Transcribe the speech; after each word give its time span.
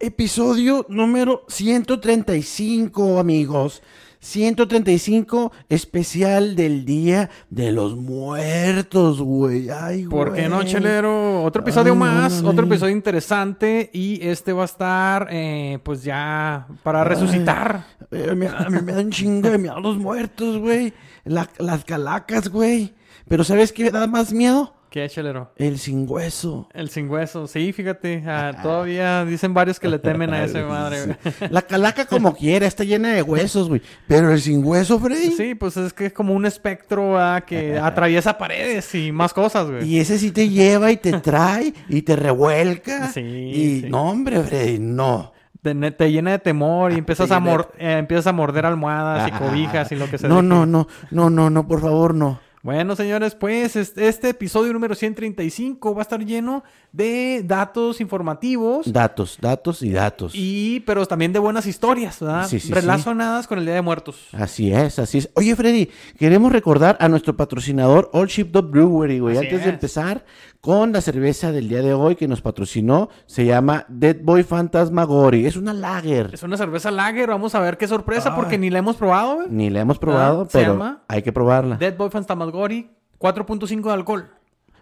Episodio 0.00 0.86
número 0.88 1.44
135, 1.48 3.18
amigos. 3.18 3.82
135 4.20 5.52
especial 5.68 6.54
del 6.56 6.84
Día 6.84 7.30
de 7.50 7.72
los 7.72 7.96
Muertos, 7.96 9.20
güey. 9.20 9.70
Ay, 9.70 10.04
güey. 10.04 10.08
¿Por 10.08 10.34
qué 10.34 10.48
no, 10.48 10.62
chelero? 10.64 11.42
Otro 11.44 11.62
episodio 11.62 11.92
Ay, 11.94 11.98
más, 11.98 12.42
otro 12.42 12.66
episodio 12.66 12.92
interesante 12.94 13.90
y 13.92 14.20
este 14.26 14.52
va 14.52 14.62
a 14.62 14.66
estar, 14.66 15.28
eh, 15.30 15.78
pues 15.82 16.02
ya 16.04 16.66
para 16.84 17.02
resucitar. 17.04 17.84
Eh, 18.10 18.34
me- 18.36 18.48
a 18.48 18.68
mí 18.70 18.78
me 18.82 18.92
dan 18.92 19.10
chinga 19.10 19.50
de 19.50 19.58
miedo 19.58 19.80
los 19.80 19.96
muertos, 19.98 20.58
güey. 20.58 20.92
La- 21.24 21.48
las 21.58 21.84
calacas, 21.84 22.48
güey. 22.48 22.94
Pero 23.28 23.42
¿sabes 23.44 23.72
qué 23.72 23.84
me 23.84 23.90
da 23.90 24.06
más 24.06 24.32
miedo? 24.32 24.74
¿Qué, 24.90 25.06
chelero? 25.08 25.50
El 25.56 25.78
sin 25.78 26.06
hueso. 26.08 26.66
El 26.72 26.88
sin 26.88 27.10
hueso, 27.10 27.46
sí, 27.46 27.72
fíjate, 27.74 28.22
ah, 28.26 28.52
todavía 28.62 29.22
dicen 29.26 29.52
varios 29.52 29.78
que 29.78 29.86
le 29.86 29.98
temen 29.98 30.32
a 30.32 30.44
ese 30.44 30.62
madre. 30.64 31.04
güey. 31.04 31.16
La 31.50 31.60
calaca 31.60 32.06
como 32.06 32.34
quiera, 32.34 32.66
está 32.66 32.84
llena 32.84 33.10
de 33.12 33.22
huesos, 33.22 33.68
güey. 33.68 33.82
Pero 34.06 34.32
el 34.32 34.40
sin 34.40 34.64
hueso, 34.64 34.98
Freddy. 34.98 35.32
Sí, 35.32 35.54
pues 35.54 35.76
es 35.76 35.92
que 35.92 36.06
es 36.06 36.12
como 36.14 36.32
un 36.32 36.46
espectro 36.46 37.20
ah, 37.20 37.42
que 37.46 37.78
atraviesa 37.82 38.38
paredes 38.38 38.94
y 38.94 39.12
más 39.12 39.34
cosas, 39.34 39.70
güey. 39.70 39.86
Y 39.86 39.98
ese 40.00 40.18
sí 40.18 40.30
te 40.30 40.48
lleva 40.48 40.90
y 40.90 40.96
te 40.96 41.12
trae 41.20 41.74
y 41.90 42.00
te 42.00 42.16
revuelca. 42.16 43.08
Sí, 43.08 43.20
Y 43.20 43.80
sí. 43.82 43.86
no, 43.90 44.08
hombre, 44.10 44.40
Freddy, 44.42 44.78
no. 44.78 45.32
Te, 45.60 45.74
te 45.90 46.10
llena 46.10 46.30
de 46.30 46.38
temor 46.38 46.92
y 46.92 46.98
empiezas 46.98 47.28
te 47.28 47.34
a, 47.34 47.40
mor- 47.40 47.72
eh, 47.78 47.96
empiezas 47.98 48.28
a 48.28 48.32
morder 48.32 48.64
almohadas 48.64 49.28
y 49.28 49.32
Ah, 49.34 49.38
cobijas 49.38 49.92
y 49.92 49.96
lo 49.96 50.08
que 50.08 50.16
sea. 50.16 50.28
No, 50.30 50.40
no, 50.40 50.64
no, 50.64 50.86
no, 51.10 51.28
no, 51.28 51.50
no, 51.50 51.66
por 51.68 51.80
favor, 51.82 52.14
no. 52.14 52.40
Bueno, 52.62 52.96
señores, 52.96 53.36
pues 53.36 53.76
este, 53.76 54.28
episodio 54.28 54.72
número 54.72 54.96
135 54.96 55.94
va 55.94 56.00
a 56.00 56.02
estar 56.02 56.24
lleno 56.24 56.64
de 56.90 57.42
datos 57.44 58.00
informativos 58.00 58.92
Datos, 58.92 59.38
datos 59.40 59.82
y 59.82 59.90
datos. 59.90 60.32
y 60.34 60.80
pero 60.80 61.06
también 61.06 61.32
de 61.32 61.38
buenas 61.38 61.66
historias, 61.66 62.18
¿verdad? 62.18 62.48
Sí, 62.48 62.58
sí, 62.58 62.68
sí. 62.68 62.74
Relacionadas 62.74 63.46
con 63.46 63.60
el 63.60 63.64
Día 63.64 63.74
de 63.74 63.82
Muertos. 63.82 64.28
Así 64.32 64.72
es, 64.72 64.98
así 64.98 65.18
es. 65.18 65.30
Oye, 65.34 65.54
Freddy, 65.54 65.88
queremos 66.18 66.50
recordar 66.50 66.96
a 67.00 67.08
nuestro 67.08 67.36
patrocinador 67.36 68.10
Old 68.12 68.28
Ship 68.30 68.46
Dog 68.50 68.70
Brewery, 68.70 69.20
güey. 69.20 69.36
Así 69.36 69.46
Antes 69.46 69.64
de 69.64 69.70
empezar 69.70 70.24
con 70.60 70.92
la 70.92 71.00
cerveza 71.00 71.52
del 71.52 71.68
día 71.68 71.82
de 71.82 71.94
hoy 71.94 72.16
que 72.16 72.28
nos 72.28 72.42
patrocinó, 72.42 73.08
se 73.26 73.44
llama 73.44 73.86
Dead 73.88 74.16
Boy 74.22 74.42
Fantasmagory. 74.42 75.46
Es 75.46 75.56
una 75.56 75.72
lager. 75.72 76.30
Es 76.32 76.42
una 76.42 76.56
cerveza 76.56 76.90
lager, 76.90 77.28
vamos 77.28 77.54
a 77.54 77.60
ver 77.60 77.78
qué 77.78 77.86
sorpresa 77.86 78.30
Ay. 78.30 78.36
porque 78.36 78.58
ni 78.58 78.70
la 78.70 78.80
hemos 78.80 78.96
probado, 78.96 79.36
güey. 79.36 79.46
Ni 79.50 79.70
la 79.70 79.80
hemos 79.80 79.98
probado, 79.98 80.42
Ah, 80.42 80.48
pero 80.52 80.72
llama 80.72 81.04
hay 81.08 81.22
que 81.22 81.32
probarla. 81.32 81.76
Dead 81.76 81.96
Boy 81.96 82.10
Fantasmagory, 82.10 82.90
4.5 83.18 83.82
de 83.84 83.92
alcohol. 83.92 84.30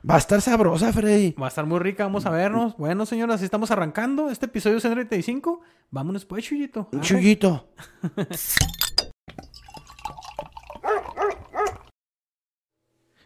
Va 0.09 0.15
a 0.15 0.19
estar 0.19 0.41
sabrosa, 0.41 0.93
Freddy. 0.93 1.33
Va 1.33 1.47
a 1.47 1.49
estar 1.49 1.67
muy 1.67 1.81
rica, 1.81 2.05
vamos 2.05 2.27
a 2.27 2.31
vernos. 2.31 2.77
Bueno, 2.77 3.07
señores, 3.07 3.35
así 3.37 3.45
estamos 3.45 3.71
arrancando 3.73 4.31
este 4.31 4.47
episodio 4.47 4.79
135. 4.79 5.61
Vámonos 5.91 6.25
pues, 6.25 6.45
Chuyito. 6.45 6.89
Chullito. 7.01 7.69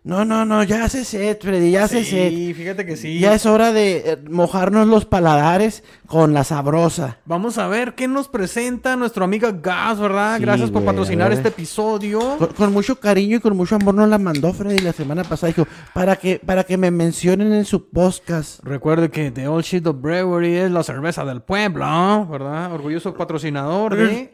No, 0.02 0.24
no, 0.24 0.46
no, 0.46 0.62
ya 0.62 0.84
hace 0.84 1.04
sed, 1.04 1.36
Freddy, 1.38 1.72
ya 1.72 1.84
hace 1.84 2.04
sed. 2.04 2.30
Sí, 2.30 2.54
fíjate 2.54 2.86
que 2.86 2.96
sí. 2.96 3.18
Ya 3.18 3.34
es 3.34 3.44
hora 3.44 3.70
de 3.70 3.98
eh, 3.98 4.18
mojarnos 4.30 4.88
los 4.88 5.04
paladares 5.04 5.84
con 6.06 6.32
la 6.32 6.42
sabrosa. 6.42 7.18
Vamos 7.26 7.58
a 7.58 7.68
ver 7.68 7.94
qué 7.94 8.08
nos 8.08 8.26
presenta 8.28 8.96
nuestro 8.96 9.24
amiga 9.24 9.52
Gas, 9.52 10.00
¿verdad? 10.00 10.38
Sí, 10.38 10.42
Gracias 10.42 10.70
por 10.70 10.82
güey, 10.82 10.94
patrocinar 10.94 11.32
este 11.32 11.48
episodio. 11.48 12.38
Con, 12.38 12.48
con 12.48 12.72
mucho 12.72 12.98
cariño 12.98 13.36
y 13.36 13.40
con 13.40 13.54
mucho 13.54 13.76
amor 13.76 13.94
nos 13.94 14.08
la 14.08 14.16
mandó 14.16 14.54
Freddy 14.54 14.78
la 14.78 14.94
semana 14.94 15.22
pasada. 15.22 15.52
Dijo, 15.52 15.68
para 15.92 16.16
que, 16.16 16.38
para 16.38 16.64
que 16.64 16.78
me 16.78 16.90
mencionen 16.90 17.52
en 17.52 17.66
su 17.66 17.90
podcast. 17.90 18.64
Recuerde 18.64 19.10
que 19.10 19.30
The 19.30 19.48
Old 19.48 19.64
Shit 19.64 19.86
of 19.86 20.00
Brewery 20.00 20.56
es 20.56 20.70
la 20.70 20.82
cerveza 20.82 21.26
del 21.26 21.42
pueblo, 21.42 22.26
¿verdad? 22.26 22.72
Orgulloso 22.72 23.12
patrocinador 23.12 23.96
de 23.96 24.32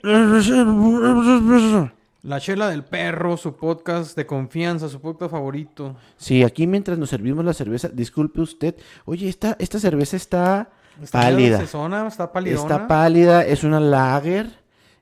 La 2.27 2.41
Chela 2.41 2.69
del 2.69 2.83
Perro, 2.85 3.37
su 3.37 3.55
podcast 3.55 4.17
de 4.17 4.27
confianza, 4.27 4.89
su 4.89 5.01
podcast 5.01 5.31
favorito. 5.31 5.95
Sí, 6.17 6.43
aquí 6.43 6.67
mientras 6.67 6.99
nos 6.99 7.09
servimos 7.11 7.45
la 7.45 7.53
cerveza, 7.55 7.89
disculpe 7.89 8.41
usted. 8.41 8.75
Oye, 9.05 9.29
esta, 9.29 9.57
esta 9.61 9.79
cerveza 9.79 10.17
está, 10.17 10.71
Está 11.01 11.21
pálida. 11.21 11.59
dulcezona, 11.59 12.09
está 12.09 12.33
pálida. 12.33 12.57
Está 12.57 12.89
pálida, 12.89 13.47
es 13.47 13.63
una 13.63 13.79
lager, 13.79 14.49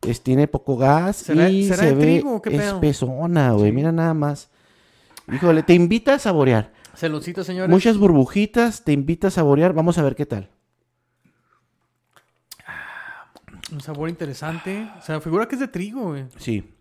es, 0.02 0.20
tiene 0.22 0.48
poco 0.48 0.76
gas 0.76 1.16
¿Será- 1.16 1.48
y 1.48 1.64
será 1.66 1.84
se 1.84 1.94
ve 1.94 2.02
trigo 2.02 2.42
qué 2.42 2.50
pedo? 2.50 2.74
espesona, 2.74 3.52
güey. 3.52 3.70
Sí. 3.70 3.72
Mira 3.72 3.90
nada 3.90 4.12
más. 4.12 4.50
Híjole, 5.32 5.62
te 5.62 5.72
invita 5.72 6.14
a 6.14 6.18
saborear. 6.18 6.72
Celoncito, 6.94 7.42
señores. 7.42 7.70
Muchas 7.70 7.96
burbujitas, 7.96 8.84
te 8.84 8.92
invita 8.92 9.28
a 9.28 9.30
saborear. 9.30 9.72
Vamos 9.72 9.96
a 9.96 10.02
ver 10.02 10.14
qué 10.14 10.26
tal. 10.26 10.50
Un 13.72 13.80
sabor 13.80 14.10
interesante. 14.10 14.86
O 14.98 15.02
sea, 15.02 15.22
figura 15.22 15.48
que 15.48 15.54
es 15.54 15.60
de 15.60 15.68
trigo, 15.68 16.08
güey. 16.10 16.26
Sí, 16.36 16.73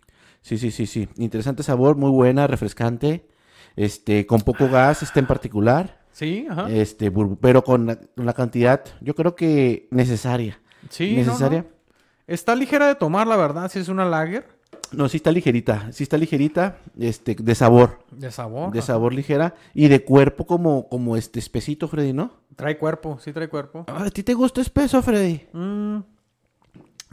sí, 0.44 0.58
sí, 0.58 0.70
sí, 0.70 0.86
sí. 0.86 1.08
Interesante 1.16 1.62
sabor, 1.62 1.96
muy 1.96 2.10
buena, 2.10 2.46
refrescante. 2.46 3.26
Este, 3.76 4.24
con 4.26 4.42
poco 4.42 4.68
gas, 4.68 5.02
este 5.02 5.18
en 5.18 5.26
particular. 5.26 5.98
Sí, 6.12 6.46
ajá. 6.48 6.70
Este, 6.70 7.10
pero 7.40 7.64
con 7.64 7.86
la, 7.86 7.96
con 7.96 8.24
la 8.26 8.32
cantidad, 8.34 8.84
yo 9.00 9.16
creo 9.16 9.34
que 9.34 9.88
necesaria. 9.90 10.60
sí, 10.90 11.10
no, 11.16 11.22
no. 11.22 11.26
necesaria. 11.26 11.66
Está 12.28 12.54
ligera 12.54 12.86
de 12.86 12.94
tomar, 12.94 13.26
la 13.26 13.36
verdad, 13.36 13.68
si 13.70 13.80
es 13.80 13.88
una 13.88 14.04
lager. 14.04 14.46
No, 14.92 15.08
sí 15.08 15.16
está 15.16 15.32
ligerita, 15.32 15.90
sí 15.92 16.04
está 16.04 16.16
ligerita, 16.16 16.78
este, 17.00 17.34
de 17.34 17.54
sabor, 17.56 17.98
De 18.12 18.30
sabor. 18.30 18.70
de 18.72 18.78
ajá. 18.78 18.86
sabor 18.86 19.12
ligera 19.12 19.54
y 19.74 19.88
de 19.88 20.04
cuerpo 20.04 20.46
como, 20.46 20.88
como 20.88 21.16
este 21.16 21.40
espesito, 21.40 21.88
Freddy, 21.88 22.12
¿no? 22.12 22.30
Trae 22.54 22.78
cuerpo, 22.78 23.18
sí 23.18 23.32
trae 23.32 23.48
cuerpo. 23.48 23.84
Ah, 23.88 24.04
¿A 24.04 24.10
ti 24.10 24.22
te 24.22 24.34
gusta 24.34 24.60
espeso, 24.60 25.02
Freddy? 25.02 25.42
Mm, 25.52 25.98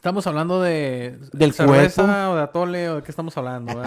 Estamos 0.01 0.25
hablando 0.25 0.59
de 0.63 1.19
Del 1.31 1.53
cerveza 1.53 2.01
cuerpo. 2.03 2.31
o 2.31 2.35
de 2.35 2.41
atole 2.41 2.89
o 2.89 2.95
de 2.95 3.03
qué 3.03 3.11
estamos 3.11 3.37
hablando. 3.37 3.83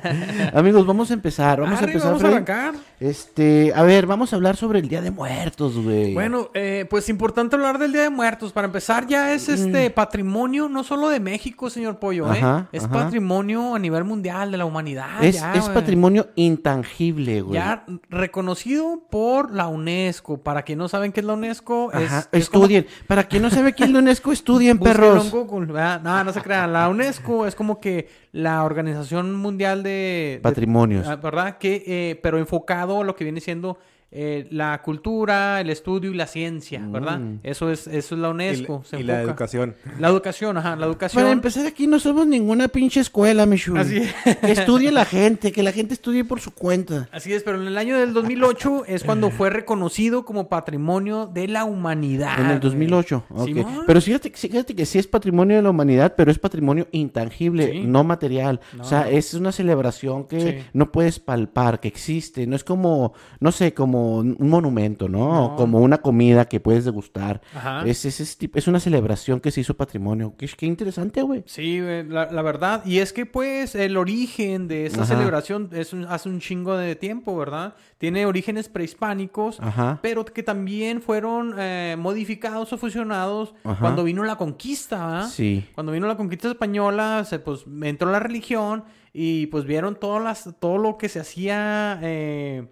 Amigos, 0.54 0.86
vamos 0.86 1.10
a 1.10 1.12
empezar, 1.12 1.60
vamos 1.60 1.78
a 1.82 1.84
empezar, 1.84 2.08
vamos 2.12 2.24
a 2.24 2.28
arrancar. 2.28 2.74
Este, 2.98 3.74
a 3.76 3.82
ver, 3.82 4.06
vamos 4.06 4.32
a 4.32 4.36
hablar 4.36 4.56
sobre 4.56 4.78
el 4.78 4.88
Día 4.88 5.02
de 5.02 5.10
Muertos, 5.10 5.76
güey. 5.76 6.14
Bueno, 6.14 6.48
eh, 6.54 6.86
pues 6.88 7.10
importante 7.10 7.56
hablar 7.56 7.78
del 7.78 7.92
Día 7.92 8.00
de 8.00 8.08
Muertos. 8.08 8.50
Para 8.54 8.64
empezar, 8.64 9.06
ya 9.06 9.34
es 9.34 9.50
este 9.50 9.90
patrimonio 9.90 10.70
no 10.70 10.84
solo 10.84 11.10
de 11.10 11.20
México, 11.20 11.68
señor 11.68 11.98
Pollo, 11.98 12.32
¿eh? 12.32 12.42
Mm. 12.42 12.68
Es 12.72 12.84
ajá. 12.84 12.94
patrimonio 12.94 13.74
a 13.74 13.78
nivel 13.78 14.04
mundial 14.04 14.50
de 14.50 14.56
la 14.56 14.64
humanidad. 14.64 15.22
es, 15.22 15.34
ya, 15.34 15.52
es 15.52 15.64
güey. 15.64 15.74
patrimonio 15.74 16.28
intangible, 16.34 17.42
güey. 17.42 17.56
Ya 17.60 17.84
reconocido 18.08 19.02
por 19.10 19.52
la 19.52 19.68
UNESCO. 19.68 20.38
Para 20.38 20.62
quien 20.62 20.78
no 20.78 20.88
saben 20.88 21.12
qué 21.12 21.20
es 21.20 21.26
la 21.26 21.34
UNESCO, 21.34 21.92
es, 21.92 22.06
Ajá, 22.06 22.28
es 22.32 22.48
como- 22.48 22.64
estudien. 22.64 22.86
Para 23.06 23.24
quien 23.24 23.42
no 23.42 23.50
sabe 23.50 23.74
qué 23.74 23.84
es 23.84 23.90
la 23.90 23.98
UNESCO, 23.98 24.32
estudien, 24.32 24.78
perros. 24.78 25.30
Google, 25.58 25.72
¿verdad? 25.72 26.00
No, 26.02 26.24
no 26.24 26.32
se 26.32 26.40
crean. 26.42 26.72
La 26.72 26.88
UNESCO 26.88 27.46
es 27.46 27.54
como 27.54 27.80
que 27.80 28.08
la 28.32 28.64
Organización 28.64 29.34
Mundial 29.34 29.82
de... 29.82 29.90
de- 29.90 30.40
Patrimonios. 30.42 31.06
ah, 31.08 31.16
¿Verdad? 31.16 31.58
Que, 31.58 31.82
eh, 31.86 32.20
pero 32.22 32.38
enfocado 32.38 33.00
a 33.00 33.04
lo 33.04 33.14
que 33.16 33.24
viene 33.24 33.40
siendo 33.40 33.78
eh, 34.10 34.46
la 34.50 34.80
cultura, 34.80 35.60
el 35.60 35.68
estudio 35.68 36.10
y 36.10 36.14
la 36.14 36.26
ciencia, 36.26 36.80
¿verdad? 36.82 37.18
Mm. 37.18 37.40
Eso 37.42 37.70
es 37.70 37.86
eso 37.86 38.14
es 38.14 38.20
la 38.20 38.28
Y, 38.28 38.30
UNESCO. 38.30 38.78
la- 38.82 38.88
se 38.88 39.00
y 39.00 39.02
la 39.02 39.20
educación. 39.20 39.76
La 39.98 40.08
educación, 40.08 40.56
ajá, 40.56 40.76
la 40.76 40.86
educación. 40.86 41.22
Para 41.22 41.32
empezar, 41.32 41.66
aquí 41.66 41.86
no 41.86 41.98
somos 42.00 42.26
ninguna 42.26 42.68
pinche 42.68 43.00
escuela, 43.00 43.44
Michu. 43.44 43.76
Así 43.76 43.98
es. 43.98 44.36
Que 44.38 44.52
estudie 44.52 44.90
la 44.92 45.04
gente, 45.04 45.52
que 45.52 45.62
la 45.62 45.72
gente 45.72 45.92
estudie 45.92 46.24
por 46.24 46.40
su 46.40 46.52
cuenta. 46.54 47.08
Así 47.12 47.34
es, 47.34 47.42
pero 47.42 47.60
en 47.60 47.66
el 47.66 47.76
año 47.76 47.98
del 47.98 48.14
2008 48.14 48.84
es 48.86 49.04
cuando 49.04 49.30
fue 49.30 49.50
reconocido 49.50 50.24
como 50.24 50.48
patrimonio 50.48 51.26
de 51.26 51.46
la 51.48 51.64
humanidad. 51.64 52.38
En 52.38 52.46
el 52.46 52.60
güey. 52.60 52.60
2008. 52.60 53.24
ok. 53.28 53.44
Simón. 53.44 53.84
Pero 53.86 54.00
fíjate, 54.00 54.30
fíjate 54.30 54.74
que 54.74 54.86
sí 54.86 54.98
es 54.98 55.06
patrimonio 55.06 55.56
de 55.56 55.62
la 55.62 55.68
humanidad, 55.70 56.14
pero 56.16 56.30
es 56.30 56.38
patrimonio 56.38 56.88
intangible, 56.92 57.72
Sí. 57.72 57.80
no 57.84 58.04
material. 58.04 58.60
No, 58.74 58.82
o 58.84 58.86
sea, 58.86 59.10
es 59.10 59.34
una 59.34 59.52
celebración 59.52 60.26
que 60.26 60.40
Sí. 60.40 60.66
no 60.72 60.90
puedes 60.92 61.18
palpar, 61.20 61.78
que 61.80 61.88
existe. 61.88 62.46
No 62.46 62.56
es 62.56 62.64
como, 62.64 63.12
no 63.40 63.52
sé, 63.52 63.74
como 63.74 63.97
un 63.98 64.36
monumento, 64.48 65.08
¿no? 65.08 65.54
Como 65.56 65.78
una 65.80 65.98
comida 65.98 66.46
que 66.46 66.60
puedes 66.60 66.84
degustar. 66.84 67.40
Ajá. 67.54 67.84
Es, 67.86 68.04
es, 68.04 68.68
una 68.68 68.80
celebración 68.80 69.40
que 69.40 69.50
se 69.50 69.60
hizo 69.60 69.74
patrimonio. 69.76 70.34
Qué, 70.38 70.46
qué 70.56 70.66
interesante, 70.66 71.22
güey. 71.22 71.42
Sí, 71.46 71.80
la, 71.80 72.30
la 72.30 72.42
verdad. 72.42 72.84
Y 72.84 72.98
es 72.98 73.12
que, 73.12 73.26
pues, 73.26 73.74
el 73.74 73.96
origen 73.96 74.68
de 74.68 74.86
esta 74.86 75.02
Ajá. 75.02 75.14
celebración 75.16 75.70
es 75.72 75.92
un- 75.92 76.04
hace 76.04 76.28
un 76.28 76.40
chingo 76.40 76.76
de 76.76 76.96
tiempo, 76.96 77.36
¿verdad? 77.36 77.74
Tiene 77.98 78.26
orígenes 78.26 78.68
prehispánicos, 78.68 79.58
Ajá. 79.60 79.98
pero 80.02 80.24
que 80.24 80.42
también 80.42 81.02
fueron 81.02 81.54
eh, 81.58 81.96
modificados 81.98 82.72
o 82.72 82.78
fusionados 82.78 83.54
cuando 83.80 84.04
vino 84.04 84.22
la 84.24 84.36
conquista, 84.36 85.06
¿verdad? 85.06 85.28
Sí. 85.28 85.64
Cuando 85.74 85.92
vino 85.92 86.06
la 86.06 86.16
conquista 86.16 86.48
española, 86.48 87.24
se, 87.24 87.38
pues, 87.38 87.64
entró 87.82 88.10
la 88.10 88.20
religión 88.20 88.84
y, 89.12 89.46
pues, 89.46 89.64
vieron 89.64 89.96
todas 89.98 90.22
las, 90.22 90.54
todo 90.60 90.78
lo 90.78 90.96
que 90.98 91.08
se 91.08 91.20
hacía... 91.20 91.98
eh, 92.02 92.68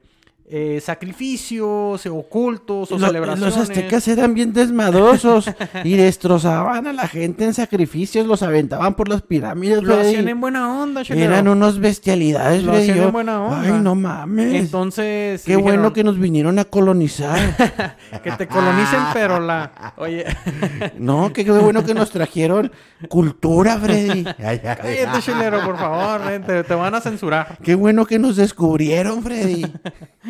eh, 0.49 0.81
sacrificios, 0.81 2.07
eh, 2.07 2.09
ocultos 2.09 2.93
o 2.93 2.99
Lo- 2.99 3.07
celebraciones. 3.07 3.57
los 3.57 3.69
aztecas 3.69 4.07
eran 4.07 4.33
bien 4.33 4.53
desmadrosos 4.53 5.51
y 5.83 5.95
destrozaban 5.97 6.87
a 6.87 6.93
la 6.93 7.09
gente 7.09 7.45
en 7.45 7.53
sacrificios, 7.55 8.27
los 8.27 8.43
aventaban 8.45 8.95
por 8.95 9.09
las 9.09 9.23
pirámides, 9.23 9.83
lo 9.83 9.99
hacían 9.99 10.29
en 10.29 10.41
buena 10.41 10.81
onda, 10.81 11.03
chelero. 11.05 11.33
Eran 11.33 11.49
unos 11.49 11.81
bestialidades, 11.81 12.63
Lo 12.63 12.73
hacían 12.75 12.99
en 12.99 13.13
buena 13.13 13.43
onda. 13.43 13.61
Ay, 13.63 13.81
no 13.83 13.95
mames. 13.97 14.55
Entonces. 14.55 15.43
Qué 15.45 15.57
bueno 15.57 15.93
que 15.93 16.05
nos 16.05 16.19
vinieron 16.19 16.59
a 16.61 16.65
colonizar. 16.65 17.57
que 18.23 18.31
te 18.33 18.47
colonicen, 18.47 19.01
pero 19.13 19.41
la. 19.41 19.95
Oye, 19.97 20.27
no, 20.99 21.33
que 21.33 21.45
qué 21.45 21.51
bueno 21.51 21.85
que 21.85 21.95
nos 21.95 22.11
trajeron 22.11 22.71
cultura, 23.09 23.79
Freddy. 23.79 24.25
Ay, 24.27 24.35
ay, 24.39 24.61
cállate, 24.63 25.21
chelero, 25.23 25.65
por 25.65 25.77
favor, 25.77 26.21
te, 26.47 26.63
te 26.63 26.75
van 26.75 26.95
a 26.95 27.01
censurar. 27.01 27.59
Qué 27.65 27.75
bueno 27.75 28.07
que 28.07 28.19
nos 28.21 28.37
descubrieron, 28.37 29.23
Freddy. 29.25 29.67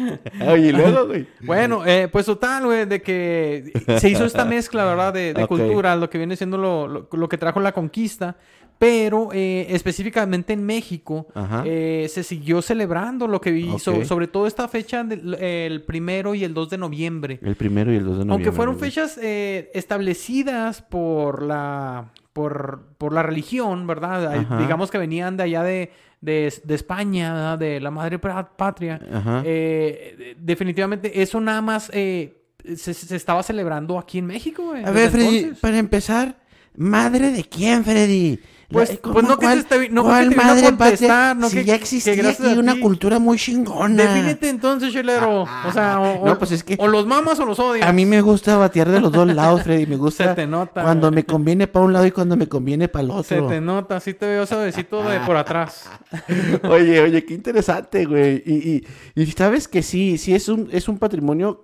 Oye, 0.49 0.69
y 0.69 0.73
luego, 0.73 1.07
güey. 1.07 1.27
Bueno, 1.41 1.85
eh, 1.87 2.09
pues 2.11 2.27
total, 2.27 2.65
güey, 2.67 2.85
de 2.87 3.03
que 3.03 3.73
se 3.99 4.11
hizo 4.11 4.25
esta 4.25 4.45
mezcla, 4.47 4.85
¿verdad? 4.85 5.13
De, 5.13 5.35
de 5.35 5.47
culturas, 5.47 5.99
lo 5.99 6.09
que 6.11 6.19
viene 6.19 6.37
siendo 6.37 6.59
lo, 6.59 6.87
lo- 6.89 7.09
lo 7.13 7.29
que 7.29 7.39
trajo 7.39 7.61
la 7.61 7.73
conquista. 7.73 8.37
Pero 8.79 9.31
eh, 9.33 9.69
específicamente 9.71 10.53
en 10.53 10.63
México 10.67 11.29
eh, 11.65 12.09
se 12.11 12.23
siguió 12.23 12.61
celebrando 12.61 13.27
lo 13.27 13.41
que 13.41 13.49
hizo, 13.51 14.05
sobre 14.05 14.27
todo 14.27 14.47
esta 14.47 14.69
fecha 14.69 15.03
del 15.03 15.33
el 15.43 15.83
primero 15.83 16.35
y 16.35 16.45
el 16.45 16.53
2 16.53 16.69
de 16.69 16.77
noviembre. 16.77 17.39
El 17.43 17.57
primero 17.57 17.91
y 17.91 17.97
el 17.97 18.05
2 18.05 18.19
de 18.19 18.25
noviembre. 18.27 18.33
Aunque 18.35 18.53
fueron 18.53 18.79
fechas 18.79 19.19
establecidas 19.73 20.83
por 20.83 21.43
la, 21.43 22.11
por, 22.33 22.83
por 22.99 23.13
la 23.13 23.23
religión, 23.23 23.87
¿verdad? 23.87 24.35
Ajá. 24.35 24.59
Digamos 24.59 24.91
que 24.91 24.99
venían 24.99 25.37
de 25.37 25.45
allá 25.45 25.63
de, 25.63 25.91
de, 26.21 26.53
de 26.65 26.75
España, 26.75 27.33
¿verdad? 27.33 27.59
de 27.59 27.81
la 27.81 27.91
madre 27.91 28.19
patria. 28.19 29.01
Eh, 29.45 30.35
definitivamente 30.39 31.23
eso 31.23 31.41
nada 31.41 31.61
más 31.63 31.91
eh, 31.93 32.35
se, 32.77 32.95
se 32.95 33.17
estaba 33.17 33.43
celebrando 33.43 33.99
aquí 33.99 34.19
en 34.19 34.27
México. 34.27 34.65
güey, 34.67 34.85
A 34.85 34.91
ver, 34.91 35.11
Freddy, 35.11 35.37
entonces. 35.39 35.59
para 35.61 35.79
empezar, 35.79 36.37
¿madre 36.77 37.31
de 37.31 37.45
quién, 37.45 37.85
Freddy? 37.85 38.39
Pues- 38.69 38.99
pues 39.01 39.25
no 39.29 39.39
que 39.39 39.47
te 39.47 39.53
esté- 39.55 39.89
no 39.91 40.03
que 40.03 40.09
cuál 40.09 40.33
a 40.33 40.37
madre 40.37 40.73
patria? 40.73 41.35
no 41.35 41.49
si 41.49 41.57
que- 41.59 41.65
ya 41.65 41.77
que 41.77 41.83
existía 41.85 42.15
gracias 42.17 42.49
aquí 42.49 42.57
a 42.57 42.61
una 42.61 42.81
cultura 42.81 43.21
muy 43.21 43.39
chingona. 43.39 44.03
Defínete 44.03 44.49
entonces, 44.49 44.93
chelero. 44.93 45.43
O 45.43 45.73
sea, 45.73 46.01
o, 46.01 46.27
No, 46.27 46.33
o- 46.33 46.39
pues 46.39 46.51
es 46.51 46.65
que- 46.65 46.77
o 46.81 46.89
los 46.89 47.07
mamas 47.07 47.39
o 47.39 47.47
los 47.47 47.59
odias. 47.61 47.89
A 47.89 47.93
mí 47.93 48.05
me 48.07 48.21
gusta 48.23 48.57
batear 48.57 48.91
de 48.91 49.01
los 49.01 49.13
dos 49.13 49.29
lados, 49.33 49.63
Freddy. 49.63 49.87
Me 49.87 49.97
gusta 49.97 50.31
Se 50.31 50.35
te 50.35 50.47
nota, 50.49 50.83
cuando 50.83 51.13
me 51.13 51.25
conviene 51.25 51.69
para 51.69 51.85
un 51.85 51.93
lado 51.93 52.07
y 52.07 52.11
cuando 52.11 52.37
me 52.37 52.49
conviene 52.49 52.89
para 52.89 53.05
el 53.05 53.11
Se 53.25 53.37
otro. 53.37 53.47
te 53.49 53.61
nota, 53.61 54.01
sí 54.01 54.15
te 54.15 54.27
veo 54.27 54.45
suavecito 54.47 55.03
de 55.09 55.21
por 55.21 55.37
atrás. 55.37 55.89
Oye, 56.69 57.01
oye, 57.01 57.25
qué 57.25 57.35
interesante, 57.35 58.05
güey. 58.05 58.43
Y, 58.45 58.85
y, 59.15 59.23
y 59.23 59.27
sabes 59.33 59.69
que 59.69 59.83
sí, 59.83 60.19
sí 60.19 60.35
es 60.35 60.49
un, 60.49 60.69
es 60.73 60.89
un 60.89 60.99
patrimonio 60.99 61.63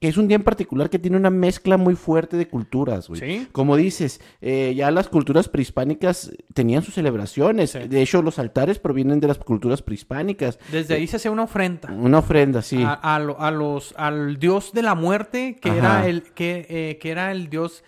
que 0.00 0.08
es 0.08 0.16
un 0.18 0.28
día 0.28 0.36
en 0.36 0.42
particular 0.42 0.90
que 0.90 0.98
tiene 0.98 1.16
una 1.16 1.30
mezcla 1.30 1.76
muy 1.78 1.94
fuerte 1.94 2.36
de 2.36 2.48
culturas, 2.48 3.08
güey. 3.08 3.20
Sí. 3.20 3.48
Como 3.52 3.76
dices, 3.76 4.20
eh, 4.42 4.74
ya 4.76 4.90
las 4.90 5.08
culturas 5.08 5.48
prehispánicas 5.48 6.32
tenían 6.52 6.82
sus 6.82 6.94
celebraciones. 6.94 7.70
Sí. 7.70 7.78
De 7.88 8.02
hecho, 8.02 8.20
los 8.22 8.38
altares 8.38 8.78
provienen 8.78 9.20
de 9.20 9.28
las 9.28 9.38
culturas 9.38 9.80
prehispánicas. 9.82 10.58
Desde 10.70 10.94
ahí 10.94 11.06
se 11.06 11.16
hacía 11.16 11.30
una 11.30 11.44
ofrenda. 11.44 11.90
Una 11.92 12.18
ofrenda, 12.18 12.60
sí. 12.62 12.82
a, 12.82 12.92
a 12.92 13.18
lo- 13.18 13.40
a 13.40 13.50
los 13.50 13.94
al 13.96 14.38
dios 14.38 14.72
de 14.74 14.82
la 14.82 14.94
muerte 14.94 15.56
que 15.60 15.70
Ajá. 15.70 15.78
era 15.78 16.08
el 16.08 16.22
que, 16.22 16.66
eh, 16.68 16.98
que 17.00 17.10
era 17.10 17.32
el 17.32 17.48
dios 17.48 17.82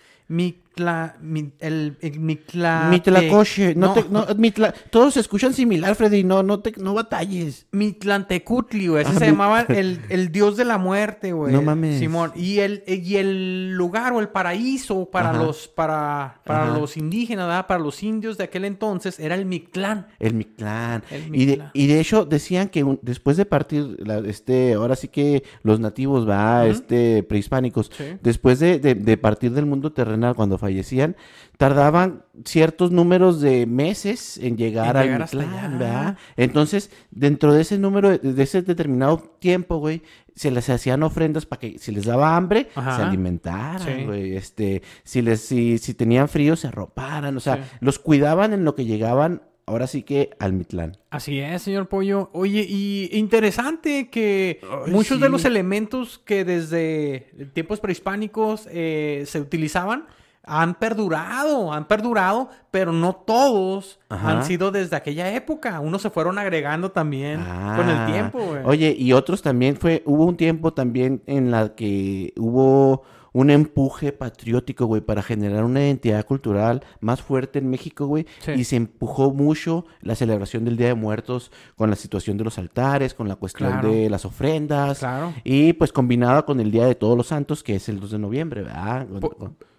Mitla, 0.79 1.15
mi- 1.21 1.51
el, 1.59 1.97
el 2.01 2.19
Mitla, 2.19 2.87
Mitlacoche. 2.89 3.75
No, 3.75 3.87
no, 3.87 3.93
te- 3.93 4.05
no, 4.09 4.25
Mitla- 4.37 4.73
todos 4.89 5.15
se 5.15 5.19
escuchan 5.19 5.53
similar, 5.53 5.93
Freddy. 5.95 6.23
No, 6.23 6.41
no, 6.41 6.59
te, 6.61 6.71
no 6.77 6.93
batalles. 6.93 7.67
Mitlantecutli, 7.71 8.87
güey. 8.87 9.03
Ese 9.03 9.11
Ah, 9.11 9.19
se 9.19 9.25
mi- 9.25 9.31
llamaba 9.31 9.61
el, 9.67 9.99
el 10.09 10.31
dios 10.31 10.55
de 10.57 10.65
la 10.65 10.77
muerte, 10.77 11.33
güey. 11.33 11.53
No 11.53 11.61
mames. 11.61 11.99
Simón. 11.99 12.31
Y 12.35 12.59
el, 12.59 12.83
y 12.87 13.17
el 13.17 13.71
lugar 13.73 14.13
o 14.13 14.19
el 14.19 14.29
paraíso 14.29 15.05
para 15.11 15.31
Ajá. 15.31 15.43
los 15.43 15.67
para, 15.67 16.41
para 16.45 16.63
Ajá. 16.69 16.77
los 16.79 16.95
indígenas, 16.97 17.47
¿verdad? 17.47 17.67
para 17.67 17.79
los 17.81 18.01
indios 18.01 18.37
de 18.37 18.45
aquel 18.45 18.65
entonces, 18.65 19.19
era 19.19 19.35
el 19.35 19.45
Mictlán. 19.45 20.07
El 20.19 20.33
Mictlán. 20.33 21.03
El 21.11 21.35
Y 21.35 21.45
de, 21.45 21.51
Mictlán. 21.53 21.71
y 21.73 21.87
de 21.87 21.99
hecho 21.99 22.25
decían 22.25 22.69
que 22.69 22.83
un- 22.83 22.99
después 23.01 23.37
de 23.37 23.45
partir, 23.45 23.97
la- 23.99 24.19
este, 24.19 24.73
ahora 24.73 24.95
sí 24.95 25.07
que 25.09 25.43
los 25.63 25.79
nativos, 25.79 26.27
va, 26.27 26.65
este, 26.65 27.23
prehispánicos, 27.23 27.91
Sí. 27.95 28.05
después 28.21 28.59
de, 28.59 28.79
de- 28.79 28.95
de 28.95 29.17
partir 29.17 29.51
del 29.51 29.65
mundo 29.65 29.91
terrenal 29.91 30.35
cuando 30.35 30.57
fallecían, 30.69 31.15
tardaban 31.57 32.23
ciertos 32.45 32.91
números 32.91 33.41
de 33.41 33.65
meses 33.65 34.37
en 34.37 34.55
llegar 34.57 34.91
En 34.95 34.97
al 34.97 35.03
llegar 35.05 35.19
Mictlán, 35.21 35.49
allá. 35.53 35.67
¿verdad? 35.77 36.17
Entonces, 36.37 36.89
dentro 37.11 37.53
de 37.53 37.61
ese 37.61 37.77
número, 37.77 38.09
de, 38.09 38.19
de 38.19 38.43
ese 38.43 38.61
determinado 38.61 39.17
tiempo, 39.39 39.77
güey, 39.77 40.01
se 40.35 40.51
les 40.51 40.69
hacían 40.69 41.03
ofrendas 41.03 41.45
para 41.45 41.59
que 41.59 41.77
si 41.79 41.91
les 41.91 42.05
daba 42.05 42.37
hambre, 42.37 42.69
Ajá. 42.75 42.95
se 42.95 43.01
alimentaran, 43.03 43.81
Sí. 43.99 44.05
güey. 44.05 44.37
Este, 44.37 44.81
si 45.03 45.21
les, 45.21 45.41
si, 45.41 45.77
si 45.79 45.93
tenían 45.93 46.29
frío, 46.29 46.55
se 46.55 46.67
arroparan. 46.67 47.35
O 47.35 47.39
sea, 47.41 47.57
Sí. 47.57 47.61
los 47.81 47.99
cuidaban 47.99 48.53
en 48.53 48.63
lo 48.63 48.73
que 48.75 48.85
llegaban, 48.85 49.41
ahora 49.65 49.85
sí 49.85 50.03
que 50.03 50.29
al 50.39 50.53
Mitlán. 50.53 50.97
Así 51.09 51.39
es, 51.39 51.61
señor 51.63 51.89
Pollo. 51.89 52.29
Oye, 52.31 52.65
y 52.69 53.09
interesante 53.11 54.09
que 54.09 54.61
Ay, 54.63 54.91
muchos 54.93 55.19
de 55.19 55.25
sí. 55.27 55.31
los 55.33 55.43
elementos 55.43 56.19
que 56.19 56.45
desde 56.45 57.27
tiempos 57.53 57.81
prehispánicos 57.81 58.67
eh, 58.71 59.23
se 59.27 59.41
utilizaban 59.41 60.05
han 60.43 60.75
perdurado, 60.75 61.71
han 61.73 61.87
perdurado, 61.87 62.49
pero 62.71 62.91
no 62.91 63.13
todos 63.13 63.99
Ajá. 64.09 64.29
han 64.31 64.43
sido 64.45 64.71
desde 64.71 64.95
aquella 64.95 65.31
época. 65.33 65.79
Unos 65.79 66.01
se 66.01 66.09
fueron 66.09 66.39
agregando 66.39 66.91
también 66.91 67.39
con 67.43 67.89
el 67.89 67.97
Ah, 67.97 68.07
tiempo, 68.11 68.39
güey. 68.39 68.61
Oye, 68.65 68.95
y 68.97 69.13
otros 69.13 69.41
también 69.41 69.75
fue, 69.77 70.01
hubo 70.05 70.25
un 70.25 70.37
tiempo 70.37 70.73
también 70.73 71.21
en 71.27 71.51
la 71.51 71.75
que 71.75 72.33
hubo 72.37 73.03
un 73.33 73.49
empuje 73.49 74.11
patriótico, 74.11 74.85
güey, 74.85 75.01
para 75.01 75.21
generar 75.21 75.63
una 75.63 75.81
identidad 75.81 76.25
cultural 76.25 76.83
más 76.99 77.21
fuerte 77.21 77.59
en 77.59 77.69
México, 77.69 78.07
güey. 78.07 78.25
Sí. 78.39 78.51
Y 78.53 78.63
se 78.63 78.75
empujó 78.75 79.31
mucho 79.33 79.85
la 80.01 80.15
celebración 80.15 80.65
del 80.65 80.77
Día 80.77 80.87
de 80.87 80.93
Muertos 80.95 81.51
con 81.75 81.89
la 81.89 81.95
situación 81.95 82.37
de 82.37 82.43
los 82.43 82.57
altares, 82.57 83.13
con 83.13 83.27
la 83.27 83.35
cuestión 83.35 83.69
Claro. 83.71 83.91
de 83.91 84.09
las 84.09 84.25
ofrendas. 84.25 84.99
Claro. 84.99 85.33
Y 85.43 85.73
pues 85.73 85.91
combinada 85.91 86.43
con 86.45 86.59
el 86.59 86.71
Día 86.71 86.85
de 86.85 86.95
Todos 86.95 87.15
los 87.17 87.27
Santos, 87.27 87.63
que 87.63 87.75
es 87.75 87.87
el 87.89 87.99
2 87.99 88.11
de 88.11 88.19
noviembre, 88.19 88.63
¿verdad? 88.63 89.07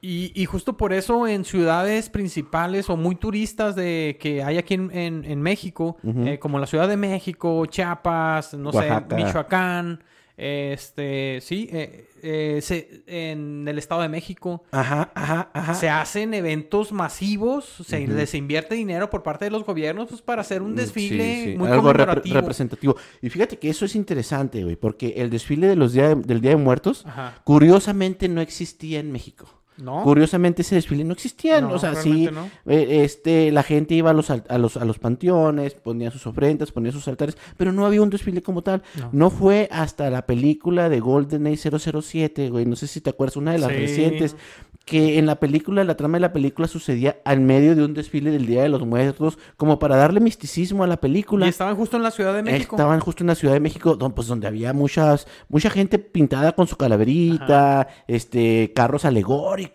Y, 0.02 0.32
y 0.35 0.47
justo 0.47 0.79
por 0.79 0.94
eso 0.94 1.26
en 1.26 1.44
ciudades 1.44 2.08
principales 2.08 2.88
o 2.88 2.97
muy 2.97 3.17
turistas 3.17 3.76
de 3.76 4.17
que 4.19 4.43
hay 4.43 4.56
aquí 4.56 4.73
en, 4.75 4.91
en- 4.97 5.25
en 5.26 5.43
México, 5.43 5.99
eh, 6.05 6.38
como 6.38 6.58
la 6.58 6.67
Ciudad 6.67 6.88
de 6.88 6.97
México, 6.97 7.67
Chiapas, 7.67 8.55
no 8.55 8.70
Oaxaca. 8.70 9.06
sé, 9.19 9.23
Michoacán, 9.25 10.02
este, 10.40 11.40
sí, 11.42 11.69
eh, 11.72 12.06
eh, 12.22 12.60
se- 12.62 13.02
en 13.06 13.66
el 13.69 13.78
Estado 13.78 14.00
de 14.02 14.08
México. 14.08 14.62
Ajá, 14.70 15.10
ajá, 15.14 15.50
ajá. 15.52 15.75
Se 15.75 15.88
hacen 15.90 16.32
eventos 16.34 16.92
masivos, 16.92 17.64
se 17.87 18.06
les 18.06 18.34
invierte 18.34 18.75
dinero 18.75 19.10
por 19.10 19.22
parte 19.22 19.44
de 19.44 19.50
los 19.50 19.64
gobiernos 19.64 20.08
pues, 20.08 20.22
para 20.22 20.40
hacer 20.40 20.62
un 20.62 20.72
Mm, 20.72 20.76
desfile 20.76 21.34
sí, 21.44 21.50
sí. 21.52 21.58
muy 21.58 21.69
Algo 21.69 21.92
representativo. 21.92 22.96
Y 23.20 23.28
fíjate 23.31 23.58
que 23.58 23.69
eso 23.69 23.84
es 23.84 23.94
interesante, 23.94 24.62
güey, 24.64 24.76
porque 24.76 25.14
el 25.19 25.28
desfile 25.31 25.66
de 25.69 25.76
los 25.76 25.92
día 25.92 26.14
del 26.14 26.40
Día 26.40 26.50
de 26.52 26.56
Muertos, 26.56 27.04
Ajá. 27.06 27.40
curiosamente 27.44 28.28
no 28.28 28.40
existía 28.40 29.00
en 29.00 29.12
México. 29.12 29.60
¿No? 29.78 30.02
Curiosamente 30.02 30.61
ese 30.62 30.75
desfile 30.75 31.05
no 31.05 31.14
existía, 31.14 31.61
No, 31.62 31.72
o 31.72 31.78
sea, 31.78 31.94
sí, 31.94 32.28
no. 32.31 32.50
eh, 32.66 33.02
este, 33.02 33.50
la 33.50 33.62
gente 33.62 33.95
iba 33.95 34.11
a 34.11 34.12
los, 34.12 34.28
a 34.30 34.59
los, 34.59 34.76
a 34.76 34.85
los 34.85 34.99
panteones, 34.99 35.75
ponía 35.75 36.11
sus 36.11 36.26
ofrendas, 36.26 36.71
ponía 36.71 36.92
sus 36.92 37.09
altares, 37.09 37.38
pero 37.56 37.73
no 37.73 37.87
había 37.87 38.02
un 38.02 38.11
desfile 38.11 38.42
como 38.42 38.62
tal. 38.62 38.83
No. 39.12 39.30
Fue 39.30 39.68
hasta 39.73 40.11
la 40.11 40.26
película 40.26 40.88
de 40.90 41.00
GoldenEye 41.00 41.56
007, 41.56 42.50
güey, 42.50 42.66
no 42.66 42.76
sé 42.76 42.87
si 42.88 43.00
te 43.00 43.09
acuerdas, 43.11 43.37
una 43.37 43.52
de 43.52 43.59
las 43.59 43.71
Sí. 43.71 43.76
recientes, 43.76 44.37
que 44.85 45.18
en 45.18 45.26
la 45.26 45.37
película, 45.38 45.85
la 45.85 45.97
trama 45.97 46.16
de 46.16 46.21
la 46.23 46.33
película 46.33 46.66
sucedía 46.66 47.18
al 47.25 47.40
medio 47.40 47.76
de 47.76 47.85
un 47.85 47.95
desfile 47.95 48.30
del 48.33 48.47
Día 48.47 48.62
de 48.62 48.68
los 48.68 48.85
Muertos, 48.85 49.38
como 49.56 49.78
para 49.78 49.95
darle 49.95 50.18
misticismo 50.21 50.83
a 50.83 50.87
la 50.88 50.97
película. 51.00 51.47
Y 51.47 51.50
estaban 51.50 51.76
justo 51.76 51.97
en 51.97 52.02
la 52.02 52.11
Ciudad 52.11 52.35
de 52.35 52.42
México. 52.42 52.75
Estaban 52.76 52.99
justo 52.99 53.23
en 53.23 53.28
la 53.28 53.35
Ciudad 53.37 53.54
de 53.54 53.61
México, 53.61 53.97
pues 54.14 54.26
donde 54.26 54.49
había 54.49 54.73
muchas, 54.73 55.28
mucha 55.49 55.71
gente 55.71 55.99
pintada 56.00 56.52
con 56.52 56.66
su 56.66 56.76
calaverita, 56.76 57.87
este, 58.09 58.73
carros 58.75 59.04
alegóricos, 59.04 59.70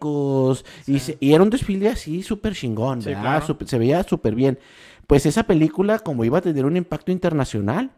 y, 0.87 0.99
se- 0.99 1.17
y 1.19 1.33
era 1.33 1.43
un 1.43 1.49
desfile 1.49 1.89
así 1.89 2.23
súper 2.23 2.53
chingón, 2.53 3.01
Sí, 3.01 3.09
¿verdad? 3.09 3.21
claro. 3.23 3.45
Súper- 3.47 3.67
se 3.67 3.77
veía 3.79 4.03
súper 4.03 4.35
bien. 4.35 4.59
Pues 5.07 5.25
esa 5.25 5.43
película, 5.43 5.99
como 5.99 6.23
iba 6.25 6.37
a 6.39 6.41
tener 6.41 6.65
un 6.65 6.77
impacto 6.77 7.11
internacional, 7.11 7.91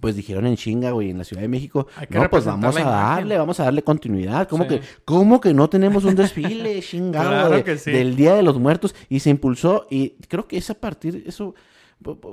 pues 0.00 0.14
dijeron 0.14 0.46
en 0.46 0.56
chinga, 0.56 0.92
güey, 0.92 1.10
en 1.10 1.18
la 1.18 1.24
Ciudad 1.24 1.42
de 1.42 1.48
México, 1.48 1.88
no, 2.10 2.30
pues 2.30 2.44
vamos 2.44 2.76
a 2.76 2.80
imagen". 2.80 2.84
darle, 2.92 3.38
vamos 3.38 3.58
a 3.58 3.64
darle 3.64 3.82
continuidad. 3.82 4.46
¿Cómo, 4.48 4.62
Sí. 4.64 4.68
que, 4.70 4.80
¿Cómo 5.04 5.40
que 5.40 5.52
no 5.52 5.68
tenemos 5.68 6.04
un 6.04 6.14
desfile, 6.14 6.80
chingado, 6.82 7.28
Claro 7.28 7.62
de- 7.62 7.78
sí. 7.78 7.90
del 7.90 8.14
Día 8.14 8.34
de 8.34 8.42
los 8.42 8.58
Muertos? 8.58 8.94
Y 9.08 9.18
se 9.20 9.30
impulsó, 9.30 9.86
y 9.90 10.10
creo 10.28 10.46
que 10.46 10.58
es 10.58 10.70
a 10.70 10.74
partir, 10.74 11.24
eso 11.26 11.54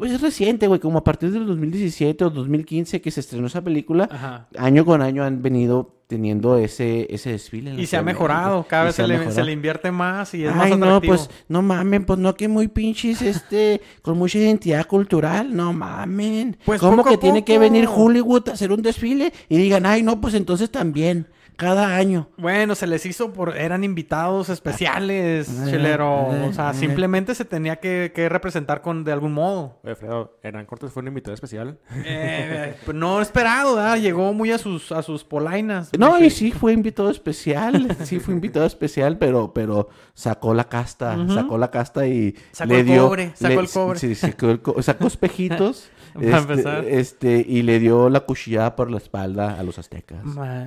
es 0.04 0.22
reciente, 0.22 0.68
güey, 0.68 0.80
como 0.80 1.00
a 1.00 1.04
partir 1.04 1.32
del 1.32 1.46
2017 1.46 2.24
o 2.26 2.30
2015 2.30 3.02
que 3.02 3.12
se 3.12 3.20
estrenó 3.20 3.48
esa 3.48 3.62
película, 3.62 4.08
Ajá. 4.10 4.48
año 4.58 4.86
con 4.86 5.02
año 5.02 5.24
han 5.24 5.42
venido 5.42 5.98
teniendo 6.08 6.58
ese, 6.58 7.06
ese 7.14 7.32
desfile. 7.32 7.72
en 7.72 7.80
Y 7.80 7.86
se 7.86 7.98
ha 7.98 8.02
mejorado, 8.02 8.66
cada 8.68 8.86
vez 8.86 8.96
se 8.96 9.02
se 9.02 9.08
le, 9.10 9.32
se 9.32 9.44
le 9.44 9.52
invierte 9.52 9.92
más 9.92 10.34
y 10.34 10.46
es 10.46 10.56
más 10.56 10.68
Ay, 10.68 10.72
atractivo. 10.72 10.94
no, 10.94 11.02
pues, 11.02 11.30
no 11.50 11.62
mamen, 11.62 12.06
pues 12.06 12.18
no 12.18 12.34
que 12.36 12.48
muy 12.48 12.70
pinches, 12.70 13.22
este, 13.22 13.82
con 14.02 14.18
mucha 14.18 14.38
identidad 14.38 14.88
cultural, 14.88 15.54
no 15.54 15.74
mamen. 15.74 16.58
Pues 16.64 16.80
¿Cómo 16.80 17.04
que 17.04 17.18
tiene 17.18 17.44
que 17.44 17.60
venir 17.60 17.90
Hollywood 17.94 18.48
a 18.48 18.54
hacer 18.54 18.72
un 18.72 18.82
desfile 18.82 19.34
y 19.50 19.58
digan, 19.58 19.86
ay, 19.86 20.02
no, 20.02 20.22
pues 20.22 20.34
entonces 20.34 20.72
también, 20.72 21.28
cada 21.58 21.96
año? 21.98 22.30
Bueno, 22.38 22.76
se 22.76 22.88
les 22.88 23.06
hizo 23.06 23.34
por... 23.34 23.58
Eran 23.58 23.84
invitados 23.84 24.48
especiales, 24.50 25.50
Ah, 25.60 25.66
chelero. 25.70 26.30
ah, 26.32 26.46
O 26.50 26.54
sea, 26.54 26.70
ah. 26.70 26.74
simplemente 26.74 27.36
se 27.36 27.44
tenía 27.46 27.78
que, 27.78 28.12
que 28.16 28.30
representar 28.30 28.82
con 28.82 29.04
de 29.04 29.12
algún 29.12 29.34
modo. 29.34 29.80
Oye, 29.84 29.96
Fredo, 29.96 30.38
Hernán 30.44 30.66
Cortés 30.66 30.92
fue 30.92 31.02
un 31.02 31.08
invitado 31.10 31.34
especial. 31.34 31.78
Eh, 32.06 32.76
no 32.94 33.22
esperado, 33.22 33.76
¿verdad? 33.76 33.98
Llegó 33.98 34.34
muy 34.34 34.52
a 34.52 34.58
sus, 34.58 34.92
a 34.92 35.02
sus 35.02 35.24
polainas. 35.24 35.90
No, 35.98 36.20
y 36.24 36.30
sí 36.30 36.52
fue 36.52 36.74
invitado 36.74 37.10
especial, 37.10 37.96
sí 38.04 38.20
fue 38.20 38.34
invitado 38.34 38.66
especial, 38.66 39.18
pero, 39.18 39.52
pero 39.54 39.90
sacó 40.14 40.54
la 40.54 40.66
casta, 40.70 41.18
sacó 41.34 41.58
la 41.58 41.72
casta 41.72 42.08
y 42.08 42.36
Sacó 42.52 42.74
le 42.74 42.80
el 42.82 42.86
dio, 42.86 43.04
cobre, 43.08 43.32
sacó 43.36 43.56
le- 43.56 43.60
el 43.62 43.70
cobre. 43.70 44.00
Sí, 44.00 44.16
sacó, 44.16 44.50
el 44.52 44.62
co- 44.62 44.82
sacó 44.82 45.08
espejitos, 45.08 45.90
Para 46.32 46.38
este, 46.40 46.52
empezar. 46.54 46.86
este, 46.86 47.46
y 47.48 47.62
le 47.62 47.80
dio 47.80 48.10
la 48.10 48.22
cuchillada 48.22 48.76
por 48.76 48.90
la 48.92 48.98
espalda 48.98 49.58
a 49.60 49.64
los 49.64 49.78
aztecas. 49.80 50.20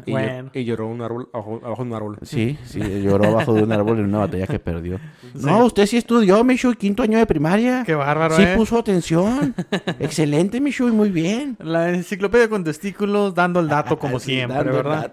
Y, 0.06 0.10
Bueno. 0.12 0.50
y 0.54 0.64
lloró 0.64 0.86
un 0.88 1.02
árbol, 1.02 1.28
abajo, 1.32 1.60
abajo 1.64 1.82
de 1.84 1.90
un 1.90 1.96
árbol. 1.96 2.18
Sí, 2.22 2.58
sí, 2.64 2.80
lloró 3.02 3.26
abajo 3.26 3.52
de 3.54 3.62
un 3.62 3.72
árbol 3.72 3.98
en 3.98 4.04
una 4.06 4.18
batalla 4.18 4.46
que 4.46 4.58
perdió. 4.58 4.98
No, 5.34 5.64
usted 5.64 5.86
sí 5.86 5.96
estudió, 5.96 6.42
Michu, 6.44 6.72
quinto 6.74 7.02
año 7.02 7.18
de 7.18 7.26
primaria. 7.26 7.82
Qué 7.84 7.94
bárbaro, 7.94 8.36
Sí 8.36 8.42
¿eh? 8.42 8.54
puso 8.56 8.78
atención. 8.78 9.54
Excelente, 9.98 10.60
Michu, 10.60 10.88
y 10.88 10.92
muy 10.92 11.10
bien. 11.10 11.56
La 11.60 11.90
enciclopedia 11.90 12.48
con 12.48 12.64
testículos 12.64 13.34
dando 13.34 13.60
el 13.60 13.68
dato 13.68 13.98
como 13.98 14.18
sí, 14.20 14.32
siempre, 14.32 14.56
dando 14.58 14.72
¿verdad? 14.72 15.12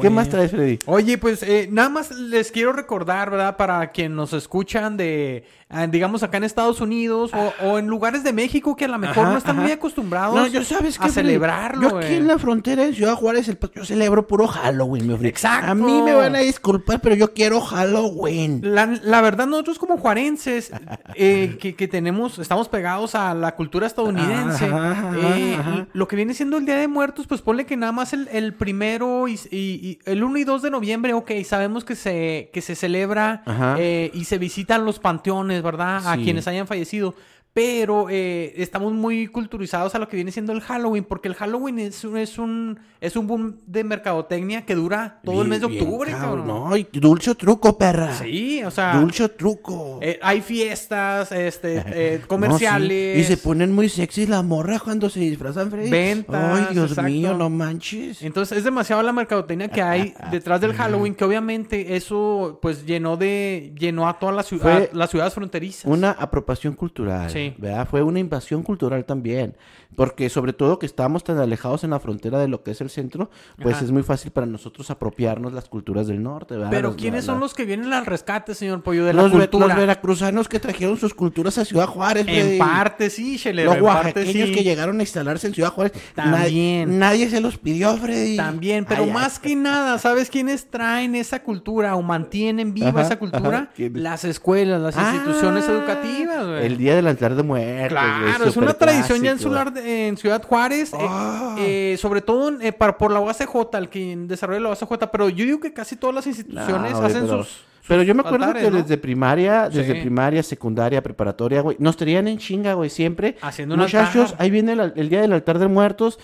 ¿Qué 0.00 0.10
más 0.10 0.28
traes, 0.28 0.50
Freddy? 0.50 0.78
Oye, 0.86 1.18
pues 1.18 1.42
eh, 1.42 1.68
nada 1.70 1.88
más 1.88 2.10
les 2.10 2.50
quiero 2.52 2.72
recordar, 2.72 3.30
¿verdad? 3.30 3.56
Para 3.56 3.90
quien 3.90 4.14
nos 4.14 4.32
escuchan 4.32 4.96
de, 4.96 5.44
ah, 5.68 5.86
digamos, 5.86 6.22
acá 6.22 6.36
en 6.36 6.44
Estados 6.44 6.80
Unidos 6.80 7.30
o, 7.34 7.52
o 7.66 7.78
en 7.78 7.86
lugares 7.86 8.24
de 8.24 8.32
México 8.32 8.76
que 8.76 8.84
a 8.86 8.88
lo 8.88 8.98
mejor 8.98 9.24
Ajá, 9.24 9.32
no 9.32 9.38
están 9.38 9.56
ajá. 9.56 9.62
muy 9.62 9.72
acostumbrados 9.76 10.34
No, 10.34 10.46
yo 10.46 10.62
sabes 10.64 10.98
a 11.00 11.04
qué, 11.04 11.08
Freddy? 11.12 11.28
celebrarlo. 11.28 11.90
Yo 11.90 11.98
aquí 11.98 12.14
en 12.14 12.26
la 12.26 12.38
frontera 12.38 12.84
de 12.84 12.92
Ciudad 12.94 13.14
Juárez, 13.14 13.48
el, 13.48 13.58
yo 13.74 13.84
celebro 13.84 14.26
puro 14.26 14.46
Halloween, 14.48 15.06
mi. 15.20 15.28
Exacto. 15.28 15.70
A 15.70 15.74
mí 15.74 16.02
me 16.02 16.12
van 16.14 16.34
a 16.36 16.40
disculpar, 16.40 17.00
pero 17.00 17.14
yo 17.14 17.32
quiero 17.32 17.60
Halloween. 17.60 18.60
La, 18.62 18.86
la 19.02 19.20
verdad, 19.20 19.46
nosotros 19.46 19.78
como 19.78 19.96
juarenses, 19.98 20.70
eh, 21.14 21.56
que, 21.60 21.74
que 21.74 21.88
tenemos, 21.88 22.38
estamos 22.38 22.68
pegados 22.68 23.14
a 23.14 23.34
la 23.34 23.54
cultura 23.54 23.86
estadounidense, 23.86 24.66
Ajá, 24.66 24.90
ajá, 24.90 25.16
eh, 25.38 25.56
ajá. 25.58 25.86
lo 25.92 26.08
que 26.08 26.16
viene 26.16 26.34
siendo 26.34 26.56
el 26.58 26.66
Día 26.66 26.76
de 26.76 26.88
Muertos, 26.88 27.26
pues 27.26 27.42
ponle 27.42 27.66
que 27.66 27.76
nada 27.76 27.92
más 27.92 28.12
el, 28.12 28.28
el 28.32 28.54
primero 28.54 29.28
y, 29.28 29.34
y- 29.50 29.76
y 29.76 29.98
el 30.06 30.24
1 30.24 30.38
y 30.38 30.44
2 30.44 30.62
de 30.62 30.70
noviembre, 30.70 31.12
ok, 31.14 31.30
sabemos 31.44 31.84
que 31.84 31.94
se, 31.94 32.50
que 32.52 32.60
se 32.62 32.74
celebra 32.74 33.42
eh, 33.78 34.10
y 34.14 34.24
se 34.24 34.38
visitan 34.38 34.84
los 34.84 34.98
panteones, 34.98 35.62
¿verdad? 35.62 36.06
A 36.06 36.16
quienes 36.16 36.46
hayan 36.48 36.66
fallecido. 36.66 37.14
Pero 37.56 38.08
eh, 38.10 38.52
estamos 38.58 38.92
muy 38.92 39.28
culturizados 39.28 39.94
a 39.94 39.98
lo 39.98 40.06
que 40.10 40.16
viene 40.16 40.30
siendo 40.30 40.52
el 40.52 40.60
Halloween, 40.60 41.04
porque 41.04 41.26
el 41.26 41.34
Halloween 41.34 41.78
es 41.78 42.04
un, 42.04 42.18
es 42.18 42.36
un, 42.38 42.78
es 43.00 43.16
un 43.16 43.26
boom 43.26 43.56
de 43.66 43.82
mercadotecnia 43.82 44.66
que 44.66 44.74
dura 44.74 45.20
todo 45.24 45.40
el 45.40 45.48
mes 45.48 45.62
de 45.62 45.66
Bien, 45.68 45.82
octubre, 45.82 46.10
cabrón. 46.12 46.46
cabrón. 46.46 46.68
No, 46.70 46.76
y 46.76 46.86
dulce 46.92 47.34
truco, 47.34 47.78
perra. 47.78 48.12
Sí, 48.14 48.62
o 48.62 48.70
sea. 48.70 49.00
Dulce 49.00 49.30
truco. 49.30 49.98
Eh, 50.02 50.18
hay 50.20 50.42
fiestas, 50.42 51.32
este, 51.32 51.76
eh, 51.86 52.16
No, 52.16 52.20
sí. 52.20 52.26
comerciales. 52.28 53.18
Y 53.20 53.24
se 53.24 53.38
ponen 53.38 53.72
muy 53.74 53.88
sexy 53.88 54.26
las 54.26 54.44
morras 54.44 54.82
cuando 54.82 55.08
se 55.08 55.20
disfrazan, 55.20 55.70
Freddy. 55.70 55.88
Ventas, 55.90 56.58
Ay, 56.68 56.74
Dios 56.74 56.90
exacto. 56.90 57.10
mío, 57.10 57.32
no 57.32 57.48
manches. 57.48 58.20
Entonces 58.20 58.58
es 58.58 58.64
demasiado 58.64 59.02
la 59.02 59.14
mercadotecnia 59.14 59.68
que 59.68 59.80
hay 59.80 60.12
detrás 60.30 60.60
del 60.60 60.74
Halloween, 60.74 61.14
que 61.14 61.24
obviamente 61.24 61.96
eso 61.96 62.58
pues 62.60 62.84
llenó 62.84 63.16
de 63.16 63.72
llenó 63.78 64.06
a 64.10 64.18
todas 64.18 64.36
las 64.36 64.44
ciudades, 64.44 64.90
las 64.92 65.08
ciudades 65.08 65.32
fronterizas. 65.32 65.86
Una 65.86 66.10
apropiación 66.10 66.74
cultural, 66.74 67.30
Sí. 67.30 67.45
Fue 67.90 68.02
una 68.02 68.18
invasión 68.18 68.62
cultural 68.62 69.04
también, 69.04 69.56
porque 69.96 70.28
sobre 70.28 70.52
todo 70.52 70.78
que 70.78 70.86
estamos 70.86 71.24
tan 71.24 71.38
alejados 71.38 71.82
en 71.82 71.90
la 71.90 71.98
frontera 71.98 72.38
de 72.38 72.48
lo 72.48 72.62
que 72.62 72.70
es 72.72 72.80
el 72.80 72.90
centro, 72.90 73.30
pues 73.60 73.76
Ajá. 73.76 73.84
es 73.86 73.90
muy 73.90 74.02
fácil 74.02 74.30
para 74.30 74.46
nosotros 74.46 74.90
apropiarnos 74.90 75.52
las 75.52 75.68
culturas 75.68 76.06
del 76.06 76.22
norte, 76.22 76.54
¿verdad? 76.54 76.70
Pero 76.70 76.88
Los- 76.88 76.96
¿quiénes 76.96 77.26
la- 77.26 77.32
son 77.32 77.40
los 77.40 77.54
que 77.54 77.64
vienen 77.64 77.92
al 77.92 78.06
rescate, 78.06 78.54
señor 78.54 78.82
Pollo, 78.82 79.04
de 79.06 79.12
los, 79.14 79.32
la 79.32 79.38
ve- 79.38 79.44
cultura? 79.48 79.66
los 79.68 79.76
veracruzanos 79.76 80.48
que 80.48 80.60
trajeron 80.60 80.96
sus 80.98 81.14
culturas 81.14 81.56
a 81.58 81.64
Ciudad 81.64 81.86
Juárez, 81.86 82.26
en 82.28 82.58
parte 82.58 83.10
sí, 83.10 83.38
Chelero, 83.38 83.72
Los 83.74 83.82
oaxaqueños 83.82 84.48
sí. 84.48 84.52
que 84.54 84.62
llegaron 84.62 84.98
a 84.98 85.02
instalarse 85.02 85.46
en 85.46 85.54
Ciudad 85.54 85.70
Juárez. 85.70 85.92
También. 86.14 86.36
Nadie, 86.36 86.86
nadie 86.86 87.30
se 87.30 87.40
los 87.40 87.56
pidió, 87.58 87.96
Freddy. 87.96 88.36
También, 88.36 88.84
pero 88.84 89.02
Ay, 89.04 89.08
ay. 89.08 89.14
más 89.14 89.38
que 89.38 89.56
nada, 89.56 89.98
¿sabes 89.98 90.28
quiénes 90.30 90.66
traen 90.70 91.14
esa 91.14 91.42
cultura 91.42 91.96
o 91.96 92.02
mantienen 92.02 92.74
viva 92.74 92.88
Ajá, 92.90 93.02
esa 93.02 93.18
cultura? 93.18 93.70
Las 93.78 94.24
escuelas, 94.24 94.80
las 94.80 94.96
Ah, 94.96 95.12
instituciones 95.14 95.66
educativas, 95.68 96.46
güey. 96.46 96.66
El 96.66 96.76
día 96.76 96.94
del 96.94 97.06
altar 97.06 97.34
de 97.34 97.42
muertos. 97.42 97.88
Claro, 97.88 98.44
es 98.44 98.56
una 98.56 98.74
tradición 98.74 99.22
ya. 99.22 99.38
Solar 99.38 99.72
de- 99.72 99.85
en 99.86 100.16
Ciudad 100.16 100.42
Juárez, 100.42 100.92
eh, 100.92 100.96
Ah. 101.00 101.54
eh, 101.58 101.96
sobre 101.98 102.20
todo 102.20 102.60
eh, 102.60 102.72
para, 102.72 102.98
por 102.98 103.10
la 103.12 103.20
UACJ, 103.20 103.74
el 103.78 103.88
que 103.88 104.16
desarrolla 104.26 104.60
la 104.60 104.68
UACJ, 104.70 105.06
pero 105.12 105.28
yo 105.28 105.44
digo 105.44 105.60
que 105.60 105.72
casi 105.72 105.96
todas 105.96 106.14
las 106.16 106.26
instituciones 106.26 106.92
No, 106.92 106.98
hacen 106.98 107.22
pero, 107.26 107.44
sus... 107.44 107.64
Pero 107.88 108.02
yo 108.02 108.14
me 108.16 108.22
acuerdo 108.22 108.46
altares, 108.46 108.64
que 108.64 108.70
¿no? 108.72 108.82
desde 108.82 108.98
primaria, 108.98 109.68
desde 109.68 109.94
Sí. 109.94 110.00
primaria, 110.00 110.42
secundaria, 110.42 111.00
preparatoria, 111.02 111.60
güey, 111.60 111.76
nos 111.78 111.96
tenían 111.96 112.26
en 112.26 112.36
chinga, 112.38 112.74
güey, 112.74 112.90
siempre. 112.90 113.36
Haciendo 113.40 113.76
Muchachos, 113.76 114.30
altar. 114.32 114.42
ahí 114.42 114.50
viene 114.50 114.72
el, 114.72 114.92
el 114.96 115.08
día 115.08 115.20
del 115.20 115.32
altar 115.32 115.60
de 115.60 115.68
muertos. 115.68 116.18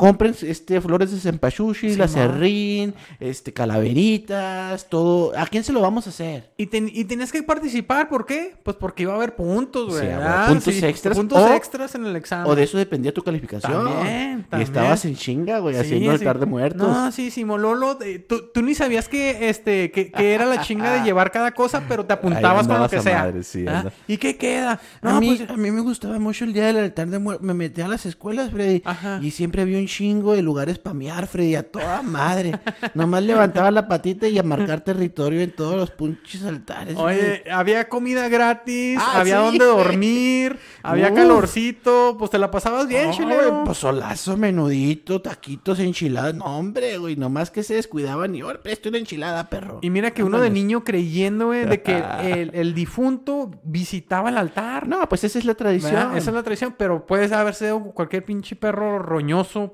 Compren 0.00 0.34
este 0.42 0.80
flores 0.80 1.10
de 1.12 1.18
cempasúchil, 1.20 1.98
la 1.98 2.08
serrín, 2.08 2.94
este 3.20 3.52
calaveritas, 3.52 4.88
todo. 4.88 5.32
¿A 5.38 5.46
quién 5.46 5.62
se 5.62 5.72
lo 5.74 5.80
vamos 5.82 6.06
a 6.06 6.10
hacer? 6.10 6.50
Y, 6.56 6.66
ten- 6.66 6.90
y 6.92 7.04
tenías 7.04 7.30
que 7.32 7.42
participar, 7.42 8.08
¿por 8.08 8.24
qué? 8.24 8.54
Pues 8.62 8.76
porque 8.78 9.02
iba 9.02 9.12
a 9.12 9.16
haber 9.16 9.34
puntos, 9.36 9.90
güey. 9.90 10.08
Sí, 10.08 10.14
puntos 10.48 10.82
extras, 10.82 11.16
Puntos 11.16 11.38
o- 11.38 11.54
extras 11.54 11.94
en 11.94 12.06
el 12.06 12.16
examen. 12.16 12.50
O 12.50 12.54
de 12.54 12.62
eso 12.62 12.78
dependía 12.78 13.12
tu 13.12 13.22
calificación. 13.22 13.72
También, 13.84 14.46
Y 14.58 14.62
estabas 14.62 15.04
en 15.04 15.16
chinga, 15.16 15.58
güey, 15.58 15.74
Sí, 15.74 15.80
haciendo 15.82 16.10
sí. 16.12 16.16
altar 16.18 16.38
de 16.38 16.46
muertos. 16.46 16.80
No, 16.88 17.12
sí, 17.12 17.30
sí, 17.30 17.44
Mololo. 17.44 17.98
eh, 18.02 18.18
tú, 18.20 18.50
tú 18.54 18.62
ni 18.62 18.74
sabías 18.74 19.08
que, 19.08 19.48
este, 19.50 19.90
que, 19.90 20.10
que 20.10 20.34
era 20.34 20.46
la 20.46 20.62
chinga 20.62 20.94
de 20.94 21.00
llevar 21.04 21.30
cada 21.30 21.52
cosa, 21.52 21.84
pero 21.88 22.06
te 22.06 22.14
apuntabas 22.14 22.66
con 22.66 22.80
lo 22.80 22.88
que 22.88 23.02
sea. 23.02 23.18
madre, 23.24 23.42
sí, 23.42 23.64
¿Ah? 23.68 23.90
¿Y 24.08 24.16
qué 24.16 24.36
queda? 24.36 24.80
a, 25.02 25.20
mí, 25.20 25.36
pues, 25.36 25.50
a 25.50 25.56
mí 25.56 25.70
me 25.70 25.80
gustaba 25.82 26.18
mucho 26.18 26.44
el 26.44 26.52
día 26.52 26.66
del 26.66 26.78
altar 26.78 27.08
de 27.08 27.18
muertos. 27.18 27.44
Me 27.46 27.54
metía 27.54 27.84
a 27.84 27.88
las 27.88 28.06
escuelas, 28.06 28.50
Freddy. 28.50 28.82
Ajá. 28.84 29.18
Y 29.22 29.30
siempre 29.30 29.62
había 29.62 29.78
un 29.78 29.86
chingo 29.90 30.34
de 30.34 30.42
lugares 30.42 30.78
para 30.78 30.94
mear, 30.94 31.26
Freddy, 31.26 31.56
a 31.56 31.64
toda 31.64 32.00
madre. 32.02 32.52
Nomás 32.94 33.22
levantaba 33.24 33.70
la 33.72 33.88
patita 33.88 34.28
y 34.28 34.38
a 34.38 34.42
marcar 34.44 34.82
territorio 34.82 35.40
en 35.40 35.50
todos 35.54 35.74
los 35.76 35.90
punches 35.90 36.44
altares. 36.44 36.96
Oye, 36.96 37.42
había 37.50 37.88
comida 37.88 38.28
gratis, 38.28 38.98
Ah, 39.00 39.20
había 39.20 39.38
sí, 39.40 39.58
donde 39.58 39.64
dormir, 39.64 40.58
había 40.84 41.08
Uf. 41.08 41.14
calorcito, 41.16 42.16
pues 42.18 42.30
te 42.30 42.38
la 42.38 42.50
pasabas 42.50 42.86
bien, 42.86 43.10
No, 43.18 43.26
güey, 43.26 43.64
Pozolazo, 43.64 44.36
menudito, 44.36 45.20
taquitos, 45.20 45.80
enchiladas. 45.80 46.34
No, 46.34 46.44
hombre, 46.44 46.98
güey. 46.98 47.16
Nomás 47.16 47.50
que 47.50 47.62
se 47.62 47.74
descuidaban 47.74 48.34
y 48.34 48.42
ahora 48.42 48.60
presto 48.62 48.88
una 48.88 48.98
enchilada, 48.98 49.48
perro. 49.50 49.80
Y 49.82 49.90
mira 49.90 50.12
que 50.12 50.22
uno 50.22 50.38
de 50.40 50.50
niño 50.50 50.84
creyendo, 50.84 51.46
güey, 51.46 51.64
de 51.66 51.82
que 51.82 52.02
el, 52.22 52.50
el 52.54 52.74
difunto 52.74 53.50
visitaba 53.64 54.28
el 54.28 54.38
altar. 54.38 54.86
No, 54.86 55.08
pues 55.08 55.24
esa 55.24 55.38
es 55.38 55.44
la 55.44 55.54
tradición. 55.54 55.92
¿verdad? 55.94 56.16
Esa 56.16 56.30
es 56.30 56.34
la 56.36 56.42
tradición, 56.42 56.74
pero 56.78 57.06
puede 57.06 57.34
haber 57.34 57.54
sido 57.54 57.80
cualquier 57.92 58.24
pinche 58.24 58.54
perro 58.56 58.98
roñoso, 58.98 59.72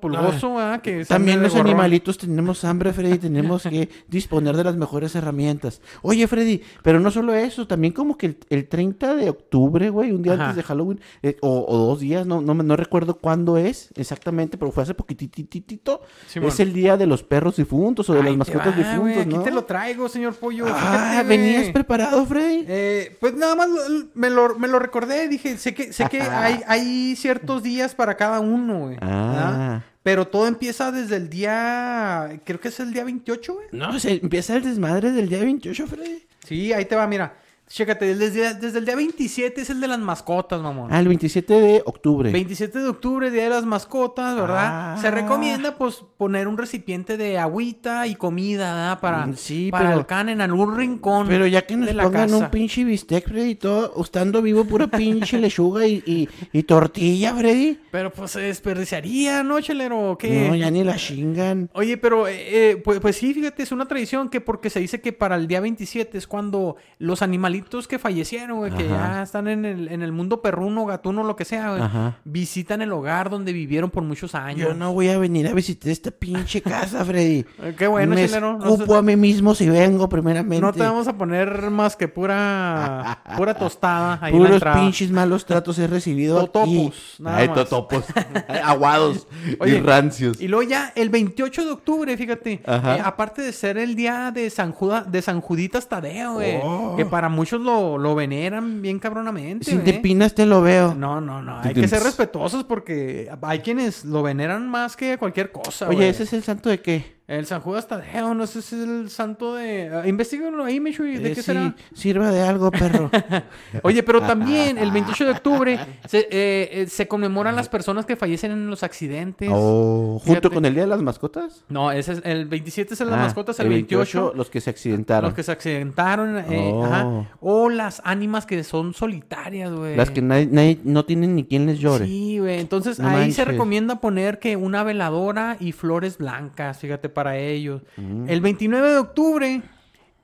Que 0.83 1.05
se 1.05 1.09
También 1.09 1.43
los 1.43 1.53
gorrón. 1.53 1.67
animalitos 1.69 2.19
tenemos 2.19 2.65
hambre, 2.65 2.93
Freddy, 2.93 3.19
tenemos 3.19 3.63
que 3.63 3.89
disponer 4.09 4.57
de 4.57 4.65
las 4.65 4.77
mejores 4.77 5.15
herramientas. 5.15 5.81
Oye, 6.03 6.27
Freddy, 6.27 6.63
pero 6.83 7.01
no 7.01 7.11
solo 7.11 7.35
eso, 7.35 7.67
también 7.67 7.93
como 7.93 8.17
que 8.17 8.27
el, 8.27 8.39
el 8.51 8.69
30 8.69 9.15
de 9.15 9.31
octubre, 9.31 9.91
güey, 9.91 10.13
un 10.13 10.23
día 10.23 10.35
Ajá. 10.35 10.45
antes 10.45 10.57
de 10.57 10.63
Halloween, 10.63 11.01
eh, 11.23 11.37
o, 11.43 11.65
o 11.69 11.77
dos 11.87 12.01
días, 12.01 12.27
no, 12.27 12.41
no, 12.41 12.55
me- 12.55 12.65
no 12.65 12.77
recuerdo 12.77 13.15
cuándo 13.19 13.57
es 13.57 13.91
exactamente, 13.97 14.59
pero 14.59 14.71
fue 14.73 14.83
hace 14.83 14.95
poquititito, 14.95 16.01
es 16.35 16.61
el 16.61 16.73
día 16.73 16.97
de 16.97 17.07
los 17.07 17.23
perros 17.23 17.57
difuntos 17.57 18.09
o 18.11 18.13
de 18.15 18.21
Ahí 18.21 18.25
las 18.27 18.37
mascotas 18.37 18.75
va, 18.75 18.77
difuntos, 18.77 19.23
Aquí 19.23 19.35
¿no? 19.37 19.43
te 19.43 19.51
lo 19.51 19.65
traigo, 19.65 20.09
señor 20.09 20.35
Pollo. 20.35 20.67
Ah, 20.69 21.09
fíjate, 21.11 21.29
¿venías 21.29 21.69
preparado, 21.71 22.25
Freddy? 22.27 22.65
Eh, 22.69 23.17
pues 23.21 23.35
nada 23.35 23.55
más 23.55 23.69
me 24.15 24.31
lo, 24.31 24.59
me 24.59 24.69
lo 24.69 24.79
recordé, 24.79 25.29
dije, 25.29 25.57
sé 25.59 25.75
que, 25.75 25.93
sé 25.93 26.09
que 26.11 26.21
hay, 26.23 26.61
hay 26.67 27.17
ciertos 27.17 27.63
días 27.63 27.95
para 27.95 28.17
cada 28.17 28.41
uno, 28.41 28.79
güey. 28.87 28.97
Ah. 29.01 29.83
Pero 30.07 30.29
todo 30.29 30.47
empieza 30.47 30.93
desde 30.93 31.17
el 31.17 31.29
día, 31.29 32.41
creo 32.45 32.61
que 32.61 32.69
es 32.69 32.79
el 32.79 32.93
día 32.93 33.03
28, 33.03 33.55
güey. 33.55 33.67
No, 33.73 33.99
se 33.99 34.13
empieza 34.13 34.55
el 34.55 34.63
desmadre 34.63 35.11
del 35.11 35.29
día 35.29 35.41
28, 35.41 35.85
Freddy. 35.85 36.25
Sí, 36.47 36.73
ahí 36.73 36.85
te 36.85 36.95
va, 36.95 37.09
mira. 37.09 37.37
Chécate, 37.69 38.15
desde, 38.15 38.55
desde 38.55 38.79
el 38.79 38.85
día 38.87 38.95
27 38.95 39.61
es 39.61 39.71
el 39.71 39.81
de 39.81 39.89
las 39.89 39.99
mascotas, 39.99 40.61
mamón. 40.63 40.89
Ah, 40.93 41.01
el 41.01 41.09
27 41.09 41.53
de 41.53 41.83
octubre. 41.85 42.31
27 42.31 42.79
de 42.79 42.89
octubre, 42.89 43.29
Día 43.33 43.43
de 43.43 43.51
las 43.51 43.67
Mascotas, 43.67 44.37
¿verdad? 44.37 44.95
Ah. 44.95 44.99
Se 45.01 45.11
recomienda, 45.11 45.77
pues, 45.77 46.05
poner 46.17 46.47
un 46.47 46.57
recipiente 46.57 47.17
de 47.17 47.39
agüita 47.39 48.07
y 48.07 48.15
comida, 48.15 48.73
¿verdad? 48.73 49.01
Para, 49.01 49.27
Mm, 49.27 49.35
sí, 49.37 49.71
para 49.73 49.89
pero- 49.89 49.99
el 50.01 50.07
can 50.07 50.29
en 50.29 50.41
algún 50.43 50.77
rincón 50.77 51.27
Pero 51.27 51.45
ya 51.49 51.67
que 51.67 51.77
nos 51.77 51.89
pongan 51.91 52.13
casa. 52.31 52.37
un 52.37 52.51
pinche 52.53 52.85
bistec, 52.85 53.27
Freddy, 53.29 53.57
todo, 53.57 54.01
estando 54.01 54.43
vivo, 54.43 54.65
pura 54.65 54.87
pinche 55.35 55.37
lechuga 55.37 55.89
y, 55.89 56.05
y, 56.07 56.29
y 56.53 56.63
tortilla, 56.63 57.35
Freddy. 57.35 57.81
Pero, 57.91 58.13
pues, 58.13 58.31
se 58.31 58.41
desperdiciaría, 58.43 59.43
¿no, 59.43 59.61
chelero? 59.61 60.13
¿O 60.13 60.19
¿Qué? 60.19 60.49
No, 60.49 60.55
ya 60.55 60.71
ni 60.71 60.85
la 60.85 60.95
chingan. 60.95 61.69
Oye, 61.73 61.97
pero, 61.97 62.29
eh, 62.29 62.71
eh, 62.71 62.77
pues, 62.77 63.01
pues 63.01 63.17
sí, 63.17 63.35
fíjate, 63.35 63.65
es 63.65 63.73
una 63.73 63.87
tradición 63.89 64.29
que 64.29 64.41
porque 64.41 64.71
se 64.71 64.79
dice 64.79 65.01
que 65.01 65.13
para 65.13 65.35
el 65.35 65.49
día 65.49 65.59
27 65.61 66.17
es 66.17 66.29
cuando 66.29 66.77
los 67.01 67.23
animalitos 67.23 67.56
que 67.89 67.99
fallecieron, 67.99 68.59
güey, 68.59 68.73
que 68.73 68.89
ya 68.89 69.23
están 69.23 69.49
en 69.49 69.65
el, 69.65 69.89
en 69.89 70.03
el 70.03 70.13
mundo 70.13 70.41
perruno, 70.43 70.85
gatuno, 70.87 71.23
lo 71.25 71.37
que 71.37 71.45
sea, 71.45 71.71
güey, 71.71 71.83
Ajá. 71.83 72.17
visitan 72.25 72.83
el 72.83 72.93
hogar 72.93 73.31
donde 73.31 73.53
vivieron 73.53 73.91
por 73.91 74.03
muchos 74.03 74.35
años. 74.35 74.69
Yo 74.69 74.75
no 74.75 74.93
voy 74.93 75.09
a 75.09 75.19
venir 75.19 75.47
a 75.49 75.53
visitar 75.53 75.91
esta 75.93 76.11
pinche 76.11 76.63
casa, 76.63 77.05
Freddy. 77.05 77.45
Qué 77.79 77.87
bueno, 77.87 78.15
Me 78.15 78.27
chelero. 78.27 78.59
No, 78.59 78.65
escupo 78.75 78.93
se- 78.95 78.99
a 78.99 79.03
mí 79.03 79.17
mismo 79.17 79.55
si 79.55 79.69
vengo, 79.69 80.09
primeramente. 80.09 80.61
no 80.65 80.73
te 80.73 80.81
vamos 80.81 81.07
a 81.09 81.13
poner 81.17 81.71
más 81.71 81.97
que 81.97 82.09
pura, 82.09 83.23
pura 83.37 83.55
tostada 83.55 84.19
ahí 84.21 84.33
en 84.33 84.39
la 84.39 84.45
Puros 84.49 84.53
entrada. 84.55 84.81
pinches 84.81 85.11
malos 85.11 85.45
tratos 85.47 85.79
he 85.79 85.87
recibido 85.87 86.39
aquí. 86.41 86.47
Totopos, 86.47 87.15
nada 87.19 87.37
Ay, 87.39 87.49
más. 87.49 87.57
totopos. 87.57 88.05
Aguados 88.65 89.27
Oye, 89.61 89.77
y 89.77 89.81
rancios. 89.81 90.41
Y 90.41 90.49
luego 90.49 90.69
ya 90.69 90.93
el 90.95 91.11
28 91.11 91.65
de 91.65 91.71
octubre, 91.71 92.17
fíjate, 92.17 92.61
Ajá. 92.67 92.97
eh, 92.97 93.03
aparte 93.05 93.43
de 93.43 93.53
ser 93.53 93.79
el 93.79 93.95
día 93.95 94.31
de 94.33 94.49
San, 94.51 94.73
Juda- 94.73 95.05
de 95.05 95.23
San 95.23 95.41
Juditas 95.41 95.89
Tadeo, 95.89 96.35
güey, 96.35 96.57
Oh. 96.63 96.95
que 96.97 97.05
para 97.05 97.29
muchos 97.29 97.46
lo, 97.53 97.99
lo 97.99 98.15
veneran 98.15 98.83
bien 98.83 98.99
cabronamente. 98.99 99.65
Si 99.65 99.73
güey. 99.73 99.85
te 99.85 99.95
pinas 99.95 100.35
te 100.35 100.47
lo 100.47 100.62
veo. 100.62 100.95
No, 100.95 101.21
no, 101.21 101.43
no. 101.43 101.61
Hay 101.61 101.75
que 101.75 101.88
ser 101.88 102.03
respetuosos 102.03 102.65
porque 102.65 103.31
hay 103.43 103.59
quienes 103.61 104.05
lo 104.05 104.23
veneran 104.23 104.69
más 104.69 104.97
que 104.97 105.19
cualquier 105.19 105.53
cosa. 105.53 105.88
Oye. 105.88 106.09
¿ese 106.09 106.25
es 106.25 106.33
el 106.33 106.43
santo 106.43 106.69
de 106.69 106.81
qué? 106.81 107.16
El 107.28 107.45
San 107.45 107.61
Judas 107.61 107.88
Tadeo, 107.88 108.35
no 108.35 108.47
sé 108.47 108.62
si 108.62 108.76
es 108.76 108.83
el 108.83 109.11
santo 109.11 109.56
de. 109.56 109.90
Uh, 110.04 110.09
investígalo 110.09 110.62
ahí, 110.64 110.78
Michu, 110.78 111.02
¿de 111.02 111.16
Eh, 111.16 111.21
qué 111.30 111.35
sí, 111.35 111.42
será? 111.42 111.75
Sirva 111.92 112.30
de 112.30 112.40
algo, 112.40 112.71
perro. 112.71 113.11
Oye, 113.83 114.04
pero 114.04 114.21
también 114.23 114.78
el 114.78 114.92
28 114.92 115.25
de 115.25 115.30
octubre 115.33 115.78
se, 116.06 116.18
eh, 116.21 116.28
eh, 116.30 116.87
se 116.88 117.09
conmemoran 117.09 117.56
las 117.56 117.68
personas 117.68 118.06
que 118.06 118.14
fallecen 118.14 118.52
en 118.52 118.71
los 118.71 118.85
accidentes. 118.85 119.50
oh, 119.52 120.21
¿Junto 120.25 120.25
Fíjate. 120.40 120.50
con 120.54 120.64
el 120.66 120.75
Día 120.75 120.85
de 120.85 120.88
las 120.88 121.02
Mascotas? 121.02 121.64
No, 121.68 121.90
ese 121.90 122.12
es 122.12 122.21
el 122.25 122.45
27 122.47 122.95
es 122.95 123.00
el 123.00 123.06
de 123.09 123.11
las 123.11 123.21
Ah, 123.21 123.25
mascotas, 123.25 123.59
el 123.59 123.71
28, 123.71 124.33
los 124.37 124.49
que 124.49 124.61
se 124.61 124.71
accidentaron. 124.71 125.25
los 125.30 125.35
que 125.35 125.42
se 125.42 125.50
accidentaron, 125.50 126.38
eh, 126.38 126.71
Oh. 126.73 126.85
ajá. 126.85 127.06
o 127.40 127.68
las 127.71 128.02
ánimas 128.04 128.47
que 128.47 128.62
son 128.62 128.95
solitarias, 128.95 129.73
güey. 129.73 129.97
Las 129.97 130.12
que 130.12 130.23
nadie, 130.23 130.47
nadie- 130.47 130.78
no 130.85 131.04
tienen 131.04 131.35
ni 131.35 131.45
quien 131.45 131.66
les 131.66 131.80
llore. 131.80 132.06
Sí, 132.06 132.38
güey. 132.38 132.61
Entonces 132.61 133.00
No 133.00 133.09
ahí 133.09 133.33
se 133.33 133.45
recomienda 133.45 134.00
poner 134.00 134.38
que 134.38 134.54
una 134.54 134.85
veladora 134.85 135.56
y 135.59 135.73
flores 135.73 136.18
blancas, 136.18 136.78
fíjate, 136.78 137.16
para 137.17 137.39
ellos. 137.39 137.81
Mm. 137.97 138.29
El 138.29 138.43
29 138.43 138.91
de 138.91 138.99
octubre 138.99 139.63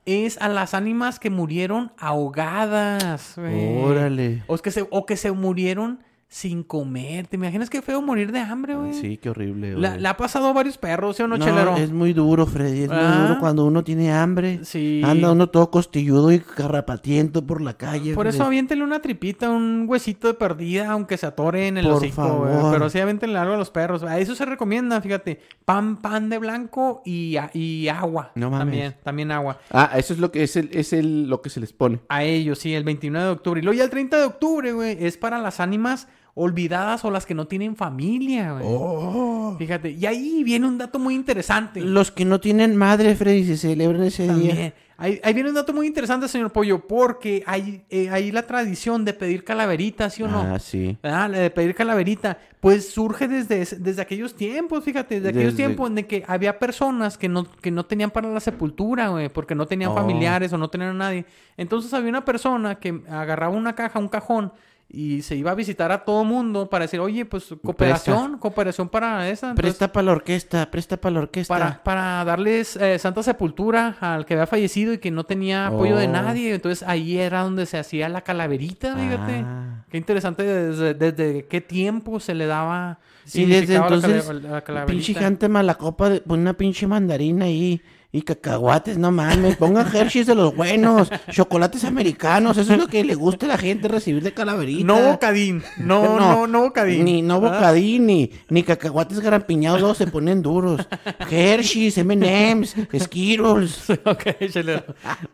es 0.04 0.36
a 0.42 0.50
las 0.50 0.74
ánimas 0.74 1.18
que 1.18 1.30
murieron 1.30 1.90
ahogadas. 1.96 3.38
Órale. 3.38 4.42
O 4.46 4.58
que 4.58 4.70
se, 4.70 4.86
o 4.90 5.06
que 5.06 5.16
se 5.16 5.32
murieron 5.32 6.00
sin 6.32 6.62
comer. 6.62 7.26
¿Te 7.26 7.36
imaginas 7.36 7.68
qué 7.68 7.82
feo 7.82 8.00
morir 8.00 8.32
de 8.32 8.38
hambre, 8.40 8.74
güey? 8.74 8.94
Sí, 8.94 9.18
qué 9.18 9.28
horrible. 9.28 9.74
La- 9.76 9.90
güey. 9.90 10.00
Le 10.00 10.08
ha 10.08 10.16
pasado 10.16 10.46
a 10.46 10.52
varios 10.54 10.78
perros, 10.78 11.14
¿sí 11.18 11.22
o 11.22 11.28
no, 11.28 11.36
No, 11.36 11.44
chelero? 11.44 11.76
es 11.76 11.92
muy 11.92 12.14
duro, 12.14 12.46
Freddy. 12.46 12.84
Es 12.84 12.88
muy 12.88 12.96
Ah. 12.98 13.26
duro 13.28 13.38
cuando 13.38 13.66
uno 13.66 13.84
tiene 13.84 14.10
hambre. 14.10 14.60
Sí. 14.64 15.02
Anda 15.04 15.30
uno 15.32 15.48
todo 15.50 15.70
costilludo 15.70 16.32
y 16.32 16.38
carrapatiento 16.40 17.46
por 17.46 17.60
la 17.60 17.74
calle. 17.76 18.14
Por 18.14 18.26
eso 18.26 18.44
aviéntele 18.44 18.82
una 18.82 19.02
tripita, 19.02 19.50
un 19.50 19.84
huesito 19.86 20.26
de 20.26 20.32
perdida, 20.32 20.90
aunque 20.90 21.18
se 21.18 21.26
atore 21.26 21.68
en 21.68 21.76
el 21.76 21.84
Por 21.84 21.94
hocico, 21.96 22.22
güey. 22.38 22.52
favor. 22.54 22.72
Pero 22.72 22.88
sí 22.88 22.98
aviéntenle 22.98 23.38
algo 23.38 23.52
a 23.52 23.58
los 23.58 23.70
perros. 23.70 24.02
A 24.02 24.18
eso 24.18 24.34
se 24.34 24.46
recomienda, 24.46 25.02
fíjate. 25.02 25.38
Pan, 25.66 25.98
pan 25.98 26.30
de 26.30 26.38
blanco 26.38 27.02
y, 27.04 27.36
a- 27.36 27.50
y 27.52 27.88
agua. 27.88 28.32
No 28.36 28.48
mames. 28.50 28.62
También, 28.64 28.94
también 29.04 29.30
agua. 29.32 29.58
Ah, 29.70 29.90
eso 29.96 30.14
es 30.14 30.18
lo 30.18 30.32
que 30.32 30.44
es 30.44 30.56
el, 30.56 30.70
es 30.72 30.94
el 30.94 31.28
lo 31.28 31.42
que 31.42 31.50
se 31.50 31.60
les 31.60 31.74
pone. 31.74 32.00
A 32.08 32.24
ellos, 32.24 32.58
sí, 32.58 32.74
el 32.74 32.84
29 32.84 33.26
de 33.26 33.32
octubre. 33.32 33.60
Y 33.60 33.62
luego 33.64 33.76
ya 33.76 33.84
el 33.84 33.90
30 33.90 34.16
de 34.16 34.24
octubre, 34.24 34.72
güey, 34.72 34.96
es 35.04 35.18
para 35.18 35.38
las 35.38 35.60
ánimas 35.60 36.08
olvidadas 36.34 37.04
o 37.04 37.10
las 37.10 37.26
que 37.26 37.34
no 37.34 37.46
tienen 37.46 37.76
familia, 37.76 38.52
güey. 38.52 38.64
Oh. 38.66 39.54
Fíjate. 39.58 39.90
Y 39.90 40.06
ahí 40.06 40.42
viene 40.44 40.66
un 40.66 40.78
dato 40.78 40.98
muy 40.98 41.14
interesante. 41.14 41.80
Los 41.80 42.10
que 42.10 42.24
no 42.24 42.40
tienen 42.40 42.74
madre, 42.76 43.14
Freddy, 43.14 43.44
se 43.44 43.56
celebran 43.56 44.02
ese 44.04 44.32
día. 44.34 44.74
Ahí, 44.98 45.20
ahí 45.24 45.34
viene 45.34 45.48
un 45.48 45.56
dato 45.56 45.72
muy 45.72 45.88
interesante, 45.88 46.28
señor 46.28 46.52
Pollo, 46.52 46.86
porque 46.86 47.42
hay, 47.46 47.82
eh, 47.90 48.08
hay 48.10 48.30
la 48.30 48.46
tradición 48.46 49.04
de 49.04 49.12
pedir 49.12 49.42
calaveritas, 49.42 50.14
¿sí 50.14 50.22
o 50.22 50.28
no? 50.28 50.40
Ah, 50.42 50.58
sí. 50.60 50.96
Ah, 51.02 51.28
de 51.28 51.50
pedir 51.50 51.74
calaverita, 51.74 52.38
pues 52.60 52.90
surge 52.92 53.26
desde, 53.26 53.66
desde 53.80 54.00
aquellos 54.00 54.36
tiempos, 54.36 54.84
fíjate, 54.84 55.16
desde 55.16 55.30
aquellos 55.30 55.54
Desde- 55.56 55.64
tiempos 55.66 55.88
en 55.88 55.96
de 55.96 56.06
que 56.06 56.22
había 56.28 56.58
personas 56.60 57.18
que 57.18 57.28
no, 57.28 57.50
que 57.50 57.72
no 57.72 57.84
tenían 57.84 58.12
para 58.12 58.28
la 58.28 58.38
sepultura, 58.38 59.08
güey, 59.08 59.28
porque 59.28 59.56
no 59.56 59.66
tenían 59.66 59.90
Oh. 59.90 59.94
familiares 59.96 60.52
o 60.52 60.58
no 60.58 60.70
tenían 60.70 60.90
a 60.90 60.94
nadie. 60.94 61.24
Entonces 61.56 61.92
había 61.94 62.10
una 62.10 62.24
persona 62.24 62.76
que 62.76 63.02
agarraba 63.10 63.56
una 63.56 63.74
caja, 63.74 63.98
un 63.98 64.08
cajón, 64.08 64.52
y 64.94 65.22
se 65.22 65.36
iba 65.36 65.50
a 65.50 65.54
visitar 65.54 65.90
a 65.90 66.04
todo 66.04 66.22
mundo 66.22 66.68
para 66.68 66.84
decir, 66.84 67.00
oye, 67.00 67.24
pues 67.24 67.46
cooperación, 67.64 68.36
cooperación 68.36 68.90
para 68.90 69.26
esa. 69.30 69.48
Entonces, 69.48 69.62
Presta 69.76 69.90
para 69.92 70.04
la 70.04 70.12
orquesta, 70.12 70.70
presta 70.70 70.98
para 70.98 71.14
la 71.14 71.20
orquesta. 71.20 71.54
para, 71.54 71.82
para 71.82 72.24
darles 72.26 72.76
eh, 72.76 72.98
santa 72.98 73.22
sepultura 73.22 73.96
al 74.00 74.26
que 74.26 74.34
había 74.34 74.46
fallecido 74.46 74.92
y 74.92 74.98
que 74.98 75.10
no 75.10 75.24
tenía 75.24 75.68
apoyo 75.68 75.96
de 75.96 76.08
Oh. 76.08 76.12
nadie. 76.12 76.54
Entonces 76.54 76.86
ahí 76.86 77.16
era 77.16 77.40
donde 77.40 77.64
se 77.64 77.78
hacía 77.78 78.08
la 78.10 78.20
calaverita, 78.20 78.94
fíjate. 78.94 79.42
Ah. 79.46 79.84
Qué 79.90 79.96
interesante 79.96 80.42
desde, 80.42 80.92
desde 80.94 81.46
qué 81.46 81.60
tiempo 81.62 82.20
se 82.20 82.34
le 82.34 82.44
daba 82.46 82.98
Sí, 83.24 83.46
desde 83.46 83.78
la 83.78 83.84
entonces, 83.84 84.26
cala- 84.26 84.40
la 84.50 84.60
calaverita. 84.60 84.92
pinche 84.92 85.14
gente 85.14 85.48
mala 85.48 85.76
copa, 85.76 86.10
de, 86.10 86.20
pon 86.20 86.40
una 86.40 86.52
pinche 86.52 86.86
mandarina 86.86 87.46
ahí. 87.46 87.80
Y 87.82 87.82
cacahuates, 88.20 88.98
no 88.98 89.10
mames, 89.10 89.56
pongan 89.56 89.86
Hershey's 89.86 90.26
de 90.26 90.34
los 90.34 90.54
buenos, 90.54 91.08
chocolates 91.30 91.82
americanos, 91.84 92.58
eso 92.58 92.74
es 92.74 92.78
lo 92.78 92.86
que 92.86 93.02
le 93.04 93.14
gusta 93.14 93.46
a 93.46 93.48
la 93.48 93.56
gente 93.56 93.88
recibir 93.88 94.22
de 94.22 94.34
calaverita. 94.34 94.84
No 94.84 95.00
bocadín, 95.00 95.62
no, 95.78 96.18
no, 96.18 96.46
no, 96.46 96.60
bocadín. 96.60 97.06
Ni 97.06 97.22
no 97.22 97.40
bocadín, 97.40 98.04
ni, 98.04 98.30
ni 98.50 98.62
cacahuates 98.64 99.20
garampiñados, 99.20 99.80
luego 99.80 99.94
se 99.94 100.06
ponen 100.08 100.42
duros. 100.42 100.86
Hershey's, 101.30 101.96
M&M's, 101.96 102.76
Skittles. 103.00 103.88
ok, 104.04 104.24
chelero. 104.50 104.84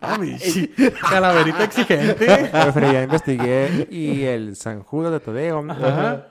Ah, 0.00 0.16
Calaverita 1.10 1.64
exigente. 1.64 2.50
Freddy, 2.72 2.92
ya 2.92 3.02
investigué 3.02 3.88
y 3.90 4.22
el 4.22 4.54
San 4.54 4.82
Judas 4.84 5.10
de 5.12 5.20
Tadeo 5.20 5.64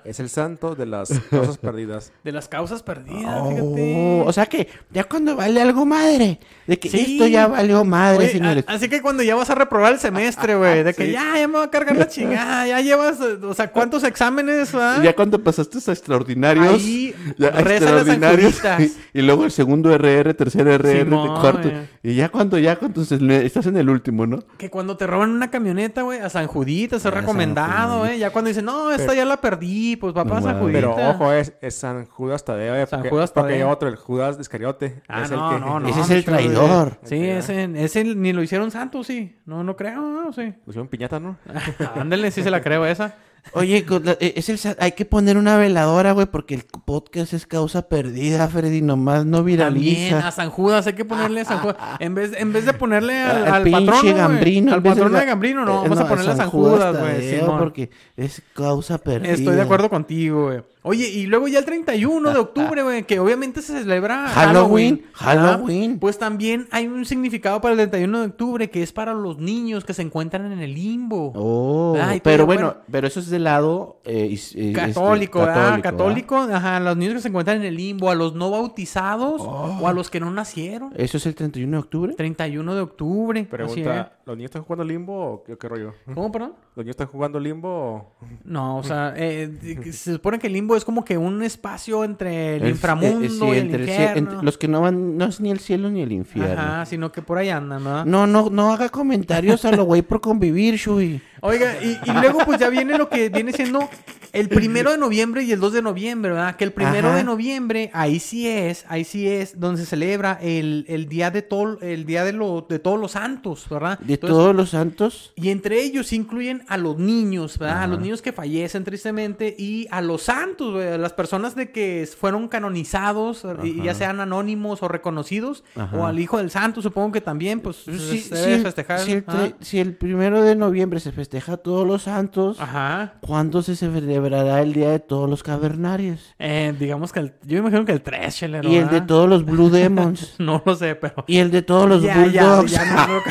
es 0.06 0.20
el 0.22 0.30
santo 0.30 0.76
de 0.76 0.86
las 0.86 1.10
cosas 1.30 1.58
perdidas. 1.58 2.14
De 2.24 2.32
las 2.32 2.48
causas 2.48 2.84
perdidas, 2.84 3.42
Oh, 3.42 3.50
fíjate. 3.50 4.24
o 4.26 4.32
sea 4.32 4.46
que 4.46 4.68
ya 4.92 5.04
cuando 5.04 5.36
vale 5.36 5.62
algo 5.62 5.86
madre, 5.86 6.37
de 6.68 6.78
que 6.80 6.90
Sí. 6.90 7.14
esto 7.14 7.28
ya 7.28 7.48
valió 7.48 7.84
madre, 7.86 8.20
Oye, 8.26 8.30
señores. 8.30 8.66
a- 8.68 8.74
así 8.74 8.90
que 8.90 9.02
cuando 9.02 9.24
ya 9.24 9.36
vas 9.36 9.50
a 9.50 9.56
reprobar 9.56 9.94
el 9.94 10.00
semestre, 10.00 10.56
güey, 10.56 10.84
de 10.84 10.94
que 10.94 11.06
Sí. 11.06 11.12
ya, 11.14 11.38
ya 11.38 11.48
me 11.48 11.56
va 11.60 11.64
a 11.66 11.70
cargar 11.72 11.96
la 11.96 12.08
chingada, 12.08 12.68
ya 12.68 12.82
llevas, 12.82 13.20
eh, 13.22 13.38
o 13.44 13.54
sea, 13.54 13.72
¿cuántos 13.72 14.04
exámenes, 14.04 14.76
va? 14.76 15.02
Ya 15.02 15.16
cuando 15.16 15.42
pasaste 15.44 15.78
a 15.88 15.94
extraordinarios, 15.94 16.74
Ahí, 16.74 17.16
ya 17.38 17.48
a 17.50 17.62
las 17.62 17.72
extraordinarios, 17.72 18.62
y, 19.14 19.20
y 19.20 19.22
luego 19.22 19.46
el 19.46 19.52
segundo 19.52 19.94
RR, 19.94 20.34
tercer 20.34 20.68
RR, 20.68 21.06
cuarto, 21.42 21.72
y 22.04 22.16
ya 22.16 22.30
cuando 22.30 22.58
ya 22.58 22.76
cuando 22.78 23.02
estás 23.02 23.66
en 23.66 23.78
el 23.78 23.90
último, 23.90 24.26
¿no? 24.28 24.40
Que 24.58 24.70
cuando 24.70 24.98
te 24.98 25.08
roban 25.08 25.30
una 25.32 25.50
camioneta, 25.50 26.02
güey, 26.02 26.20
a 26.20 26.30
San 26.30 26.48
Judita, 26.48 26.98
es 26.98 27.06
A 27.06 27.12
recomendado, 27.12 28.00
güey. 28.00 28.20
Ya 28.20 28.30
cuando 28.32 28.50
dicen, 28.50 28.66
no, 28.66 28.92
esta 28.92 29.14
ya 29.14 29.26
la 29.26 29.38
perdí, 29.38 29.96
pues 29.96 30.14
va 30.16 30.24
No 30.24 30.30
para 30.30 30.42
San. 30.42 30.60
Judita. 30.60 30.78
Pero 30.80 30.96
ojo, 30.96 31.32
es, 31.34 31.54
es 31.62 31.76
San 31.76 32.06
Judas 32.06 32.44
Tadeo. 32.46 32.76
eh, 32.76 32.86
San 32.88 33.00
porque, 33.00 33.10
Judas 33.10 33.32
Porque 33.32 33.54
Tadeo. 33.54 33.68
hay 33.68 33.74
otro, 33.74 33.90
el 33.90 33.96
Judas 33.96 34.38
Iscariote. 34.40 35.02
Ah, 35.08 35.24
es 35.24 35.32
no, 35.32 35.50
el 35.52 35.56
que, 35.60 35.66
no, 35.66 35.80
no. 35.80 35.88
Ese 35.90 36.02
es 36.02 36.10
el. 36.10 36.24
Traidor. 36.32 37.00
Sí, 37.04 37.16
ese, 37.24 37.70
ese 37.76 38.04
ni 38.04 38.34
lo 38.34 38.44
hicieron 38.44 38.72
santo, 38.72 39.04
sí. 39.04 39.36
No, 39.46 39.64
no 39.64 39.76
creo, 39.76 40.02
no, 40.02 40.32
sí. 40.34 40.54
Pusieron 40.66 40.88
piñata, 40.88 41.20
¿no? 41.20 41.38
Ándale, 41.96 42.32
sí 42.32 42.44
se 42.44 42.52
la 42.52 42.62
creo 42.62 42.86
esa. 42.86 43.16
Oye, 43.54 43.86
eh, 44.20 44.34
es 44.36 44.50
el, 44.50 44.76
hay 44.78 44.92
que 44.92 45.06
poner 45.06 45.38
una 45.38 45.56
veladora, 45.56 46.12
güey, 46.12 46.26
porque 46.26 46.54
el 46.56 46.64
podcast 46.86 47.32
es 47.32 47.48
causa 47.48 47.88
perdida, 47.88 48.48
Freddy, 48.50 48.82
nomás 48.82 49.26
no 49.26 49.38
También 49.38 49.62
a 49.62 49.70
viraliza. 49.70 50.32
San 50.32 50.50
Judas 50.50 50.86
hay 50.88 50.94
que 50.94 51.06
ponerle 51.06 51.42
a 51.42 51.46
San 51.46 51.60
Judas. 51.60 51.78
En 52.00 52.14
vez, 52.14 52.34
en 52.38 52.52
vez 52.52 52.66
de 52.66 52.74
ponerle 52.74 53.18
al, 53.18 53.46
Al 53.46 53.54
al 53.54 53.64
pinche 53.64 53.86
patrono, 53.86 54.16
Gambrino, 54.18 54.74
al 54.74 54.84
patrono 54.84 55.18
de 55.18 55.26
Gambrino, 55.26 55.64
no. 55.66 55.86
eh, 55.86 55.90
Vamos 55.90 56.00
a 56.00 56.08
ponerle 56.10 56.32
a 56.32 56.36
San 56.36 56.50
Judas, 56.50 57.00
güey. 57.00 57.14
Tadeo, 57.14 57.40
Simón. 57.40 57.60
porque 57.60 57.90
es 58.18 58.42
causa 58.54 58.98
perdida. 58.98 59.32
Estoy 59.32 59.56
de 59.56 59.62
acuerdo 59.62 59.90
contigo, 59.90 60.48
güey. 60.48 60.62
Oye, 60.88 61.08
y 61.10 61.26
luego 61.28 61.48
ya 61.48 61.60
el 61.60 61.66
31 61.66 62.32
de 62.34 62.40
octubre, 62.40 62.82
güey, 62.84 63.04
que 63.04 63.20
obviamente 63.20 63.62
se 63.62 63.80
celebra 63.82 64.28
Halloween. 64.30 65.04
Halloween. 65.14 66.00
Pues 66.00 66.18
también 66.18 66.68
hay 66.72 66.88
un 66.88 67.06
significado 67.06 67.62
para 67.62 67.74
el 67.74 67.78
31 67.78 68.20
de 68.22 68.26
octubre 68.28 68.70
que 68.70 68.82
es 68.84 68.92
para 68.94 69.14
los 69.14 69.38
niños 69.38 69.84
que 69.86 69.94
se 69.94 70.02
encuentran 70.02 70.52
en 70.52 70.60
el 70.60 70.74
limbo. 70.74 71.32
Oh, 71.36 71.98
Ay, 72.02 72.20
pero 72.24 72.38
pero 72.38 72.46
bueno, 72.46 72.62
bueno. 72.68 72.82
pero 72.92 73.08
eso 73.08 73.20
es 73.20 73.30
del 73.30 73.44
lado 73.44 74.00
eh, 74.06 74.26
is- 74.32 74.56
eh, 74.56 74.70
este, 74.70 74.74
Católico, 74.74 75.40
¿verdad? 75.40 75.56
¿verdad? 75.72 75.82
Católico, 75.84 76.36
ajá, 76.38 76.80
los 76.80 76.96
niños 76.98 77.16
que 77.16 77.22
se 77.22 77.28
encuentran 77.28 77.58
en 77.58 77.64
el 77.66 77.76
limbo, 77.76 78.10
a 78.10 78.16
los 78.16 78.34
no 78.36 78.50
bautizados 78.52 79.42
Oh. 79.42 79.80
o 79.82 79.88
a 79.88 79.94
los 79.94 80.10
que 80.10 80.20
no 80.20 80.32
nacieron. 80.32 80.94
¿Eso 80.96 81.18
es 81.18 81.26
el 81.26 81.36
31 81.36 81.72
de 81.78 81.80
octubre? 81.84 82.14
31 82.14 82.76
de 82.76 82.82
octubre. 82.82 83.44
Pregunta, 83.44 84.14
¿los 84.26 84.38
niños 84.38 84.50
están 84.50 84.64
jugando 84.64 84.84
limbo 84.86 85.34
o 85.34 85.44
qué, 85.44 85.58
qué 85.58 85.68
rollo? 85.68 85.94
¿Cómo, 86.14 86.32
perdón? 86.32 86.54
¿Los 86.76 86.86
niños 86.86 86.94
están 86.94 87.08
jugando 87.08 87.40
limbo 87.40 87.70
o...? 87.70 88.14
No, 88.46 88.78
o 88.78 88.84
sea, 88.84 89.14
eh, 89.18 89.52
se 89.92 90.14
supone 90.14 90.40
que 90.40 90.48
el 90.48 90.54
limbo 90.54 90.76
es 90.78 90.86
como 90.86 91.04
que 91.04 91.18
un 91.18 91.44
espacio 91.44 92.04
entre 92.04 92.56
el, 92.58 92.64
El- 92.64 92.70
inframundo 92.70 93.22
eh, 93.24 93.26
eh, 93.26 93.30
sí, 93.30 93.46
y 93.46 93.58
el 93.58 93.80
infierno. 93.82 94.42
los 94.44 94.58
que 94.58 94.68
no 94.68 94.82
van, 94.82 95.18
no 95.18 95.26
es 95.26 95.40
ni 95.42 95.52
el 95.52 95.60
cielo 95.60 95.90
ni 95.90 96.02
el 96.02 96.12
infierno. 96.12 96.54
Ajá, 96.62 96.86
sino 96.86 97.12
que 97.12 97.22
por 97.22 97.38
ahí 97.38 97.50
andan, 97.50 97.84
¿no? 97.84 98.06
No, 98.06 98.28
no, 98.28 98.50
no 98.50 98.72
haga 98.74 98.90
comentarios 98.90 99.66
a 99.66 99.72
lo 99.72 99.84
güey 99.84 100.02
por 100.02 100.22
convivir, 100.22 100.76
Shui. 100.76 101.22
Oiga, 101.42 101.76
y, 101.84 101.98
y 102.10 102.14
luego 102.14 102.40
pues 102.46 102.60
ya 102.60 102.70
viene 102.70 102.98
lo 102.98 103.10
que 103.10 103.30
viene 103.30 103.52
siendo 103.54 103.88
el 104.34 104.50
primero 104.50 104.92
de 104.92 104.98
noviembre 104.98 105.44
y 105.44 105.52
el 105.52 105.60
2 105.60 105.74
de 105.74 105.82
noviembre, 105.84 106.32
¿verdad? 106.32 106.56
Que 106.56 106.64
el 106.64 106.74
primero 106.74 107.10
Ajá. 107.10 107.18
de 107.18 107.24
noviembre, 107.24 107.92
ahí 107.94 108.20
sí 108.20 108.48
es, 108.48 108.86
ahí 108.90 109.04
sí 109.04 109.28
es 109.28 109.60
donde 109.60 109.82
se 109.82 109.88
celebra 109.88 110.38
el, 110.42 110.86
el 110.88 111.08
día 111.08 111.30
de 111.32 111.44
todo, 111.44 111.80
el 111.82 112.06
día 112.06 112.24
de, 112.24 112.34
lo, 112.34 112.66
de 112.68 112.80
todos 112.80 113.00
los 113.00 113.12
santos, 113.12 113.68
¿verdad? 113.70 114.00
De 114.00 114.16
Entonces, 114.16 114.36
todos 114.36 114.56
los 114.56 114.72
santos. 114.72 115.32
Y 115.36 115.50
entre 115.50 115.82
ellos 115.82 116.12
incluyen 116.12 116.64
a 116.68 116.78
los 116.78 116.98
niños, 116.98 117.58
¿verdad? 117.60 117.84
A 117.84 117.88
los 117.88 118.00
niños 118.00 118.22
que 118.24 118.32
fallecen 118.34 118.84
tristemente 118.84 119.56
y 119.58 119.88
a 119.92 120.02
los 120.02 120.24
santos, 120.24 120.67
güey, 120.74 120.98
las 120.98 121.14
personas 121.14 121.56
de 121.56 121.72
que 121.72 122.08
fueron 122.20 122.48
canonizados, 122.48 123.46
y- 123.64 123.82
ya 123.84 123.94
sean 123.94 124.20
anónimos 124.20 124.82
o 124.84 124.88
reconocidos, 124.88 125.64
Ajá. 125.76 125.96
o 125.98 126.06
al 126.06 126.20
hijo 126.20 126.38
del 126.38 126.52
santo, 126.52 126.82
supongo 126.82 127.12
que 127.12 127.22
también, 127.22 127.60
pues 127.60 127.78
se 127.78 127.98
Si, 127.98 128.20
se 128.20 128.36
debe 128.36 128.56
el, 128.56 128.62
festejar. 128.64 129.00
si 129.00 129.12
el 129.14 129.26
si 129.60 129.80
el 129.80 129.96
primero 129.96 130.42
de 130.42 130.56
noviembre 130.56 131.00
se 131.00 131.12
festeja 131.12 131.54
a 131.54 131.58
todos 131.58 131.86
los 131.88 132.04
santos, 132.04 132.60
Ajá. 132.60 133.16
¿cuándo 133.22 133.62
se 133.62 133.76
celebrará 133.76 134.62
el 134.62 134.74
día 134.74 134.90
de 134.90 135.00
todos 135.00 135.30
los 135.30 135.44
cavernarios? 135.44 136.36
Eh, 136.40 136.74
digamos 136.80 137.12
que 137.14 137.20
el, 137.22 137.34
yo 137.44 137.58
imagino 137.60 137.86
que 137.86 137.92
el 137.92 138.02
3, 138.02 138.36
chelero. 138.36 138.70
Y 138.70 138.76
el 138.78 138.86
de 138.86 138.92
¿verdad? 138.94 139.08
todos 139.08 139.30
los 139.30 139.46
Blue 139.46 139.70
Demons. 139.72 140.36
No 140.40 140.62
lo 140.66 140.76
sé, 140.76 140.96
pero. 140.96 141.24
y 141.28 141.38
el 141.38 141.52
de 141.52 141.62
todos 141.62 141.88
los 141.90 142.02
Ya, 142.02 142.26
ya, 142.28 142.44
Bulldogs. 142.56 142.72
ya, 142.72 142.86
no, 142.86 143.08
lo- 143.14 143.22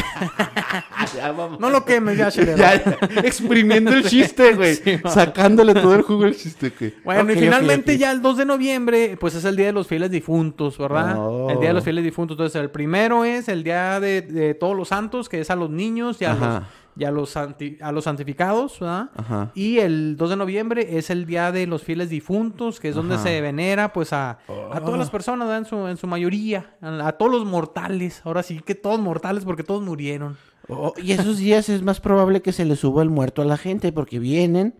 Ya, 1.16 1.32
no 1.58 1.70
lo 1.70 1.84
quemes 1.84 2.18
ya, 2.18 2.30
chelero. 2.30 2.58
Ya, 2.58 2.74
exprimiendo 3.24 3.92
el 3.92 4.04
chiste, 4.04 4.54
güey. 4.54 4.76
Sí. 4.86 4.98
Sacándole 5.08 5.74
todo 5.74 5.94
el 5.94 6.02
jugo 6.02 6.24
al 6.24 6.36
chiste, 6.36 6.72
güey. 6.78 6.94
Bueno, 7.04 7.25
Ok, 7.32 7.36
y 7.36 7.40
finalmente 7.40 7.98
ya 7.98 8.10
el 8.12 8.20
2 8.22 8.36
de 8.38 8.44
noviembre, 8.44 9.16
pues 9.20 9.34
es 9.34 9.44
el 9.44 9.56
Día 9.56 9.66
de 9.66 9.72
los 9.72 9.86
Fieles 9.86 10.10
Difuntos, 10.10 10.78
¿verdad? 10.78 11.16
Oh. 11.18 11.50
El 11.50 11.58
Día 11.60 11.68
de 11.68 11.74
los 11.74 11.84
Fieles 11.84 12.04
Difuntos. 12.04 12.34
Entonces, 12.34 12.60
el 12.60 12.70
primero 12.70 13.24
es 13.24 13.48
el 13.48 13.62
Día 13.64 14.00
de, 14.00 14.22
de 14.22 14.54
todos 14.54 14.76
los 14.76 14.88
santos, 14.88 15.28
que 15.28 15.40
es 15.40 15.50
a 15.50 15.56
los 15.56 15.70
niños 15.70 16.20
y 16.20 16.24
a, 16.24 16.34
los, 16.34 16.62
y 16.98 17.04
a, 17.04 17.10
los, 17.10 17.30
santi- 17.36 17.78
a 17.80 17.92
los 17.92 18.04
santificados, 18.04 18.80
¿verdad? 18.80 19.10
Ajá. 19.16 19.50
Y 19.54 19.78
el 19.78 20.16
2 20.16 20.30
de 20.30 20.36
noviembre 20.36 20.96
es 20.98 21.10
el 21.10 21.26
Día 21.26 21.52
de 21.52 21.66
los 21.66 21.82
Fieles 21.82 22.08
Difuntos, 22.10 22.80
que 22.80 22.88
es 22.88 22.94
donde 22.94 23.18
se 23.18 23.40
venera, 23.40 23.92
pues, 23.92 24.12
a, 24.12 24.38
a 24.72 24.80
todas 24.80 24.98
las 24.98 25.10
personas, 25.10 25.46
¿verdad? 25.48 25.58
En 25.62 25.66
su, 25.66 25.86
en 25.88 25.96
su 25.96 26.06
mayoría, 26.06 26.74
a, 26.80 27.08
a 27.08 27.12
todos 27.12 27.32
los 27.32 27.44
mortales. 27.44 28.22
Ahora 28.24 28.42
sí 28.42 28.60
que 28.64 28.74
todos 28.74 28.98
mortales, 29.00 29.44
porque 29.44 29.62
todos 29.62 29.82
murieron. 29.82 30.36
Oh, 30.68 30.92
y 31.00 31.12
esos 31.12 31.38
días 31.38 31.68
es 31.68 31.82
más 31.82 32.00
probable 32.00 32.42
que 32.42 32.50
se 32.52 32.64
le 32.64 32.74
suba 32.74 33.02
el 33.04 33.08
muerto 33.10 33.40
a 33.40 33.44
la 33.44 33.56
gente 33.56 33.92
porque 33.92 34.18
vienen, 34.18 34.74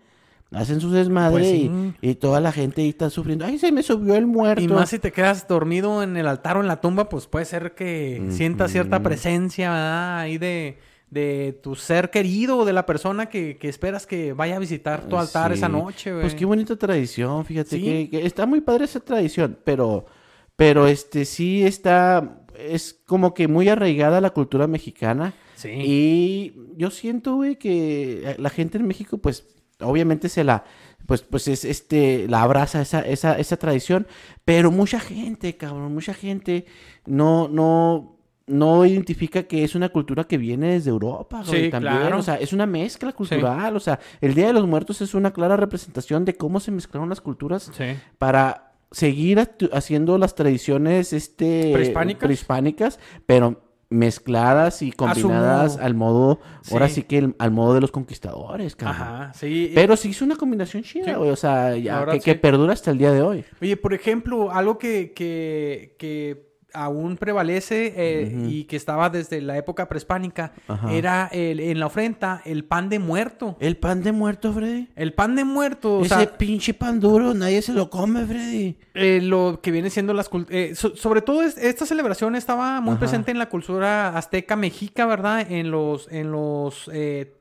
hacen 0.53 0.81
su 0.81 0.91
desmadre 0.91 1.33
Pues 1.43 1.47
y, 1.47 1.61
sí. 1.63 1.71
y 2.01 2.15
toda 2.15 2.41
la 2.41 2.53
gente 2.53 2.83
ahí 2.83 2.89
está 2.91 3.11
sufriendo. 3.11 3.45
Ay, 3.45 3.59
se 3.59 3.73
me 3.73 3.83
subió 3.83 4.15
el 4.15 4.27
muerto. 4.27 4.63
Y 4.63 4.69
más 4.69 4.91
si 4.91 4.99
te 4.99 5.13
quedas 5.13 5.47
dormido 5.49 6.03
en 6.03 6.17
el 6.17 6.27
altar 6.29 6.57
o 6.57 6.61
en 6.61 6.69
la 6.69 6.81
tumba, 6.81 7.09
pues 7.09 7.27
puede 7.27 7.45
ser 7.45 7.75
que 7.75 8.27
sientas 8.31 8.71
cierta 8.73 9.03
presencia, 9.03 9.71
¿verdad? 9.71 10.19
Ahí 10.21 10.39
de, 10.39 10.79
de 11.11 11.59
tu 11.63 11.75
ser 11.75 12.11
querido 12.11 12.59
o 12.59 12.65
de 12.65 12.73
la 12.73 12.87
persona 12.87 13.27
que, 13.27 13.59
que 13.59 13.69
esperas 13.69 14.07
que 14.07 14.33
vaya 14.33 14.57
a 14.57 14.61
visitar 14.61 15.09
tu 15.09 15.17
altar 15.19 15.53
Sí. 15.53 15.59
esa 15.59 15.69
noche, 15.69 16.11
güey. 16.13 16.23
Pues 16.23 16.35
qué 16.35 16.45
bonita 16.45 16.77
tradición, 16.77 17.45
fíjate 17.45 17.77
Sí. 17.77 17.83
que, 17.83 18.11
que 18.11 18.27
está 18.27 18.47
muy 18.47 18.61
padre 18.61 18.85
esa 18.85 19.01
tradición, 19.01 19.59
pero, 19.65 20.07
pero 20.55 20.87
este 20.87 21.25
sí 21.25 21.65
está, 21.65 22.41
es 22.59 22.99
como 23.07 23.35
que 23.35 23.49
muy 23.49 23.69
arraigada 23.69 24.21
la 24.21 24.31
cultura 24.31 24.67
mexicana. 24.67 25.35
Sí. 25.57 25.71
Y 25.73 26.55
yo 26.77 26.91
siento, 26.91 27.37
güey, 27.37 27.57
que 27.57 28.37
la 28.39 28.51
gente 28.51 28.79
en 28.79 28.87
México, 28.87 29.19
pues, 29.19 29.45
obviamente 29.81 30.29
se 30.29 30.45
la, 30.45 30.65
pues, 31.07 31.23
pues 31.23 31.49
es 31.49 31.65
este, 31.65 32.27
la 32.29 32.43
abraza 32.43 32.83
esa, 32.83 33.01
esa, 33.01 33.39
esa 33.39 33.57
tradición, 33.57 34.07
pero 34.45 34.71
mucha 34.71 34.99
gente, 35.01 35.57
cabrón, 35.57 35.93
mucha 35.95 36.15
gente 36.15 36.67
no, 37.07 37.49
no, 37.49 38.17
no 38.47 38.85
identifica 38.87 39.43
que 39.45 39.65
es 39.65 39.75
una 39.75 39.89
cultura 39.91 40.25
que 40.25 40.39
viene 40.39 40.73
desde 40.73 40.91
Europa, 40.91 41.43
güey, 41.47 41.65
Sí, 41.65 41.71
también, 41.71 41.97
claro. 41.97 42.19
o 42.19 42.23
sea, 42.23 42.37
es 42.37 42.53
una 42.53 42.67
mezcla 42.67 43.13
cultural, 43.13 43.77
o 43.77 43.81
sea, 43.81 43.99
el 44.21 44.35
Día 44.35 44.47
de 44.49 44.53
los 44.53 44.67
Muertos 44.67 45.01
es 45.01 45.15
una 45.15 45.33
clara 45.33 45.57
representación 45.57 46.25
de 46.25 46.35
cómo 46.37 46.61
se 46.61 46.71
mezclaron 46.71 47.09
las 47.09 47.21
culturas 47.21 47.71
Sí. 47.77 47.85
para 48.19 48.73
seguir 48.93 49.41
haciendo 49.73 50.17
las 50.17 50.37
tradiciones 50.37 51.13
este 51.13 51.73
¿Prehispánicas? 51.73 52.25
prehispánicas, 52.25 53.01
pero 53.27 53.63
mezcladas 53.89 54.83
y 54.83 54.91
combinadas 54.93 55.77
al 55.79 55.95
modo, 55.95 56.41
ahora 56.73 56.89
Sí. 56.89 57.03
que 57.03 57.19
el- 57.19 57.37
al 57.39 57.51
modo 57.53 57.75
de 57.75 57.81
los 57.81 57.91
conquistadores, 57.93 58.75
cabrón. 58.75 59.03
Ajá, 59.03 59.33
sí. 59.35 59.71
Pero 59.75 59.97
sí 59.97 60.11
es 60.11 60.23
una 60.23 60.37
combinación 60.37 60.83
chida, 60.83 61.05
Sí. 61.07 61.13
güey, 61.15 61.31
o 61.31 61.37
sea, 61.37 61.77
ya, 61.77 62.05
que, 62.07 62.21
que 62.21 62.35
perdura 62.35 62.73
hasta 62.73 62.91
el 62.91 62.99
día 62.99 63.13
de 63.13 63.23
hoy. 63.23 63.45
Oye, 63.63 63.77
por 63.77 63.95
ejemplo, 63.95 64.51
algo 64.51 64.77
que, 64.79 65.13
que, 65.15 65.95
que 65.99 66.46
aún 66.75 67.17
prevalece 67.17 67.95
eh, 67.97 68.45
y 68.49 68.65
que 68.65 68.77
estaba 68.77 69.09
desde 69.09 69.41
la 69.41 69.57
época 69.57 69.89
prehispánica 69.89 70.53
Ajá. 70.69 70.93
era 70.93 71.29
el- 71.33 71.61
en 71.61 71.81
la 71.81 71.87
ofrenda 71.87 72.43
el 72.45 72.65
pan 72.65 72.89
de 72.89 72.99
muerto. 72.99 73.57
El 73.61 73.77
pan 73.79 74.03
de 74.03 74.13
muerto, 74.13 74.53
Freddy. 74.53 74.89
El 74.95 75.15
pan 75.15 75.37
de 75.37 75.45
muerto, 75.45 75.99
o 75.99 76.05
Ese 76.05 76.15
sea, 76.17 76.37
pinche 76.37 76.75
pan 76.75 77.01
duro, 77.01 77.33
nadie 77.35 77.63
se 77.63 77.73
lo 77.73 77.89
come, 77.89 78.27
Freddy. 78.27 78.77
eh, 78.95 79.21
lo 79.23 79.61
que 79.63 79.71
viene 79.71 79.89
siendo 79.91 80.13
las 80.13 80.29
eh, 80.51 80.73
so- 80.75 80.95
sobre 80.97 81.23
todo 81.23 81.43
es- 81.43 81.57
esta 81.57 81.87
celebración 81.87 82.37
estaba 82.37 82.81
muy 82.81 82.93
Ajá. 82.93 82.99
presente 83.01 83.31
en 83.31 83.39
la 83.39 83.49
cultura 83.49 84.17
azteca 84.19 84.57
mexica, 84.57 85.07
¿verdad? 85.07 85.51
En 85.51 85.71
los 85.71 86.09
en 86.13 86.31
los 86.33 86.91
eh, 86.93 87.33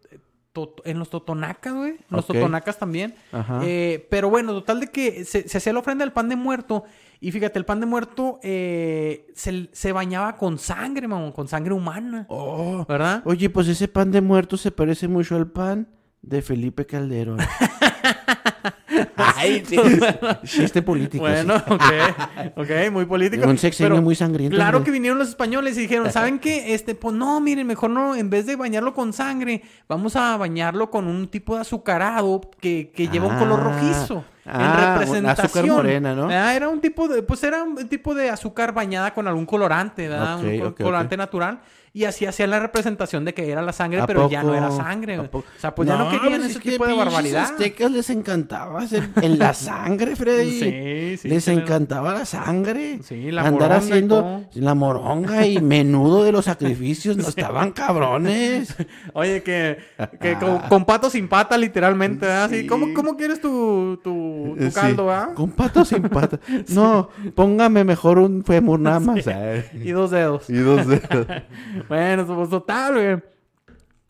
en 0.86 1.00
los 1.00 1.10
totonacas, 1.10 1.74
güey. 1.74 1.92
En 1.92 1.98
Los 2.08 2.28
totonacas 2.28 2.80
también. 2.80 3.14
Ajá. 3.34 3.60
Pero 4.10 4.30
bueno, 4.30 4.54
total 4.54 4.80
de 4.80 4.88
que 4.88 5.26
se, 5.26 5.50
se 5.50 5.58
hacía 5.58 5.74
la 5.74 5.80
ofrenda 5.80 6.06
del 6.06 6.14
pan 6.14 6.30
de 6.30 6.38
muerto. 6.38 6.86
Y 7.26 7.32
fíjate, 7.32 7.58
el 7.58 7.66
pan 7.66 7.80
de 7.80 7.88
muerto 7.88 8.40
eh, 8.44 9.26
se, 9.34 9.68
se 9.72 9.92
bañaba 9.92 10.38
con 10.38 10.60
sangre, 10.60 11.08
mamón, 11.08 11.32
con 11.32 11.48
sangre 11.48 11.74
humana. 11.74 12.28
Oh. 12.30 12.86
¿Verdad? 12.88 13.24
Oye, 13.26 13.50
pues 13.50 13.68
ese 13.68 13.88
pan 13.88 14.12
de 14.12 14.22
muerto 14.22 14.58
se 14.58 14.70
parece 14.70 15.08
mucho 15.08 15.36
al 15.36 15.48
pan 15.48 15.88
de 16.22 16.44
Felipe 16.44 16.86
Calderón. 16.86 17.40
Ay, 19.18 19.64
sí. 19.66 19.78
Chiste 20.44 20.82
político. 20.82 21.24
Bueno, 21.24 21.56
ok, 21.56 21.84
ok, 22.56 22.70
muy 22.92 23.06
político. 23.06 23.48
Un 23.48 23.58
sexenio 23.58 23.92
Pero 23.94 24.02
muy 24.02 24.16
sangriento. 24.16 24.56
Claro 24.56 24.84
que 24.84 24.92
vinieron 24.92 25.18
los 25.20 25.30
españoles 25.30 25.78
y 25.78 25.82
dijeron, 25.82 26.12
¿saben 26.12 26.40
qué? 26.40 26.74
Este, 26.74 26.96
pues 26.96 27.16
no, 27.16 27.40
miren, 27.42 27.68
mejor 27.68 27.90
no, 27.90 28.16
en 28.16 28.30
vez 28.30 28.46
de 28.46 28.56
bañarlo 28.56 28.94
con 28.94 29.14
sangre, 29.14 29.62
vamos 29.88 30.16
a 30.16 30.38
bañarlo 30.38 30.90
con 30.90 31.08
un 31.08 31.28
tipo 31.28 31.56
de 31.56 31.62
azucarado 31.62 32.42
que, 32.60 32.92
que 32.96 33.08
lleva 33.08 33.28
un 33.28 33.38
color 33.38 33.60
Ah, 33.62 33.64
rojizo. 33.64 34.26
ah, 34.46 34.96
en 34.96 35.00
representación. 35.00 35.46
azúcar 35.46 35.66
morena, 35.68 36.16
¿no? 36.16 36.28
Ah, 36.30 36.54
era 36.56 36.70
un 36.70 36.80
tipo 36.82 37.08
de, 37.08 37.24
pues 37.24 37.44
era 37.44 37.64
un 37.64 37.88
tipo 37.90 38.14
de 38.14 38.30
azúcar 38.30 38.74
bañada 38.74 39.14
con 39.14 39.28
algún 39.28 39.46
colorante, 39.46 40.08
¿verdad? 40.08 40.40
Un 40.40 40.72
colorante 40.74 41.18
natural. 41.18 41.60
Y 41.96 42.04
así 42.04 42.26
hacía 42.26 42.46
la 42.46 42.60
representación 42.60 43.24
de 43.24 43.34
que 43.34 43.50
era 43.50 43.62
la 43.62 43.72
sangre, 43.72 44.02
¿A 44.02 44.06
pero 44.06 44.30
ya 44.30 44.44
no 44.44 44.54
era 44.54 44.70
sangre. 44.70 45.16
¿A? 45.16 45.22
O 45.22 45.44
sea, 45.58 45.74
pues 45.74 45.88
ya 45.88 45.96
no 45.98 46.10
querían 46.10 46.42
pues 46.42 46.50
ese 46.50 46.58
es 46.58 46.60
que 46.60 46.72
tipo 46.72 46.86
de 46.86 46.94
barbaridad. 46.94 47.44
aztecas 47.44 47.90
les 47.90 48.10
encantaba 48.10 48.82
hacer 48.82 49.08
en 49.22 49.40
la 49.40 49.54
sangre, 49.54 50.18
Freddy. 50.18 50.60
Sí, 50.60 51.18
sí, 51.22 51.30
Les 51.30 51.48
encantaba 51.48 52.14
la 52.14 52.26
sangre. 52.26 53.00
Sí, 53.02 53.32
la 53.32 53.44
Andar 53.44 53.70
moronga 53.70 53.78
haciendo 53.78 54.44
la 54.56 54.76
moronga 54.76 55.48
y 55.48 55.62
menudo 55.62 56.26
de 56.26 56.34
los 56.34 56.44
sacrificios. 56.44 57.16
No 57.26 57.30
estaban 57.30 57.72
cabrones. 57.72 58.76
Oye, 59.14 59.42
que, 59.42 59.78
que 60.20 60.36
con, 60.36 60.60
con 60.68 60.84
pato 60.84 61.10
sin 61.10 61.30
pata, 61.30 61.58
literalmente. 61.58 62.30
Así, 62.30 62.60
Sí. 62.62 62.68
¿cómo, 62.68 62.94
¿Cómo 62.94 63.16
quieres 63.16 63.40
tu, 63.40 64.02
tu, 64.04 64.58
tu 64.60 64.72
caldo, 64.74 65.10
ah? 65.10 65.30
Con 65.34 65.52
pato 65.52 65.86
sin 65.86 66.04
pata. 66.04 66.42
No, 66.68 67.08
póngame 67.36 67.86
mejor 67.86 68.20
un 68.20 68.44
fémur 68.44 68.82
nada 68.82 69.00
más. 69.00 69.24
Y 69.82 69.92
dos 69.92 70.12
dedos. 70.12 70.50
Y 70.50 70.58
dos 70.58 70.86
dedos. 70.86 71.28
Bueno, 71.88 72.26
pues 72.26 72.50
total, 72.50 72.94
güey. 72.94 73.35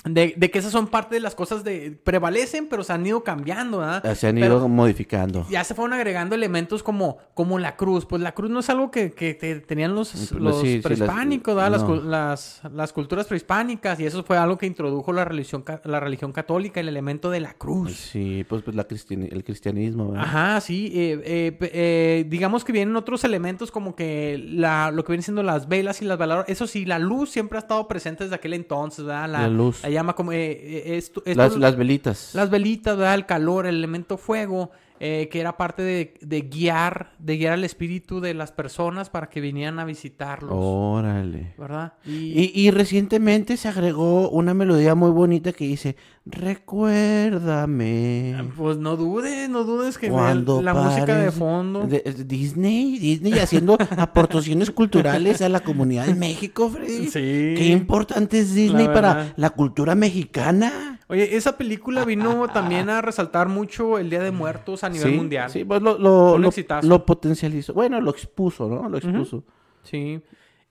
De, 0.06 0.34
de 0.38 0.52
que 0.52 0.60
esas 0.60 0.72
son 0.72 0.88
parte 0.88 1.16
de 1.16 1.22
las 1.22 1.36
cosas 1.36 1.64
de 1.64 1.98
prevalecen, 2.04 2.68
pero 2.68 2.84
se 2.84 2.94
han 2.94 3.06
ido 3.06 3.24
cambiando, 3.24 3.80
¿verdad? 3.80 4.16
Se 4.16 4.28
han 4.28 4.36
Pero 4.36 4.58
ido 4.58 4.70
modificando. 4.70 5.46
ya 5.50 5.64
se 5.64 5.74
fueron 5.74 5.94
agregando 5.94 6.36
elementos 6.36 6.84
como, 6.84 7.18
como 7.34 7.58
la 7.60 7.76
cruz. 7.76 8.06
Pues 8.06 8.22
la 8.22 8.34
cruz 8.34 8.50
no 8.52 8.60
es 8.60 8.70
algo 8.70 8.92
que, 8.92 9.12
que 9.12 9.34
te- 9.34 9.60
tenían 9.62 9.96
los, 9.96 10.12
Pues 10.12 10.32
los 10.32 10.62
sí, 10.62 10.68
sí, 10.68 10.74
las- 10.76 10.84
prehispánicos, 10.84 11.56
¿verdad? 11.56 11.72
Las, 11.72 11.84
no. 11.84 11.96
las, 11.96 12.62
las 12.72 12.94
culturas 12.94 13.26
prehispánicas. 13.28 14.00
Y 14.00 14.06
eso 14.06 14.24
fue 14.24 14.38
algo 14.38 14.58
que 14.58 14.66
introdujo 14.68 15.12
la 15.12 15.26
religión, 15.26 15.64
la 15.86 16.00
religión 16.00 16.32
católica, 16.32 16.80
el 16.80 16.88
elemento 16.90 17.30
de 17.32 17.40
la 17.40 17.54
cruz. 17.54 17.94
Sí, 17.96 18.46
pues, 18.48 18.62
pues 18.62 18.76
la 18.76 18.88
cristiani- 18.88 19.30
el 19.32 19.44
cristianismo, 19.44 20.12
¿verdad? 20.12 20.26
Ajá, 20.28 20.62
sí. 20.62 20.92
eh, 20.94 21.22
eh, 21.26 21.58
eh, 21.74 22.26
digamos 22.30 22.64
que 22.64 22.72
vienen 22.72 22.96
otros 22.96 23.24
elementos 23.24 23.72
como 23.72 23.96
que 23.96 24.38
la, 24.48 24.92
lo 24.92 25.04
que 25.04 25.12
vienen 25.14 25.24
siendo 25.24 25.42
las 25.44 25.68
velas 25.68 26.02
y 26.02 26.06
las 26.06 26.18
veladoras. 26.18 26.50
Eso 26.50 26.68
sí, 26.68 26.86
la 26.86 27.00
luz 27.00 27.30
siempre 27.32 27.58
ha 27.58 27.62
estado 27.62 27.88
presente 27.88 28.24
desde 28.26 28.36
aquel 28.36 28.54
entonces, 28.54 29.04
¿verdad? 29.06 29.30
La, 29.30 29.42
La 29.42 29.48
luz. 29.50 29.82
La 29.84 29.90
llama 29.96 30.14
como... 30.14 30.32
eh, 30.32 30.52
eh, 30.52 30.98
esto- 30.98 31.24
esto- 31.26 31.38
Las, 31.42 31.56
las 31.58 31.76
velitas. 31.76 32.36
las 32.36 32.50
velitas, 32.50 32.96
¿verdad? 32.98 33.16
El 33.16 33.26
calor, 33.26 33.66
el 33.66 33.76
elemento 33.78 34.18
fuego, 34.18 34.70
eh, 35.00 35.28
que 35.30 35.42
era 35.42 35.58
parte 35.58 35.82
de, 35.84 36.14
de 36.22 36.42
guiar, 36.44 37.12
de 37.20 37.38
guiar 37.38 37.54
al 37.54 37.64
espíritu 37.66 38.22
de 38.22 38.34
las 38.34 38.52
personas 38.54 39.10
para 39.10 39.28
que 39.30 39.42
vinieran 39.42 39.80
a 39.80 39.84
visitarlos, 39.86 40.54
Órale. 40.54 41.54
¿verdad? 41.58 41.94
Y, 42.06 42.32
Y, 42.40 42.52
y 42.56 42.72
recientemente 42.72 43.58
se 43.58 43.68
agregó 43.68 44.30
una 44.30 44.54
melodía 44.54 44.96
muy 44.96 45.12
bonita 45.12 45.52
que 45.52 45.66
dice, 45.66 45.98
recuérdame. 46.26 48.36
pues 48.58 48.78
no 48.78 48.96
dudes, 48.98 49.50
no 49.50 49.64
dudes 49.64 49.98
que 49.98 50.10
Cuando 50.10 50.62
la 50.62 50.74
música 50.74 51.16
de 51.18 51.32
fondo. 51.32 51.88
de- 51.88 52.02
Disney, 52.26 52.98
Disney 53.00 53.34
haciendo 53.40 53.78
aportaciones 53.98 54.72
culturales 54.72 55.42
a 55.42 55.50
la 55.50 55.62
comunidad 55.62 56.06
de 56.08 56.16
México, 56.16 56.70
Freddy. 56.70 57.08
Sí. 57.08 57.54
Qué 57.58 57.68
importante 57.72 58.40
es 58.40 58.54
Disney 58.54 58.88
La 58.88 58.94
para 58.94 59.34
la 59.38 59.50
cultura 59.52 59.96
mexicana. 59.96 61.00
Oye, 61.08 61.36
esa 61.36 61.56
película 61.58 62.04
vino 62.04 62.48
también 62.48 62.90
a 62.90 63.00
resaltar 63.02 63.48
mucho 63.48 64.00
el 64.00 64.10
Día 64.10 64.24
de 64.24 64.32
Muertos 64.32 64.84
a 64.84 64.90
nivel 64.90 65.12
sí, 65.12 65.16
mundial. 65.16 65.50
Sí, 65.52 65.64
pues 65.64 65.82
lo, 65.82 65.98
lo, 66.00 66.38
lo- 66.40 66.50
lo 66.82 67.06
potencializó. 67.06 67.74
Bueno, 67.74 68.02
lo 68.02 68.10
expuso, 68.12 68.68
¿no? 68.68 68.90
Lo 68.90 68.98
expuso. 68.98 69.44
Sí. 69.84 70.20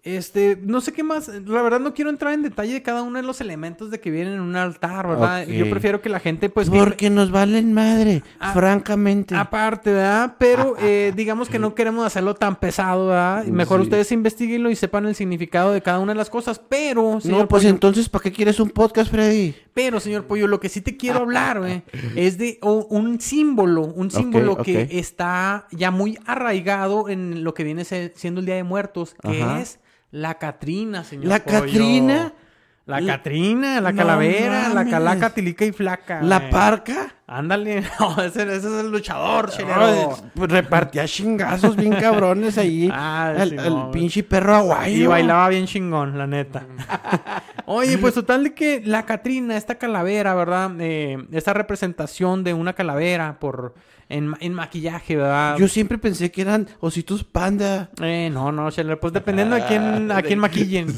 Este, 0.04 0.58
no 0.62 0.82
sé 0.82 0.92
qué 0.92 1.02
más, 1.02 1.28
la 1.28 1.62
verdad 1.62 1.80
no 1.80 1.94
quiero 1.94 2.10
entrar 2.10 2.34
en 2.34 2.42
detalle 2.42 2.74
de 2.74 2.82
cada 2.82 3.00
uno 3.02 3.18
de 3.18 3.22
los 3.24 3.40
elementos 3.40 3.90
de 3.90 4.00
que 4.00 4.10
vienen 4.10 4.34
en 4.34 4.40
un 4.42 4.54
altar, 4.54 5.08
¿verdad? 5.08 5.46
Yo 5.46 5.70
prefiero 5.70 6.02
que 6.02 6.10
la 6.10 6.20
gente 6.20 6.50
pues 6.50 6.68
que- 6.68 6.78
Porque 6.78 7.08
nos 7.08 7.30
valen 7.30 7.72
madre, 7.72 8.22
Ah, 8.38 8.52
francamente. 8.52 9.34
Aparte, 9.34 9.92
¿verdad? 9.94 10.36
Pero 10.38 10.76
eh, 10.78 11.14
digamos 11.16 11.48
que 11.48 11.58
no 11.58 11.74
queremos 11.74 12.04
hacerlo 12.04 12.34
tan 12.34 12.56
pesado, 12.56 13.06
¿verdad? 13.06 13.46
Y 13.46 13.50
Mejor 13.50 13.78
Sí. 13.80 13.84
ustedes 13.84 14.12
investiguenlo 14.12 14.68
y 14.70 14.76
sepan 14.76 15.06
el 15.06 15.14
significado 15.14 15.72
de 15.72 15.80
cada 15.80 16.00
una 16.00 16.12
de 16.12 16.18
las 16.18 16.28
cosas. 16.28 16.58
Pero, 16.68 17.18
señor 17.22 17.38
no, 17.40 17.48
pues 17.48 17.62
Pollo, 17.62 17.70
entonces, 17.74 18.10
¿para 18.10 18.24
qué 18.24 18.32
quieres 18.32 18.60
un 18.60 18.68
podcast, 18.68 19.10
Freddy? 19.10 19.54
pero, 19.72 20.00
señor 20.00 20.26
Pollo, 20.26 20.46
lo 20.48 20.60
que 20.60 20.68
sí 20.68 20.82
te 20.82 20.98
quiero 20.98 21.20
hablar, 21.20 21.60
güey, 21.60 21.82
es 22.14 22.36
de 22.36 22.58
un 22.60 23.20
símbolo, 23.22 23.86
un 23.86 24.10
símbolo 24.10 24.58
que 24.58 24.86
está 24.90 25.66
ya 25.72 25.90
muy 25.90 26.18
arraigado 26.26 27.08
en 27.08 27.42
lo 27.42 27.54
que 27.54 27.64
viene 27.64 27.84
siendo 27.86 28.40
el 28.40 28.46
Día 28.46 28.56
de 28.56 28.64
Muertos, 28.64 29.14
que 29.22 29.42
Ajá. 29.42 29.60
es 29.62 29.80
la 30.14 30.35
Catrina, 30.35 31.03
señor 31.03 31.27
¿La 31.27 31.40
Pollo. 31.40 31.61
Catrina? 31.61 32.33
La 32.87 33.05
Catrina, 33.05 33.81
la 33.81 33.92
No 33.92 33.98
calavera, 33.98 34.68
la 34.68 34.85
calaca, 34.85 35.31
tilica 35.31 35.64
y 35.64 35.72
flaca. 35.72 36.22
¿La 36.22 36.38
güey. 36.38 36.50
parca? 36.50 37.14
Ándale, 37.27 37.83
no, 37.98 38.22
ese, 38.22 38.42
ese 38.42 38.57
es 38.57 38.64
el 38.64 38.92
luchador, 38.92 39.50
chelero. 39.50 40.16
pues 40.35 40.53
repartía 40.53 41.07
chingazos 41.07 41.74
bien 41.77 41.94
cabrones 41.94 42.59
ahí. 42.59 42.88
Ah, 42.92 43.35
el, 43.37 43.50
sí, 43.50 43.57
el 43.59 43.70
no, 43.74 43.90
pinche 43.90 44.22
perro 44.22 44.55
aguayo. 44.55 44.94
Y 44.96 45.07
bailaba 45.07 45.48
bien 45.48 45.66
chingón, 45.66 46.16
la 46.16 46.27
neta. 46.27 46.64
Oye, 47.66 47.98
pues 47.98 48.14
total 48.14 48.44
de 48.44 48.55
que 48.55 48.83
la 48.85 49.07
Catrina, 49.07 49.57
esta 49.57 49.77
calavera, 49.77 50.35
¿verdad? 50.35 50.70
Eh, 50.79 51.27
esta 51.33 51.55
representación 51.55 52.44
de 52.44 52.55
una 52.55 52.74
calavera 52.74 53.40
por 53.40 53.74
en, 54.08 54.34
en 54.40 54.54
maquillaje, 54.54 55.16
¿verdad? 55.16 55.56
Yo 55.58 55.68
siempre 55.68 55.98
pensé 55.98 56.30
que 56.30 56.42
eran 56.42 56.68
ositos 56.80 57.24
panda. 57.24 57.90
Eh, 58.02 58.30
no, 58.32 58.52
no, 58.52 58.68
pues 59.00 59.12
dependiendo 59.12 59.56
de 59.56 59.64
quién, 59.66 60.10
a 60.10 60.22
quién 60.22 60.38
maquillen. 60.38 60.88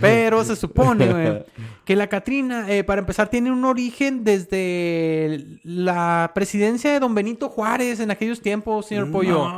Pero 0.00 0.44
se 0.44 0.56
supone, 0.56 1.06
güey, 1.06 1.44
que 1.84 1.96
la 1.96 2.08
Catrina, 2.08 2.70
eh, 2.70 2.84
para 2.84 3.00
empezar, 3.00 3.28
tiene 3.28 3.50
un 3.50 3.64
origen 3.64 4.24
desde 4.24 5.58
la 5.62 6.32
presidencia 6.34 6.92
de 6.92 7.00
don 7.00 7.14
Benito 7.14 7.48
Juárez 7.48 8.00
en 8.00 8.10
aquellos 8.10 8.40
tiempos, 8.40 8.86
señor 8.86 9.10
Pollo. 9.10 9.50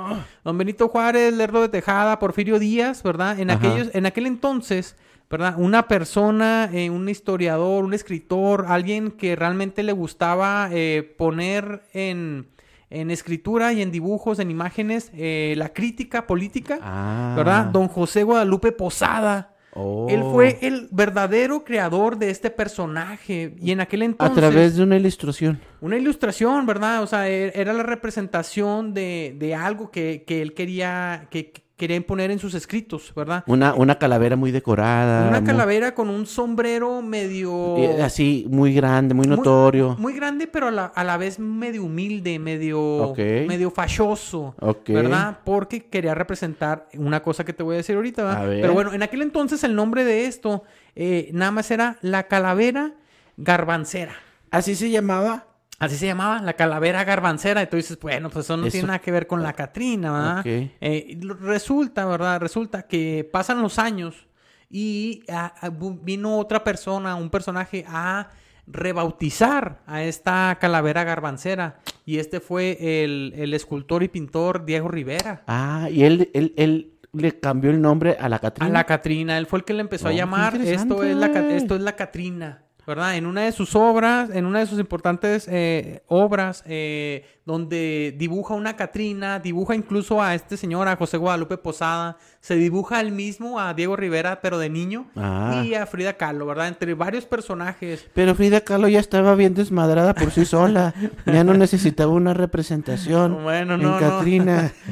Don 0.44 0.58
Benito 0.58 0.88
Juárez, 0.88 1.34
Lerdo 1.34 1.62
de 1.62 1.68
Tejada, 1.68 2.18
Porfirio 2.18 2.58
Díaz, 2.58 3.02
¿verdad? 3.02 3.38
En, 3.38 3.50
Ajá. 3.50 3.58
aquellos, 3.58 3.94
en 3.94 4.06
aquel 4.06 4.26
entonces, 4.26 4.96
¿verdad? 5.30 5.54
Una 5.58 5.88
persona, 5.88 6.70
eh, 6.72 6.88
un 6.90 7.08
historiador, 7.08 7.84
un 7.84 7.94
escritor, 7.94 8.66
alguien 8.68 9.10
que 9.10 9.34
realmente 9.36 9.82
le 9.82 9.92
gustaba 9.92 10.68
eh, 10.72 11.14
poner 11.18 11.82
en, 11.92 12.46
en 12.90 13.10
escritura 13.10 13.72
y 13.72 13.82
en 13.82 13.90
dibujos, 13.90 14.38
en 14.38 14.50
imágenes, 14.50 15.10
eh, 15.14 15.54
la 15.56 15.72
crítica 15.72 16.26
política, 16.26 16.78
Ah. 16.82 17.34
¿verdad? 17.36 17.64
Don 17.66 17.88
José 17.88 18.22
Guadalupe 18.22 18.70
Posada. 18.72 19.52
Oh. 19.78 20.06
Él 20.08 20.22
fue 20.32 20.58
el 20.62 20.88
verdadero 20.90 21.62
creador 21.62 22.16
de 22.16 22.30
este 22.30 22.48
personaje. 22.50 23.54
Y 23.60 23.72
en 23.72 23.80
aquel 23.80 24.00
A 24.02 24.04
entonces... 24.06 24.36
través 24.38 24.76
de 24.76 24.82
una 24.82 24.96
ilustración. 24.96 25.60
Una 25.82 25.98
ilustración, 25.98 26.64
¿verdad? 26.64 27.02
O 27.02 27.06
sea, 27.06 27.28
e- 27.28 27.52
era 27.54 27.74
la 27.74 27.82
representación 27.82 28.94
de, 28.94 29.34
de 29.38 29.54
algo 29.54 29.90
que, 29.90 30.24
que 30.26 30.40
él 30.40 30.54
quería, 30.54 31.26
que 31.30 31.52
que 31.76 31.86
quería 31.86 31.96
imponer 31.98 32.30
en 32.30 32.38
sus 32.38 32.54
escritos, 32.54 33.12
¿verdad? 33.14 33.44
Una, 33.46 33.74
una 33.74 33.98
calavera 33.98 34.34
muy 34.34 34.50
decorada. 34.50 35.28
Una 35.28 35.40
muy- 35.40 35.46
calavera 35.46 35.94
con 35.94 36.08
un 36.08 36.24
sombrero 36.26 37.02
medio... 37.02 37.76
eh, 37.76 38.02
así, 38.02 38.46
muy 38.48 38.72
grande, 38.74 39.12
muy 39.14 39.26
notorio. 39.26 39.94
Muy 39.98 40.14
grande, 40.14 40.46
pero 40.46 40.68
a 40.68 40.70
la, 40.70 40.86
a 40.86 41.04
la 41.04 41.16
vez 41.18 41.38
medio 41.38 41.84
humilde, 41.84 42.38
medio, 42.38 42.80
Ok. 42.80 43.18
medio 43.46 43.70
fachoso, 43.70 44.54
Ok. 44.60 44.88
¿verdad? 44.88 45.38
Porque 45.44 45.84
quería 45.86 46.14
representar 46.14 46.88
una 46.96 47.22
cosa 47.22 47.44
que 47.44 47.52
te 47.52 47.62
voy 47.62 47.74
a 47.74 47.76
decir 47.78 47.94
ahorita, 47.96 48.24
¿verdad? 48.24 48.42
A 48.42 48.46
ver. 48.46 48.60
Pero 48.62 48.72
bueno, 48.72 48.92
en 48.94 49.02
aquel 49.02 49.20
entonces 49.22 49.62
el 49.62 49.74
nombre 49.74 50.04
de 50.04 50.24
esto 50.26 50.62
eh, 50.94 51.28
nada 51.34 51.50
más 51.50 51.70
era 51.70 51.98
la 52.00 52.22
calavera 52.24 52.94
garbancera. 53.36 54.14
Así 54.50 54.74
se 54.74 54.90
llamaba. 54.90 55.45
Así 55.78 55.96
se 55.96 56.06
llamaba, 56.06 56.40
la 56.40 56.54
calavera 56.54 57.04
garbancera. 57.04 57.62
Y 57.62 57.66
tú 57.66 57.76
dices, 57.76 57.98
bueno, 58.00 58.30
pues 58.30 58.46
eso 58.46 58.56
no 58.56 58.66
Eso- 58.66 58.72
tiene 58.72 58.86
nada 58.88 58.98
que 59.00 59.10
ver 59.10 59.26
con 59.26 59.42
la 59.42 59.52
Catrina, 59.52 60.12
¿verdad? 60.12 60.42
Eh, 60.80 61.18
resulta, 61.40 62.06
¿verdad? 62.06 62.40
Resulta 62.40 62.82
que 62.86 63.28
pasan 63.30 63.60
los 63.60 63.78
años 63.78 64.26
y 64.70 65.22
ah, 65.28 65.54
ah, 65.60 65.70
vino 65.70 66.38
otra 66.38 66.64
persona, 66.64 67.14
un 67.16 67.28
personaje, 67.30 67.84
a 67.88 68.30
rebautizar 68.68 69.80
a 69.86 70.02
esta 70.02 70.56
calavera 70.60 71.04
garbancera. 71.04 71.78
Y 72.04 72.18
este 72.18 72.40
fue 72.40 73.02
el, 73.04 73.32
el 73.36 73.52
escultor 73.54 74.02
y 74.02 74.08
pintor 74.08 74.64
Diego 74.64 74.88
Rivera. 74.88 75.42
Ah, 75.46 75.88
y 75.90 76.04
él, 76.04 76.30
él, 76.34 76.54
él 76.56 76.92
le 77.12 77.38
cambió 77.38 77.70
el 77.70 77.80
nombre 77.80 78.16
a 78.20 78.28
la 78.28 78.36
A 78.36 78.40
Catrina. 78.40 78.70
la 78.70 78.84
Catrina, 78.84 79.38
él 79.38 79.46
fue 79.46 79.58
el 79.60 79.64
que 79.64 79.74
le 79.74 79.80
empezó 79.80 80.06
Oh, 80.06 80.08
a 80.08 80.12
qué 80.12 80.16
llamar. 80.16 80.54
Esto 80.56 81.02
es, 81.02 81.16
la, 81.16 81.26
esto 81.26 81.74
es 81.76 81.80
la 81.80 81.96
Catrina, 81.96 82.62
¿verdad? 82.86 83.16
En 83.16 83.26
una 83.26 83.42
de 83.42 83.52
sus 83.52 83.74
obras, 83.74 84.30
en 84.32 84.46
una 84.46 84.60
de 84.60 84.66
sus 84.66 84.78
importantes 84.78 85.48
eh, 85.50 86.02
obras, 86.06 86.62
eh, 86.66 87.24
donde 87.44 88.14
dibuja 88.16 88.54
una 88.54 88.76
Catrina, 88.76 89.38
dibuja 89.38 89.74
incluso 89.74 90.20
a 90.22 90.34
este 90.34 90.56
señor, 90.56 90.88
a 90.88 90.96
José 90.96 91.16
Guadalupe 91.16 91.56
Posada, 91.58 92.16
se 92.40 92.56
dibuja 92.56 93.00
él 93.00 93.12
mismo, 93.12 93.60
a 93.60 93.72
Diego 93.74 93.96
Rivera, 93.96 94.40
pero 94.40 94.58
de 94.58 94.68
niño, 94.68 95.06
Ah. 95.16 95.62
y 95.64 95.74
a 95.74 95.86
Frida 95.86 96.14
Kahlo, 96.14 96.46
¿verdad? 96.46 96.68
Entre 96.68 96.94
varios 96.94 97.24
personajes. 97.24 98.08
Pero 98.14 98.34
Frida 98.34 98.60
Kahlo 98.62 98.88
ya 98.88 98.98
estaba 99.00 99.34
bien 99.36 99.54
desmadrada 99.54 100.14
por 100.14 100.30
sí 100.32 100.44
sola. 100.44 100.92
Ya 101.24 101.44
no 101.44 101.54
necesitaba 101.54 102.12
una 102.12 102.34
representación. 102.34 103.42
Bueno, 103.42 103.74
en 103.74 103.82
no, 103.82 103.92
no. 103.92 103.98
Catrina. 104.00 104.72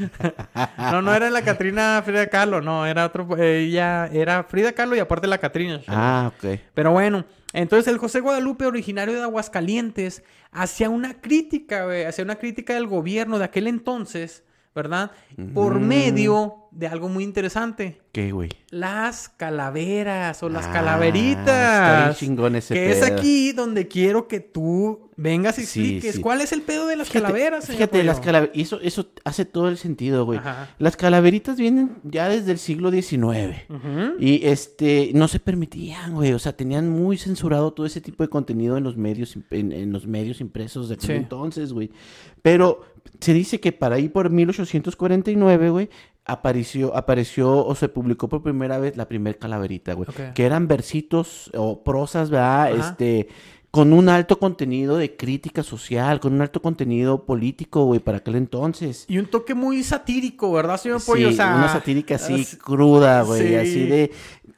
No, 0.79 1.03
no 1.03 1.15
era 1.15 1.31
la 1.31 1.43
Catrina 1.43 2.03
Frida 2.05 2.29
Kahlo, 2.29 2.61
no, 2.61 2.87
era 2.87 3.07
otro, 3.07 3.27
eh, 3.37 3.61
ella 3.67 4.07
era 4.13 4.45
Frida 4.45 4.73
Kahlo 4.73 4.95
y 4.95 5.01
aparte 5.01 5.27
la 5.27 5.39
Catrina. 5.39 5.81
Ah, 5.89 6.31
ok. 6.37 6.59
Pero 6.75 6.93
bueno, 6.93 7.25
entonces 7.55 7.91
el 7.91 7.99
José 7.99 8.19
Guadalupe, 8.19 8.67
originario 8.67 9.15
de 9.15 9.23
Aguascalientes, 9.23 10.25
hacía 10.51 10.91
una 10.91 11.21
crítica, 11.21 11.87
hacía 12.07 12.25
una 12.25 12.35
crítica 12.35 12.75
del 12.75 12.89
gobierno 12.89 13.39
de 13.39 13.45
aquel 13.45 13.69
entonces, 13.69 14.43
¿verdad? 14.75 15.11
Por 15.55 15.79
Mm. 15.81 15.87
medio 15.87 16.55
de 16.73 16.89
algo 16.89 17.09
muy 17.09 17.23
interesante. 17.23 18.01
¿Qué, 18.11 18.33
güey? 18.33 18.49
Las 18.71 19.29
calaveras 19.29 20.43
o 20.43 20.49
las 20.49 20.67
Ah, 20.67 20.73
calaveritas. 20.73 22.19
chingón 22.19 22.57
ese 22.57 22.75
que 22.75 22.91
es 22.93 22.99
pedo. 23.01 23.17
aquí 23.17 23.53
donde 23.53 23.87
quiero 23.89 24.27
que 24.27 24.41
tú 24.41 25.11
vengas 25.17 25.59
y 25.59 25.63
expliques 25.63 26.17
sí. 26.17 26.21
cuál 26.21 26.41
es 26.41 26.53
el 26.53 26.63
pedo 26.63 26.89
de 26.89 26.97
las 26.97 27.09
Fíjate, 27.09 27.23
calaveras, 27.33 27.65
señor 27.65 27.79
Fíjate, 27.79 28.03
las 28.03 28.17
Pollo? 28.17 28.25
calaveritas. 28.25 28.61
Eso, 28.61 28.81
eso 28.81 29.07
hace 29.25 29.45
todo 29.45 29.69
el 29.69 29.79
sentido, 29.79 30.25
güey. 30.25 30.41
Ajá. 30.41 30.71
Las 30.79 30.97
calaveritas 30.97 31.57
vienen 31.57 31.97
ya 32.03 32.29
desde 32.29 32.51
el 32.51 32.59
siglo 32.59 32.91
XIX. 32.91 33.67
Ujú. 33.69 34.17
Y 34.19 34.45
este, 34.45 35.13
no 35.15 35.29
se 35.29 35.39
permitían, 35.39 36.15
güey. 36.15 36.33
O 36.33 36.39
sea, 36.41 36.57
tenían 36.57 36.89
muy 36.89 37.17
censurado 37.19 37.73
todo 37.73 37.87
ese 37.87 38.01
tipo 38.01 38.25
de 38.25 38.29
contenido 38.29 38.77
en 38.77 38.83
los 38.83 38.97
medios, 38.97 39.37
en, 39.51 39.71
en 39.71 39.93
los 39.93 40.07
medios 40.09 40.41
impresos 40.41 40.89
de 40.89 40.97
aquel 40.97 41.07
Sí. 41.07 41.13
entonces, 41.13 41.73
güey. 41.73 41.91
Pero 42.43 42.83
se 43.21 43.33
dice 43.33 43.61
que 43.61 43.73
para 43.73 43.97
ahí 43.97 44.09
por 44.09 44.31
1849, 44.31 45.71
güey, 45.71 45.89
apareció, 46.25 46.97
apareció 46.97 47.65
o 47.67 47.75
se 47.75 47.89
publicó 47.89 48.29
por 48.29 48.43
primera 48.43 48.79
vez 48.79 48.97
la 48.97 49.09
primer 49.09 49.39
calaverita, 49.39 49.95
güey. 49.95 50.09
Que 50.35 50.45
eran 50.45 50.69
versitos 50.69 51.51
o 51.55 51.83
prosas, 51.85 52.31
¿verdad? 52.31 52.73
Ajá. 52.73 52.89
Este, 52.91 53.29
con 53.71 53.93
un 53.93 54.09
alto 54.09 54.39
contenido 54.39 54.97
de 54.97 55.17
crítica 55.17 55.63
social, 55.65 56.21
con 56.21 56.33
un 56.33 56.41
alto 56.43 56.63
contenido 56.63 57.27
político, 57.27 57.85
güey, 57.87 57.99
para 58.01 58.19
aquel 58.19 58.37
entonces. 58.37 59.05
Y 59.09 59.19
un 59.19 59.27
toque 59.27 59.55
muy 59.55 59.83
satírico, 59.83 60.53
¿verdad, 60.53 60.77
señor 60.77 61.01
Sí, 61.01 61.11
Pollo? 61.11 61.29
O 61.31 61.33
sea, 61.33 61.57
una 61.57 61.69
satírica 61.69 62.15
así 62.15 62.35
es- 62.43 62.57
cruda, 62.57 63.23
güey, 63.23 63.49
sí. 63.49 63.55
así 63.57 63.87
de... 63.87 64.13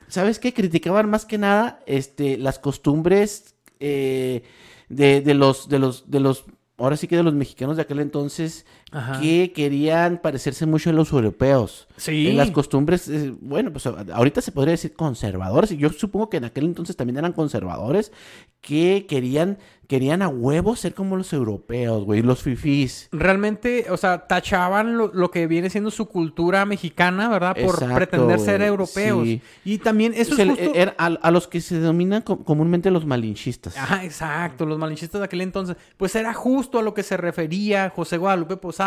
¿Sabes 0.09 0.39
qué? 0.39 0.53
Criticaban 0.53 1.09
más 1.11 1.25
que 1.25 1.39
nada 1.39 1.81
este, 1.87 2.37
las 2.37 2.59
costumbres 2.61 3.57
eh, 3.81 4.43
de, 4.89 5.21
de 5.23 5.35
los, 5.35 5.69
de 5.69 5.79
los, 5.81 6.11
de 6.11 6.21
los, 6.21 6.45
ahora 6.79 6.97
sí 6.97 7.09
que 7.09 7.17
de 7.17 7.23
los 7.23 7.35
mexicanos 7.35 7.77
de 7.77 7.83
aquel 7.83 8.01
entonces 8.01 8.67
Ajá. 8.97 9.21
que 9.21 9.53
querían 9.53 10.19
parecerse 10.23 10.65
mucho 10.67 10.91
a 10.91 10.93
los 10.95 11.13
europeos. 11.13 11.87
Sí. 11.97 12.29
En 12.29 12.37
las 12.37 12.51
costumbres, 12.51 13.09
eh, 13.09 13.35
bueno, 13.41 13.71
pues 13.73 13.87
ahorita 13.87 14.41
se 14.41 14.53
podría 14.53 14.73
decir 14.73 14.95
conservadores, 14.95 15.71
y 15.73 15.77
yo 15.77 15.91
supongo 15.91 16.31
que 16.31 16.39
en 16.39 16.45
aquel 16.45 16.65
entonces 16.65 16.97
también 16.97 17.19
eran 17.19 17.33
conservadores, 17.33 18.13
que 18.61 19.07
querían, 19.09 19.59
querían 19.87 20.23
a 20.23 20.29
huevo 20.29 20.75
ser 20.75 20.93
como 20.93 21.17
los 21.17 21.33
europeos, 21.33 22.05
güey, 22.05 22.21
los 22.23 22.43
fifís. 22.43 23.09
Realmente, 23.13 23.87
o 23.91 23.97
sea, 23.97 24.27
tachaban 24.27 24.99
lo, 24.99 25.13
lo 25.15 25.31
que 25.31 25.47
viene 25.47 25.71
siendo 25.71 25.91
su 25.93 26.07
cultura 26.07 26.65
mexicana, 26.65 27.29
¿verdad? 27.29 27.55
Por 27.55 27.75
Exacto, 27.75 27.95
pretender 27.95 28.41
ser 28.41 28.63
europeos. 28.63 29.25
sí. 29.25 29.41
Y 29.65 29.79
también 29.79 30.13
eso 30.17 30.35
es 30.37 30.49
justo... 30.49 30.75
era 30.75 30.95
a, 30.99 31.07
a 31.07 31.31
los 31.31 31.47
que 31.47 31.61
se 31.61 31.79
denominan 31.79 32.23
co- 32.23 32.43
comúnmente 32.43 32.91
los 32.91 33.07
malinchistas. 33.07 33.77
Ajá, 33.77 34.05
exacto, 34.05 34.67
los 34.67 34.79
malinchistas 34.79 35.21
de 35.21 35.25
aquel 35.27 35.43
entonces. 35.43 35.77
Pues 35.97 36.17
era 36.17 36.35
justo 36.35 36.79
a 36.81 36.83
lo 36.83 36.93
que 36.93 37.03
se 37.05 37.17
refería 37.17 37.91
José 37.95 38.17
Guadalupe 38.17 38.57
Posada 38.57 38.86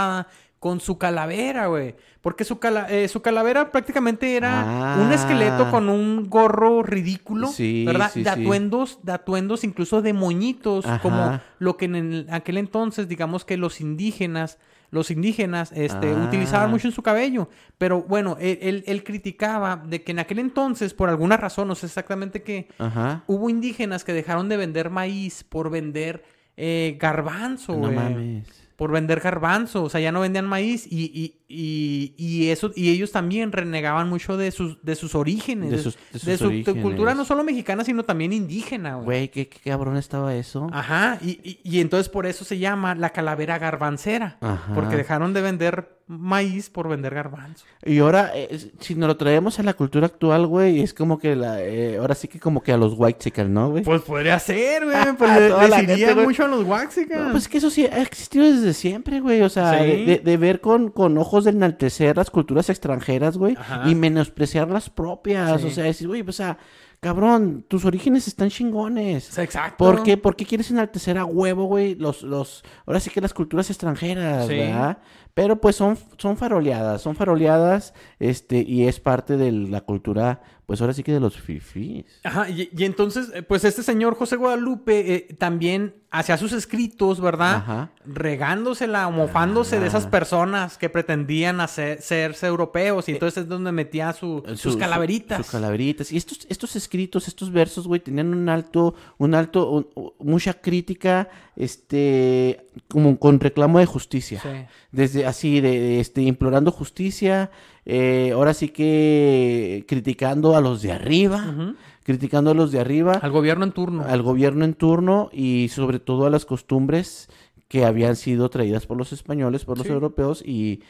con 0.59 0.81
su 0.81 0.97
calavera, 0.97 1.67
güey. 1.67 1.95
Porque 2.19 2.43
su, 2.43 2.59
cala- 2.59 2.87
eh, 2.89 3.07
su 3.07 3.21
calavera 3.21 3.71
prácticamente 3.71 4.35
era 4.35 4.95
un 4.99 5.09
Ah. 5.09 5.15
esqueleto 5.15 5.71
con 5.71 5.87
un 5.87 6.29
gorro 6.29 6.83
ridículo, 6.83 7.47
Sí, 7.47 7.85
¿verdad? 7.85 8.11
sí, 8.13 8.23
de 8.23 8.33
sí. 8.33 8.41
atuendos, 8.41 8.99
de 9.03 9.13
atuendos 9.13 9.63
incluso 9.63 10.01
de 10.01 10.11
moñitos, 10.11 10.85
Ajá. 10.85 10.99
como 11.01 11.39
lo 11.59 11.77
que 11.77 11.85
en 11.85 11.95
el- 11.95 12.27
aquel 12.29 12.57
entonces, 12.57 13.07
digamos 13.07 13.45
que 13.45 13.55
los 13.55 13.79
indígenas, 13.79 14.57
los 14.91 15.11
indígenas, 15.11 15.71
este, 15.73 16.11
Ah. 16.11 16.25
utilizaban 16.27 16.69
mucho 16.71 16.87
en 16.89 16.93
su 16.93 17.03
cabello. 17.03 17.47
Pero 17.77 18.01
bueno, 18.01 18.35
él, 18.41 18.59
él- 18.61 18.83
él 18.85 19.03
criticaba 19.05 19.77
de 19.87 20.03
que 20.03 20.11
en 20.11 20.19
aquel 20.19 20.39
entonces, 20.39 20.93
por 20.93 21.07
alguna 21.07 21.37
razón, 21.37 21.69
no 21.69 21.75
sé 21.75 21.85
exactamente 21.85 22.41
qué, 22.43 22.67
Ajá. 22.79 23.23
hubo 23.27 23.49
indígenas 23.49 24.03
que 24.03 24.11
dejaron 24.11 24.49
de 24.49 24.57
vender 24.57 24.89
maíz 24.89 25.45
por 25.45 25.69
vender 25.69 26.25
eh, 26.61 26.97
garbanzo, 26.99 27.71
No 27.71 27.79
güey. 27.83 27.95
mames. 27.95 28.68
Por 28.79 28.91
vender 28.91 29.19
garbanzo. 29.19 29.83
O 29.83 29.89
sea, 29.89 30.01
ya 30.01 30.11
no 30.11 30.21
vendían 30.21 30.47
maíz 30.47 30.87
y, 30.89 31.11
y, 31.13 31.35
y, 31.47 32.13
y 32.17 32.49
eso, 32.49 32.71
y 32.75 32.89
ellos 32.89 33.11
también 33.11 33.51
renegaban 33.51 34.09
mucho 34.09 34.37
de 34.37 34.49
sus, 34.49 34.81
de 34.81 34.95
sus 34.95 35.13
orígenes. 35.13 35.69
De 35.69 35.77
De, 35.77 35.83
sus- 35.83 35.95
de 35.95 36.01
de 36.13 36.19
sus 36.19 36.39
su 36.39 36.47
orígenes. 36.47 36.81
cultura 36.83 37.13
no 37.13 37.25
solo 37.25 37.43
mexicana, 37.43 37.83
sino 37.83 38.03
también 38.03 38.33
indígena, 38.33 38.95
güey. 38.95 39.05
Güey, 39.05 39.27
¿qué, 39.31 39.47
qué 39.49 39.69
cabrón 39.69 39.97
estaba 39.97 40.33
eso. 40.33 40.67
Ajá, 40.71 41.19
y, 41.21 41.31
y, 41.43 41.59
y 41.63 41.81
entonces 41.81 42.09
por 42.09 42.25
eso 42.25 42.43
se 42.45 42.57
llama 42.57 42.95
la 42.95 43.11
calavera 43.11 43.59
garbancera. 43.59 44.37
Ajá. 44.41 44.73
Porque 44.73 44.95
dejaron 44.95 45.33
de 45.33 45.41
vender 45.41 45.98
maíz 46.09 46.71
por 46.71 46.89
vender 46.89 47.13
garbanzo. 47.13 47.63
Y 47.85 47.99
ahora, 47.99 48.31
eh, 48.33 48.71
si 48.79 48.95
nos 48.95 49.07
lo 49.07 49.15
traemos 49.15 49.59
a 49.59 49.63
la 49.63 49.75
cultura 49.75 50.07
actual, 50.07 50.47
güey, 50.47 50.81
es 50.81 50.91
como 50.95 51.19
que 51.19 51.35
la, 51.35 51.61
eh, 51.63 51.97
ahora 51.97 52.15
sí 52.15 52.27
que 52.27 52.39
como 52.39 52.63
que 52.63 52.71
a 52.71 52.77
los 52.77 52.95
white 52.97 53.31
¿no, 53.47 53.69
güey? 53.69 53.83
Pues 53.83 54.01
podría 54.01 54.39
ser, 54.39 54.85
güey. 54.85 54.97
Pues 55.19 55.31
les 55.69 55.83
iría 55.83 55.97
gente, 55.97 56.13
güey. 56.15 56.25
mucho 56.25 56.45
a 56.45 56.47
los 56.47 56.65
Waxicans. 56.65 57.21
No, 57.25 57.31
pues 57.31 57.43
es 57.43 57.49
que 57.49 57.59
eso 57.59 57.69
sí 57.69 57.85
ha 57.85 58.01
existido 58.01 58.43
desde 58.45 58.73
siempre, 58.73 59.19
güey. 59.19 59.41
O 59.43 59.49
sea, 59.49 59.79
Sí. 59.79 59.85
de, 59.85 60.05
de- 60.05 60.17
de 60.19 60.37
ver 60.37 60.61
con, 60.61 60.89
con 60.89 61.15
ojos 61.19 61.43
de 61.43 61.51
enaltecer 61.51 62.17
las 62.17 62.31
culturas 62.31 62.69
extranjeras, 62.71 63.37
güey, 63.37 63.55
Ajá. 63.55 63.83
y 63.87 63.93
menospreciar 63.93 64.67
las 64.69 64.89
propias. 64.89 65.61
Sí. 65.61 65.67
O 65.67 65.69
sea, 65.69 65.83
decir, 65.83 66.07
güey, 66.07 66.23
pues, 66.23 66.37
o 66.39 66.43
sea, 66.43 66.57
cabrón, 66.99 67.63
tus 67.67 67.85
orígenes 67.85 68.27
están 68.27 68.49
chingones. 68.49 69.37
Exacto. 69.37 69.77
¿Por 69.77 70.03
qué? 70.03 70.17
¿Por 70.17 70.35
qué 70.35 70.45
quieres 70.45 70.69
enaltecer 70.71 71.17
a 71.17 71.25
huevo, 71.25 71.65
güey? 71.65 71.95
Los, 71.95 72.23
los, 72.23 72.63
ahora 72.85 72.99
sí 72.99 73.09
que 73.09 73.21
las 73.21 73.33
culturas 73.33 73.69
extranjeras, 73.69 74.47
Sí. 74.47 74.55
¿verdad? 74.57 74.97
Pero 75.33 75.61
pues 75.61 75.75
son, 75.77 75.97
son 76.17 76.35
faroleadas, 76.37 77.01
son 77.01 77.15
faroleadas, 77.15 77.93
este, 78.19 78.57
y 78.67 78.87
es 78.87 78.99
parte 78.99 79.37
de 79.37 79.51
la 79.53 79.81
cultura, 79.81 80.41
pues 80.65 80.81
ahora 80.81 80.93
sí 80.93 81.01
que 81.01 81.13
de 81.13 81.19
los 81.21 81.39
fifís. 81.39 82.05
Ajá, 82.23 82.49
y, 82.49 82.69
y 82.75 82.83
entonces, 82.83 83.31
eh, 83.33 83.41
pues 83.41 83.63
este 83.63 83.81
señor 83.83 84.15
José 84.15 84.35
Guadalupe 84.35 85.13
eh, 85.15 85.35
también 85.37 85.95
hacía 86.11 86.37
sus 86.37 86.51
escritos, 86.53 87.21
¿verdad? 87.21 87.55
Ajá. 87.57 87.91
Regándosela, 88.05 89.09
mofándose 89.09 89.79
de 89.79 89.87
esas 89.87 90.07
Ah. 90.07 90.09
personas 90.09 90.77
que 90.77 90.89
pretendían 90.89 91.61
hacer, 91.61 92.01
serse 92.01 92.47
europeos. 92.47 93.07
Y 93.07 93.13
entonces 93.13 93.43
es 93.43 93.49
donde 93.49 93.71
metía 93.71 94.11
su- 94.13 94.43
Su- 94.47 94.57
sus 94.57 94.73
su- 94.73 94.79
calaveritas. 94.79 95.37
Sus 95.37 95.51
calaveritas. 95.51 96.11
Y 96.11 96.17
estos, 96.17 96.45
estos 96.49 96.75
escritos, 96.75 97.27
estos 97.27 97.51
versos, 97.51 97.87
güey, 97.87 97.99
tenían 98.01 98.33
un 98.33 98.49
alto, 98.49 98.95
un 99.19 99.35
alto, 99.35 99.69
un- 99.71 99.87
mucha 100.19 100.53
crítica, 100.55 101.29
este, 101.55 102.67
como 102.87 103.17
con 103.19 103.39
reclamo 103.39 103.79
de 103.79 103.85
justicia. 103.85 104.39
Sí. 104.41 104.49
Desde 104.91 105.25
así, 105.25 105.61
de, 105.61 105.71
de, 105.79 105.99
este, 105.99 106.21
implorando 106.21 106.71
justicia, 106.71 107.51
eh, 107.85 108.31
ahora 108.33 108.53
sí 108.53 108.69
que 108.69 109.85
criticando 109.87 110.55
a 110.55 110.61
los 110.61 110.81
de 110.81 110.91
arriba, 110.91 111.75
criticando 112.03 112.51
a 112.51 112.53
los 112.53 112.71
de 112.71 112.79
arriba, 112.79 113.13
Al 113.21 113.31
gobierno 113.31 113.65
en 113.65 113.71
turno. 113.71 114.03
al 114.07 114.21
gobierno 114.21 114.65
en 114.65 114.73
turno 114.73 115.29
y 115.31 115.69
sobre 115.69 115.99
todo 115.99 116.25
a 116.25 116.29
las 116.29 116.45
costumbres 116.45 117.29
que 117.67 117.85
habían 117.85 118.15
sido 118.15 118.49
traídas 118.49 118.87
por 118.87 118.97
los 118.97 119.13
españoles, 119.13 119.65
por 119.65 119.77
los 119.77 119.85
Sí. 119.85 119.93
europeos 119.93 120.41
y 120.43 120.81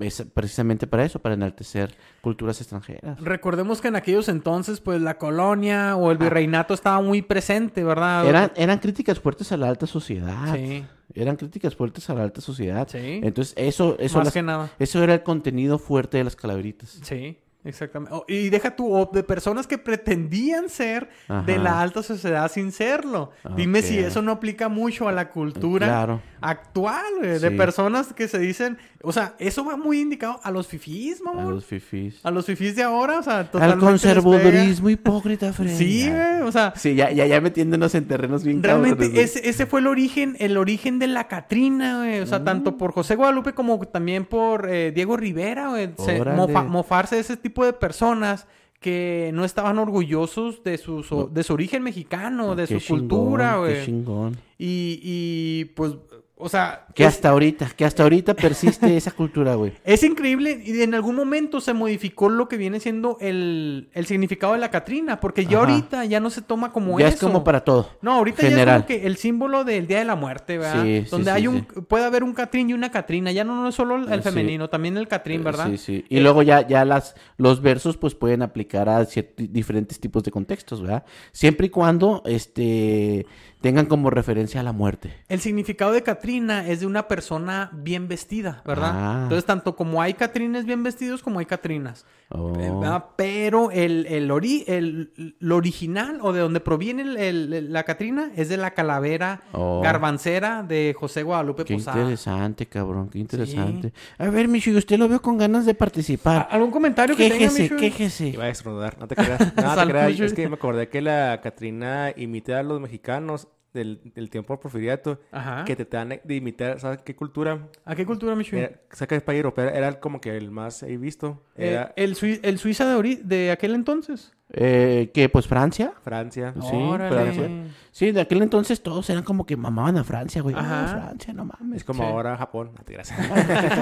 es 0.00 0.24
precisamente 0.32 0.86
para 0.86 1.04
eso, 1.04 1.18
para 1.18 1.34
enaltecer 1.34 1.92
culturas 2.20 2.60
extranjeras. 2.60 3.20
Recordemos 3.20 3.80
que 3.80 3.88
en 3.88 3.96
aquellos 3.96 4.28
entonces, 4.28 4.80
pues 4.80 5.02
la 5.02 5.18
colonia 5.18 5.96
o 5.96 6.12
el 6.12 6.18
virreinato 6.18 6.72
estaba 6.72 7.02
muy 7.02 7.22
presente, 7.22 7.82
¿verdad? 7.82 8.24
Eran, 8.26 8.52
eran 8.54 8.78
críticas 8.78 9.18
fuertes 9.18 9.50
a 9.50 9.56
la 9.56 9.68
alta 9.68 9.86
sociedad. 9.88 10.54
Sí, 10.54 10.84
Eran 11.14 11.36
críticas 11.36 11.74
fuertes 11.74 12.08
a 12.10 12.14
la 12.14 12.22
alta 12.22 12.40
sociedad. 12.40 12.86
Sí. 12.90 13.20
Entonces, 13.22 13.54
eso, 13.56 13.96
eso, 13.98 14.18
más 14.18 14.26
las- 14.26 14.34
que 14.34 14.42
nada. 14.42 14.70
eso 14.78 15.02
era 15.02 15.14
el 15.14 15.22
contenido 15.22 15.78
fuerte 15.78 16.18
de 16.18 16.24
las 16.24 16.36
calaveritas. 16.36 16.98
Sí, 17.02 17.36
exactamente. 17.64 18.14
Oh, 18.14 18.24
y 18.28 18.48
deja 18.48 18.74
tú, 18.76 18.92
o 18.94 19.10
de 19.12 19.22
personas 19.22 19.66
que 19.66 19.76
pretendían 19.78 20.68
ser 20.68 21.08
de 21.46 21.58
la 21.58 21.80
alta 21.80 22.02
sociedad 22.02 22.50
sin 22.50 22.72
serlo. 22.72 23.32
Dime 23.56 23.82
si 23.82 23.98
eso 23.98 24.22
no 24.22 24.32
aplica 24.32 24.68
mucho 24.68 25.08
a 25.08 25.12
la 25.12 25.30
cultura 25.30 25.86
Claro. 25.86 26.22
actual, 26.40 27.04
güey, 27.18 27.38
de 27.38 27.50
personas 27.50 28.12
que 28.12 28.28
se 28.28 28.38
dicen, 28.38 28.78
o 29.02 29.12
sea, 29.12 29.34
eso 29.38 29.64
va 29.64 29.76
muy 29.76 30.00
indicado 30.00 30.38
a 30.42 30.50
los 30.50 30.66
fifís, 30.66 31.20
A 31.20 31.24
mamón. 31.24 31.54
los 31.54 31.64
fifís. 31.64 32.20
A 32.22 32.30
los 32.30 32.44
fifís 32.44 32.76
de 32.76 32.82
ahora, 32.82 33.18
o 33.18 33.22
sea, 33.22 33.38
Al 33.40 33.50
totalmente 33.50 33.84
les 33.84 33.90
conservadurismo 33.90 34.90
hipócrita, 34.90 35.46
pega. 35.46 35.52
Fred. 35.54 35.76
Sí, 35.76 36.08
güey, 36.08 36.40
o 36.42 36.52
sea, 36.52 36.72
Sí, 36.76 36.94
ya, 36.94 37.10
ya, 37.10 37.26
ya 37.26 37.40
metiéndonos 37.40 37.94
en 37.94 38.06
terrenos 38.06 38.44
bien 38.44 38.62
Realmente 38.62 39.08
güey. 39.08 39.20
ese, 39.20 39.48
ese 39.48 39.66
fue 39.66 39.80
el 39.80 39.86
origen, 39.86 40.36
el 40.38 40.56
origen 40.56 40.98
de 40.98 41.06
la 41.06 41.28
Catrina, 41.28 41.98
güey. 41.98 42.20
O 42.20 42.26
sea, 42.26 42.40
Mm. 42.40 42.44
tanto 42.44 42.76
por 42.76 42.92
José 42.92 43.16
Guadalupe 43.16 43.52
como 43.54 43.78
también 43.86 44.24
por 44.26 44.68
eh, 44.70 44.92
Diego 44.92 45.16
Rivera, 45.16 45.68
güey. 45.70 45.90
Se- 45.98 46.20
mofa- 46.22 46.66
mofarse 46.66 47.14
de 47.14 47.22
ese 47.22 47.36
tipo 47.36 47.64
de 47.64 47.72
personas 47.72 48.46
que 48.80 49.30
no 49.34 49.44
estaban 49.44 49.78
orgullosos 49.78 50.62
de 50.64 50.78
su, 50.78 51.02
so- 51.02 51.28
de 51.30 51.42
su 51.42 51.52
origen 51.52 51.82
mexicano, 51.82 52.54
de 52.56 52.66
Qué 52.66 52.80
su 52.80 52.94
cultura, 52.94 53.52
chingón, 53.52 53.66
Qué 53.66 53.72
güey. 53.74 53.84
chingón. 53.84 54.36
Y, 54.58 55.00
y 55.02 55.64
pues, 55.74 55.92
o 56.40 56.48
sea, 56.48 56.86
Que 56.94 57.04
es, 57.04 57.08
hasta 57.10 57.28
ahorita, 57.30 57.70
que 57.76 57.84
hasta 57.84 58.02
ahorita 58.02 58.34
persiste 58.34 58.96
esa 58.96 59.10
cultura, 59.12 59.54
güey. 59.54 59.72
es 59.84 60.02
increíble 60.02 60.62
y 60.64 60.80
en 60.82 60.94
algún 60.94 61.14
momento 61.16 61.60
se 61.60 61.72
modificó 61.72 62.28
lo 62.28 62.48
que 62.48 62.56
viene 62.56 62.80
siendo 62.80 63.16
el, 63.20 63.88
el 63.92 64.06
significado 64.06 64.54
de 64.54 64.58
la 64.58 64.70
Catrina, 64.70 65.20
porque 65.20 65.44
ya 65.44 65.58
Ajá. 65.60 65.70
ahorita 65.72 66.04
ya 66.06 66.20
no 66.20 66.30
se 66.30 66.42
toma 66.42 66.72
como 66.72 66.98
Ya 66.98 67.08
eso. 67.08 67.14
es 67.16 67.20
como 67.20 67.44
para 67.44 67.62
todo. 67.64 67.90
No, 68.02 68.12
ahorita 68.14 68.42
ya 68.48 68.48
es 68.62 68.66
como 68.66 68.86
que 68.86 69.06
el 69.06 69.16
símbolo 69.16 69.64
del 69.64 69.86
Día 69.86 69.98
de 69.98 70.04
la 70.04 70.16
Muerte, 70.16 70.58
¿verdad? 70.58 70.82
Sí, 70.84 71.02
sí, 71.04 71.10
Donde 71.10 71.30
sí, 71.30 71.36
hay 71.36 71.46
un, 71.46 71.62
puede 71.64 72.04
haber 72.04 72.24
un 72.24 72.32
Catrín 72.34 72.70
y 72.70 72.72
una 72.74 72.90
Catrina. 72.90 73.32
Ya 73.32 73.44
no, 73.44 73.54
no 73.62 73.68
es 73.68 73.74
solo 73.74 73.96
el 73.96 74.20
Sí. 74.22 74.28
femenino, 74.28 74.68
también 74.68 74.96
el 74.96 75.08
Catrín, 75.08 75.44
¿verdad? 75.44 75.68
Sí, 75.70 75.78
sí. 75.78 76.04
Y 76.08 76.20
luego 76.20 76.42
ya, 76.42 76.66
ya 76.66 76.84
las, 76.84 77.14
los 77.36 77.60
versos 77.62 77.96
pues 77.96 78.14
pueden 78.14 78.42
aplicar 78.42 78.88
a 78.88 79.04
diferentes 79.36 80.00
tipos 80.00 80.22
de 80.22 80.30
contextos, 80.30 80.80
¿verdad? 80.82 81.04
Siempre 81.32 81.66
y 81.66 81.70
cuando 81.70 82.22
este 82.26 83.26
tengan 83.60 83.86
como 83.86 84.10
referencia 84.10 84.60
a 84.60 84.62
la 84.64 84.72
muerte. 84.72 85.12
El 85.28 85.40
significado 85.40 85.92
de 85.92 86.02
Catrina 86.02 86.66
es 86.66 86.80
de 86.80 86.86
una 86.86 87.08
persona 87.08 87.70
bien 87.72 88.08
vestida, 88.08 88.62
¿verdad? 88.66 88.92
Ah. 88.94 89.20
Entonces, 89.24 89.44
tanto 89.44 89.76
como 89.76 90.00
hay 90.00 90.14
Catrines 90.14 90.64
bien 90.64 90.82
vestidos, 90.82 91.22
como 91.22 91.38
hay 91.40 91.46
Catrinas. 91.46 92.06
Oh. 92.32 92.52
Eh. 92.58 92.70
Pero 93.16 93.70
el, 93.72 94.06
el, 94.06 94.30
ori- 94.30 94.64
el- 94.68 95.34
original, 95.50 96.20
o 96.22 96.32
de 96.32 96.40
donde 96.40 96.60
proviene 96.60 97.02
el- 97.02 97.16
el- 97.52 97.72
la 97.72 97.82
Catrina, 97.82 98.30
es 98.36 98.48
de 98.48 98.56
la 98.56 98.70
calavera 98.72 99.42
Oh. 99.52 99.80
garbancera 99.82 100.62
de 100.62 100.94
José 100.98 101.22
Guadalupe 101.22 101.64
Qué 101.64 101.74
Posada. 101.74 101.98
interesante, 101.98 102.66
cabrón, 102.66 103.08
qué 103.10 103.18
interesante. 103.18 103.92
A 104.18 104.28
ver, 104.30 104.48
Michu, 104.48 104.76
usted 104.76 104.96
lo 104.98 105.08
veo 105.08 105.20
con 105.20 105.36
ganas 105.38 105.66
de 105.66 105.74
participar. 105.74 106.48
¿Algún 106.50 106.70
comentario 106.70 107.16
que 107.16 107.24
tenga, 107.28 107.38
Quéjese, 107.38 107.62
Michu? 107.64 107.76
quéjese. 107.76 108.28
Iba 108.28 108.44
a 108.44 108.48
estornudar, 108.48 108.96
no 108.98 109.06
te 109.08 109.16
creas. 109.16 109.40
No 109.56 109.74
te 109.76 109.86
creas. 109.90 110.20
Es 110.20 110.32
que 110.32 110.48
me 110.48 110.54
acordé 110.54 110.88
que 110.88 111.00
la 111.02 111.40
Catrina 111.42 112.12
imita 112.16 112.58
a 112.58 112.62
los 112.62 112.80
mexicanos 112.80 113.48
del, 113.72 114.00
del 114.14 114.30
tiempo 114.30 114.52
del 114.54 114.60
porfiriato 114.60 115.20
Ajá. 115.30 115.64
que 115.64 115.76
te 115.76 115.84
dan 115.84 116.20
de 116.22 116.34
imitar, 116.34 116.80
¿sabes 116.80 117.00
qué 117.04 117.14
cultura? 117.14 117.68
¿A 117.84 117.94
qué 117.94 118.04
cultura, 118.06 118.34
Michu? 118.34 118.56
Saca 118.90 119.16
es 119.16 119.22
país 119.22 119.38
europeo, 119.38 119.68
era 119.68 120.00
como 120.00 120.20
que 120.20 120.36
el 120.36 120.50
más 120.50 120.82
he 120.82 120.96
visto. 120.96 121.42
Eh, 121.56 121.86
el, 121.96 122.14
Sui- 122.16 122.40
el 122.42 122.58
Suiza 122.58 122.86
de, 122.88 123.16
de 123.22 123.50
aquel 123.50 123.74
entonces. 123.74 124.32
Eh, 124.52 125.10
¿Qué? 125.14 125.28
Pues 125.28 125.46
Francia. 125.46 125.92
Francia. 126.02 126.52
Sí, 126.60 126.74
Órale. 126.76 127.10
Francia. 127.32 127.48
Sí, 127.92 128.12
de 128.12 128.20
aquel 128.20 128.40
entonces 128.42 128.82
todos 128.82 129.08
eran 129.10 129.22
como 129.24 129.44
que 129.46 129.56
mamaban 129.56 129.96
a 129.98 130.04
Francia, 130.04 130.42
güey. 130.42 130.54
Ajá. 130.56 130.84
Ah, 130.84 130.88
Francia, 131.06 131.32
no 131.32 131.44
mames. 131.44 131.78
Es 131.78 131.84
como 131.84 132.02
Sí. 132.04 132.08
ahora 132.08 132.36
Japón. 132.36 132.70
No. 132.74 132.84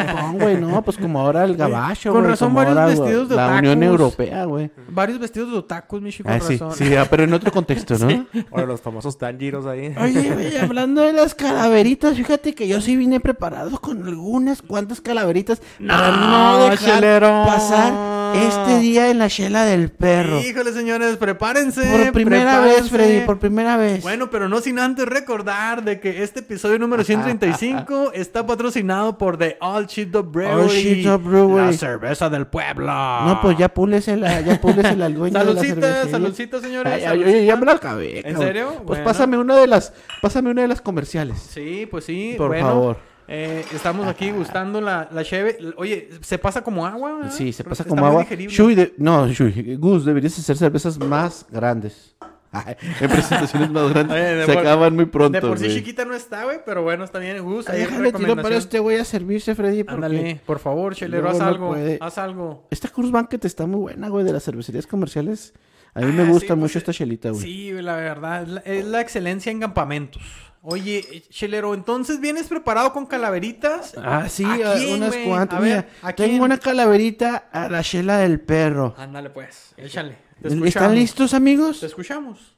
Japón, 0.04 0.38
güey, 0.38 0.56
no, 0.60 0.82
pues 0.82 0.96
como 0.98 1.20
ahora 1.20 1.44
el 1.44 1.56
gabacho, 1.56 2.10
con 2.12 2.20
güey, 2.22 2.30
razón 2.32 2.48
como 2.48 2.56
varios 2.58 2.76
ahora, 2.78 2.86
vestidos 2.88 3.28
de 3.28 3.36
la 3.36 3.46
Unión 3.58 3.78
otakus. 3.78 3.84
Europea, 4.00 4.44
güey. 4.44 4.70
Varios 4.88 5.18
vestidos 5.18 5.52
de 5.52 5.58
otakus, 5.58 6.00
Michu, 6.02 6.22
con 6.24 6.32
Ah, 6.32 6.40
sí, 6.40 6.56
razón. 6.56 6.72
sí, 6.72 6.94
ah, 6.96 7.06
pero 7.08 7.24
en 7.24 7.32
otro 7.34 7.50
contexto, 7.52 7.96
¿no? 7.98 8.26
Ahora 8.50 8.66
los 8.66 8.80
famosos 8.80 9.16
tanjiros 9.18 9.66
ahí. 9.66 9.94
Oye, 10.00 10.30
güey, 10.32 10.56
hablando 10.56 11.02
de 11.02 11.12
las 11.12 11.34
calaveritas, 11.34 12.16
fíjate 12.16 12.54
que 12.54 12.66
yo 12.68 12.80
sí 12.80 12.96
vine 12.96 13.20
preparado 13.20 13.78
con 13.80 14.06
algunas 14.06 14.62
cuantas 14.62 15.00
calaveritas 15.00 15.60
para 15.86 16.10
no 16.16 16.68
dejar 16.70 17.00
chelero. 17.00 17.44
pasar 17.46 17.92
este 18.34 18.78
día 18.80 19.10
en 19.10 19.18
la 19.18 19.28
chela 19.28 19.64
del 19.64 19.90
perro. 19.90 20.40
Híjole, 20.40 20.72
señores, 20.72 21.16
prepárense. 21.16 21.82
Por 21.90 22.12
primera 22.12 22.60
vez. 22.60 22.88
Freddy, 22.90 23.24
por 23.26 23.38
primera 23.38 23.76
vez. 23.76 24.02
Bueno, 24.02 24.30
pero 24.30 24.48
no 24.48 24.60
sin 24.60 24.78
antes 24.78 25.06
recordar 25.06 25.84
de 25.84 26.00
que 26.00 26.22
este 26.22 26.40
episodio 26.40 26.78
número 26.78 27.04
135 27.04 28.12
está 28.14 28.46
patrocinado 28.46 29.18
por 29.18 29.36
The 29.38 29.56
All 29.60 29.86
Shit 29.86 30.14
Up 30.16 30.30
Brewery. 30.32 30.60
All 30.62 30.68
Shit 30.68 31.06
Up 31.06 31.22
Brewery. 31.22 31.66
La 31.66 31.72
cerveza 31.72 32.28
del 32.30 32.46
pueblo. 32.46 32.86
No, 32.86 33.38
pues 33.42 33.56
ya 33.58 33.68
púlesela, 33.68 34.40
ya 34.40 34.60
púlesela 34.60 35.06
al 35.06 35.14
dueño 35.14 35.38
de 35.38 35.44
la 35.44 35.52
Saludcita, 35.52 35.74
cervecería. 35.80 36.10
saludcita, 36.10 36.60
señores. 36.60 36.92
Ay, 36.92 37.00
ay, 37.02 37.06
saludcita. 37.08 37.30
oye, 37.36 37.46
ya 37.46 37.56
me 37.56 37.66
la 37.66 37.72
acabé. 37.72 38.28
¿En 38.28 38.36
serio? 38.38 38.68
Pues 38.76 38.84
Bueno. 38.86 39.04
pásame 39.04 39.38
una 39.38 39.56
de 39.56 39.66
las, 39.66 39.92
pásame 40.22 40.50
una 40.50 40.62
de 40.62 40.68
las 40.68 40.80
comerciales. 40.80 41.38
Sí, 41.38 41.86
pues 41.90 42.04
sí. 42.04 42.34
Por 42.36 42.48
bueno, 42.48 42.66
favor. 42.66 42.98
Eh, 43.28 43.64
estamos 43.74 44.06
aquí 44.06 44.30
gustando 44.30 44.80
la, 44.80 45.08
la 45.12 45.22
cheve. 45.24 45.58
Oye, 45.76 46.08
¿se 46.22 46.38
pasa 46.38 46.62
como 46.62 46.86
agua? 46.86 47.14
¿verdad? 47.16 47.30
Sí, 47.32 47.52
se 47.52 47.62
pasa 47.64 47.82
Está 47.82 47.90
como 47.90 48.02
muy 48.02 48.08
agua. 48.10 48.22
digerible. 48.22 48.54
Shui, 48.56 48.74
de- 48.74 48.94
no, 48.96 49.28
Shui, 49.28 49.76
Gus, 49.76 50.04
deberías 50.04 50.38
hacer 50.38 50.56
cervezas 50.56 50.98
más 50.98 51.46
grandes. 51.50 52.14
Ay, 52.50 52.76
en 53.02 53.10
presentaciones 53.10 53.70
más 53.70 53.90
grandes 53.92 54.16
Oye, 54.16 54.24
de 54.36 54.46
se 54.46 54.52
por- 54.54 54.62
acaban 54.62 54.96
muy 54.96 55.04
pronto. 55.04 55.38
De 55.38 55.46
por 55.46 55.58
sí 55.58 55.64
güey. 55.66 55.76
chiquita 55.76 56.06
no 56.06 56.14
está, 56.14 56.44
güey, 56.44 56.60
pero 56.64 56.82
bueno, 56.82 57.04
está 57.04 57.18
bien. 57.18 57.42
Gus, 57.44 57.68
ahí 57.68 57.80
Déjale 57.80 57.96
tiro 58.06 58.12
para 58.12 58.18
recomendación. 58.24 58.58
este 58.58 58.78
güey 58.78 58.96
a 58.98 59.04
servirse, 59.04 59.54
Freddy. 59.54 59.84
Porque 59.84 59.94
Ándale, 59.96 60.40
por 60.46 60.58
favor, 60.58 60.94
chelero, 60.94 61.24
luego 61.24 61.36
haz 61.36 61.42
no 61.42 61.48
algo. 61.48 61.68
puede. 61.68 61.98
Haz 62.00 62.16
algo. 62.16 62.66
Esta 62.70 62.88
Cruz 62.88 63.10
Banquet 63.10 63.44
está 63.44 63.66
muy 63.66 63.80
buena, 63.80 64.08
güey, 64.08 64.24
de 64.24 64.32
las 64.32 64.42
cervecerías 64.44 64.86
comerciales. 64.86 65.52
A 65.94 66.00
mí 66.00 66.06
Ah, 66.08 66.12
me 66.16 66.24
sí, 66.24 66.30
gusta 66.30 66.46
pues, 66.48 66.58
mucho 66.58 66.78
esta 66.78 66.92
chelita, 66.94 67.30
güey. 67.30 67.42
Sí, 67.42 67.72
la 67.72 67.96
verdad, 67.96 68.42
es 68.42 68.48
la, 68.48 68.60
es 68.60 68.84
la 68.86 69.00
excelencia 69.02 69.52
en 69.52 69.60
campamentos. 69.60 70.22
Oye, 70.62 71.24
Chelero, 71.30 71.72
entonces 71.72 72.20
vienes 72.20 72.48
preparado 72.48 72.92
con 72.92 73.06
calaveritas. 73.06 73.94
Ah, 73.96 74.28
sí, 74.28 74.44
¿A 74.44 74.74
quién, 74.74 74.94
unas 74.94 75.16
cuantas. 75.16 75.58
A 75.58 75.60
ver, 75.62 75.86
Mira, 75.86 75.88
¿a 76.02 76.12
tengo 76.12 76.44
una 76.44 76.58
calaverita 76.58 77.48
a 77.52 77.68
la 77.68 77.82
chela 77.82 78.18
del 78.18 78.40
perro. 78.40 78.94
Ándale, 78.98 79.30
pues, 79.30 79.72
échale. 79.76 80.18
Te 80.42 80.68
¿Están 80.68 80.94
listos, 80.94 81.34
amigos? 81.34 81.80
Te 81.80 81.86
escuchamos. 81.86 82.56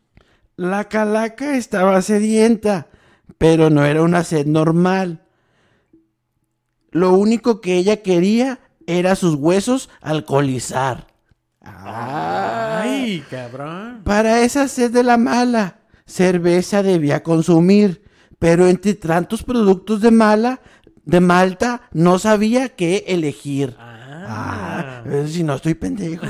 La 0.57 0.89
calaca 0.89 1.57
estaba 1.57 2.01
sedienta, 2.03 2.89
pero 3.39 3.71
no 3.71 3.85
era 3.85 4.03
una 4.03 4.25
sed 4.25 4.47
normal. 4.47 5.23
Lo 6.91 7.15
único 7.15 7.61
que 7.61 7.77
ella 7.77 8.03
quería 8.03 8.61
era 8.87 9.15
sus 9.15 9.37
huesos 9.37 9.89
alcoholizar. 10.01 11.07
Ah. 11.63 12.81
Ay, 12.83 13.25
cabrón. 13.31 14.03
Para 14.05 14.41
esa 14.41 14.69
sed 14.69 14.91
de 14.91 15.03
la 15.03 15.17
mala, 15.17 15.80
cerveza 16.11 16.83
debía 16.83 17.23
consumir, 17.23 18.03
pero 18.39 18.67
entre 18.67 18.95
tantos 18.95 19.43
productos 19.43 20.01
de 20.01 20.11
mala, 20.11 20.61
de 21.05 21.21
Malta, 21.21 21.83
no 21.93 22.19
sabía 22.19 22.71
qué 22.71 23.05
elegir. 23.09 23.77
Ah, 23.79 25.03
eh, 25.07 25.27
si 25.29 25.43
no 25.43 25.55
estoy 25.55 25.75
pendejo. 25.75 26.27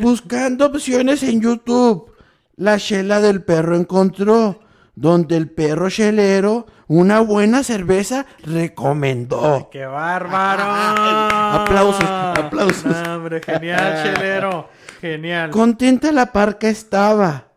Buscando 0.00 0.66
opciones 0.66 1.22
en 1.22 1.40
YouTube, 1.40 2.12
la 2.56 2.78
chela 2.78 3.20
del 3.20 3.42
perro 3.42 3.76
encontró, 3.76 4.60
donde 4.94 5.36
el 5.36 5.50
perro 5.50 5.88
chelero 5.88 6.66
una 6.92 7.20
buena 7.20 7.62
cerveza 7.62 8.26
recomendó. 8.44 9.70
¡Qué 9.72 9.86
bárbaro! 9.86 10.64
Aplausos, 11.62 12.04
aplausos. 12.04 12.84
No, 12.84 13.16
hombre, 13.16 13.40
genial, 13.40 14.02
Chelero. 14.02 14.68
Genial. 15.00 15.50
Contenta 15.50 16.12
la 16.12 16.32
parca 16.32 16.68
estaba, 16.68 17.51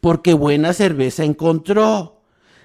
porque 0.00 0.34
buena 0.34 0.72
cerveza 0.72 1.24
encontró. 1.24 2.22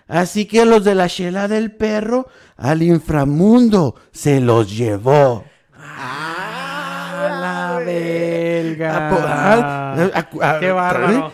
Así 0.07 0.45
que 0.45 0.65
los 0.65 0.83
de 0.83 0.95
la 0.95 1.07
chela 1.07 1.47
del 1.47 1.71
perro 1.71 2.27
al 2.57 2.83
inframundo 2.83 3.95
se 4.11 4.39
los 4.41 4.75
llevó. 4.75 5.45
¡Ah, 5.75 7.27
la 7.41 7.83
belga! 7.85 9.09
Ah, 9.11 9.95
ah, 10.13 10.29
ah, 10.41 10.57
¡Qué 10.59 10.71
bárbaro! 10.71 11.31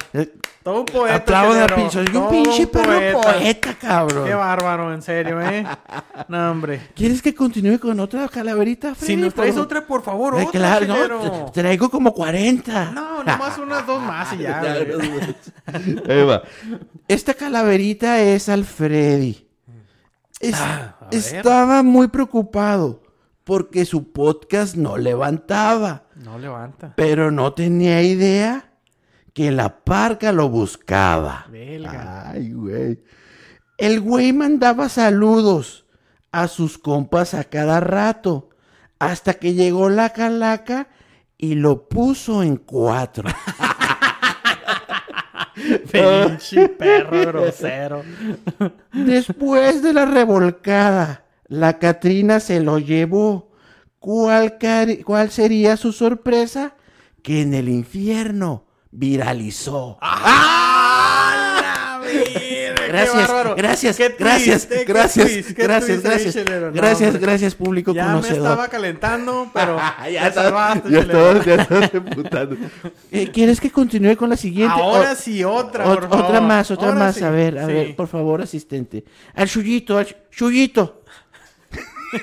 Todo 0.63 0.79
un 0.81 0.85
poeta, 0.85 1.15
Aplauda, 1.15 1.67
pinche. 1.67 1.91
Soy 1.93 2.07
un 2.07 2.13
Todo 2.13 2.29
pinche 2.29 2.63
un 2.65 2.69
perro 2.69 3.21
poeta, 3.21 3.73
cabrón. 3.79 4.25
¡Qué 4.27 4.33
bárbaro, 4.33 4.93
en 4.93 5.01
serio, 5.01 5.41
eh! 5.41 5.65
No, 6.27 6.51
hombre. 6.51 6.81
¿Quieres 6.95 7.21
que 7.21 7.33
continúe 7.33 7.79
con 7.79 7.99
otra 7.99 8.27
calaverita, 8.27 8.93
Freddy? 8.93 9.13
Si 9.13 9.15
nos 9.15 9.33
traes 9.33 9.55
Por- 9.55 9.63
otra, 9.63 9.87
por 9.87 10.03
favor, 10.03 10.35
Eh, 10.37 10.45
otra, 10.45 10.79
claro, 10.79 11.21
no, 11.23 11.51
traigo 11.51 11.89
como 11.89 12.13
40. 12.13 12.91
No, 12.91 13.23
nomás 13.23 13.57
unas 13.57 13.87
dos 13.87 14.01
más 14.03 14.33
y 14.33 14.39
ya, 14.39 14.59
güey. 14.95 15.99
Ahí 16.09 16.23
va. 16.23 16.43
Esta 17.07 17.33
calaverita 17.33 18.19
es 18.19 18.49
Alfredi. 18.49 19.47
Es- 20.41 20.55
Ah, 20.59 20.95
estaba 21.11 21.83
muy 21.83 22.09
preocupado 22.09 23.01
porque 23.45 23.85
su 23.85 24.11
podcast 24.11 24.75
no 24.75 24.97
levantaba, 24.97 26.03
No 26.15 26.37
levanta. 26.37 26.93
pero 26.95 27.31
no 27.31 27.53
tenía 27.53 28.03
idea 28.03 28.68
que 29.39 29.51
la 29.51 29.85
parca 29.85 30.33
lo 30.33 30.49
buscaba. 30.49 31.45
Belga. 31.49 32.31
Ay, 32.31 32.51
güey. 32.51 32.99
El 33.77 34.01
güey 34.01 34.33
mandaba 34.33 34.89
saludos 34.89 35.85
a 36.33 36.49
sus 36.49 36.77
compas 36.77 37.33
a 37.33 37.45
cada 37.45 37.79
rato, 37.79 38.49
hasta 38.99 39.35
que 39.35 39.53
llegó 39.53 39.89
la 39.89 40.09
calaca 40.09 40.89
y 41.37 41.55
lo 41.55 41.87
puso 41.87 42.43
en 42.43 42.57
cuatro. 42.57 43.29
Pinche 45.89 46.67
perro 46.67 47.21
grosero. 47.27 48.03
Después 48.91 49.81
de 49.81 49.93
la 49.93 50.05
revolcada, 50.05 51.23
la 51.47 51.79
Catrina 51.79 52.41
se 52.41 52.59
lo 52.59 52.77
llevó. 52.77 53.53
¿Cuál, 53.99 54.57
cari- 54.59 55.01
cuál 55.01 55.31
sería 55.31 55.77
su 55.77 55.93
sorpresa? 55.93 56.75
Que 57.23 57.41
en 57.43 57.53
el 57.53 57.69
infierno 57.69 58.65
viralizó. 58.91 59.97
¡Ah! 60.01 61.55
Gracias, 62.87 63.29
gracias, 63.55 63.97
¡Qué 63.97 64.15
gracias, 64.17 64.67
twist, 64.67 64.71
eh! 64.71 64.85
¡Qué 64.85 64.93
gracias, 64.93 65.27
qué 65.53 65.63
gracias, 65.63 65.97
ahí, 66.05 66.11
gracias! 66.11 66.35
No, 66.35 66.71
gracias, 66.73 67.09
hombre. 67.09 67.21
gracias, 67.21 67.55
público 67.55 67.93
Ya 67.93 68.05
me 68.05 68.09
conocedor. 68.13 68.37
estaba 68.37 68.67
calentando, 68.67 69.49
pero 69.53 69.77
ya 70.05 70.09
ya 70.09 70.31
salvaste, 70.33 70.89
ya 70.89 70.99
estás- 71.01 71.45
ya 71.45 71.55
estás 71.55 71.93
emputando. 71.93 72.57
Eh, 73.11 73.29
¿Quieres 73.31 73.59
que 73.61 73.69
continúe 73.71 74.15
con 74.17 74.29
la 74.29 74.37
siguiente? 74.37 74.73
Ahora 74.75 75.11
O- 75.11 75.15
sí, 75.15 75.43
otra, 75.43 75.85
ot- 75.85 75.95
por 75.99 76.09
favor. 76.09 76.25
Otra 76.25 76.41
más, 76.41 76.71
otra 76.71 76.87
Ahora 76.89 76.99
más. 76.99 77.15
sí, 77.15 77.23
A 77.23 77.29
ver, 77.29 77.57
a 77.59 77.67
sí. 77.67 77.73
ver, 77.73 77.95
por 77.95 78.07
favor, 78.07 78.41
asistente. 78.41 79.03
Al 79.35 79.47
Chuyito, 79.47 79.97
al 79.97 80.07
Chuyito. 80.31 81.03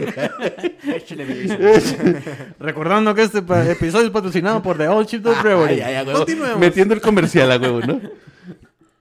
Recordando 2.59 3.15
que 3.15 3.23
este 3.23 3.39
episodio 3.39 4.07
es 4.07 4.13
patrocinado 4.13 4.63
por 4.63 4.77
The 4.77 4.89
Old 4.89 5.07
Chip 5.07 5.23
Dog 5.23 5.41
Brewery. 5.43 5.81
Ay, 5.81 5.95
ay. 5.95 6.07
Continuemos. 6.07 6.59
Metiendo 6.59 6.95
el 6.95 7.01
comercial 7.01 7.53
a 7.53 7.59
huevo, 7.59 7.81
¿no? 7.81 8.01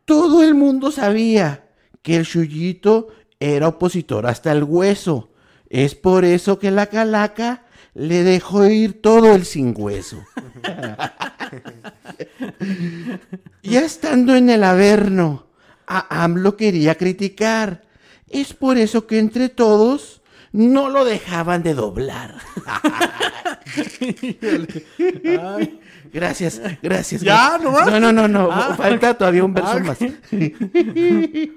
Todo 0.06 0.44
el 0.44 0.54
mundo 0.54 0.92
sabía 0.92 1.66
que 2.02 2.18
el 2.18 2.26
Chuyito 2.26 3.08
era 3.40 3.68
opositor 3.68 4.28
hasta 4.28 4.52
el 4.52 4.64
hueso. 4.64 5.32
Es 5.70 5.96
por 5.96 6.26
eso 6.26 6.60
que 6.60 6.72
la 6.72 6.88
calaca 6.88 7.64
le 7.96 8.24
dejó 8.24 8.68
ir 8.68 9.02
todo 9.02 9.34
el 9.34 9.46
sin 9.46 9.74
hueso. 9.76 10.24
ya 13.64 13.82
estando 13.82 14.36
en 14.36 14.50
el 14.50 14.64
Averno, 14.64 15.48
a 15.88 16.24
AMLO 16.24 16.56
quería 16.56 16.96
criticar. 16.96 17.84
Es 18.30 18.54
por 18.54 18.78
eso 18.78 19.08
que 19.08 19.18
entre 19.18 19.50
todos 19.50 20.22
no 20.56 20.90
lo 20.90 21.04
dejaban 21.04 21.64
de 21.64 21.74
doblar. 21.74 22.36
Ay, 25.44 25.80
Gracias, 26.14 26.62
gracias. 26.82 27.22
¿Ya, 27.22 27.58
gracias. 27.58 27.62
nomás? 27.64 27.88
No, 27.88 28.00
no, 28.00 28.12
no, 28.14 28.28
no. 28.28 28.50
Ah. 28.52 28.74
Falta 28.78 29.16
todavía 29.18 29.44
un 29.44 29.54
verso 29.54 29.74
Ah, 29.74 29.80
más. 29.80 29.98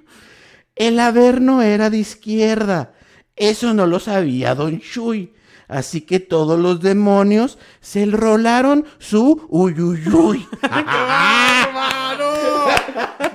El 0.75 0.99
Averno 1.01 1.63
era 1.63 1.91
de 1.91 1.99
izquierda. 1.99 2.93
Eso 3.37 3.73
no 3.73 3.87
lo 3.87 4.01
sabía 4.01 4.57
Don 4.57 4.81
Chuy. 4.81 5.33
Así 5.69 6.01
que 6.01 6.19
todos 6.19 6.59
los 6.59 6.81
demonios 6.81 7.59
se 7.81 8.07
rolaron 8.07 8.85
su 8.99 9.47
uyuyuy. 9.49 10.45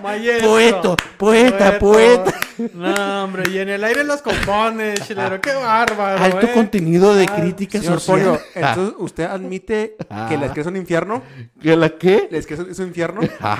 Maestro. 0.01 0.49
Poeto, 0.49 0.95
poeta, 1.17 1.79
poeta. 1.79 2.33
No, 2.73 3.23
hombre, 3.23 3.43
y 3.51 3.57
en 3.57 3.69
el 3.69 3.83
aire 3.83 4.03
los 4.03 4.21
compones, 4.21 5.01
chilero. 5.07 5.41
Qué 5.41 5.53
bárbaro, 5.53 6.23
Alto 6.23 6.45
eh. 6.45 6.51
contenido 6.53 7.15
de 7.15 7.25
Ah, 7.29 7.35
crítica 7.35 7.79
Señor 7.79 7.99
social. 7.99 8.27
Pollo, 8.27 8.39
Ah, 8.55 8.69
entonces 8.69 8.95
usted 8.99 9.23
admite 9.25 9.95
que 10.29 10.37
la 10.37 10.45
esquina 10.47 10.61
es 10.61 10.67
un 10.67 10.77
infierno. 10.77 11.23
¿Que 11.61 11.75
la 11.75 11.89
qué? 11.89 12.27
¿La 12.29 12.37
esquina 12.37 12.65
es 12.69 12.79
un 12.79 12.87
infierno? 12.87 13.21
Ah, 13.41 13.59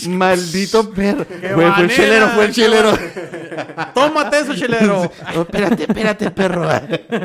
Maldito 0.08 0.90
perro. 0.90 1.26
¡Qué 1.26 1.48
Fue, 1.50 1.64
el 1.82 1.88
chelero, 1.90 2.28
fue 2.28 2.44
el 2.44 2.50
qué 2.50 2.54
chelero. 2.62 2.92
Tómate 3.94 4.40
eso, 4.40 4.54
chilero. 4.54 5.10
Oh, 5.36 5.42
espérate, 5.42 5.82
espérate, 5.84 6.30
perro. 6.30 6.68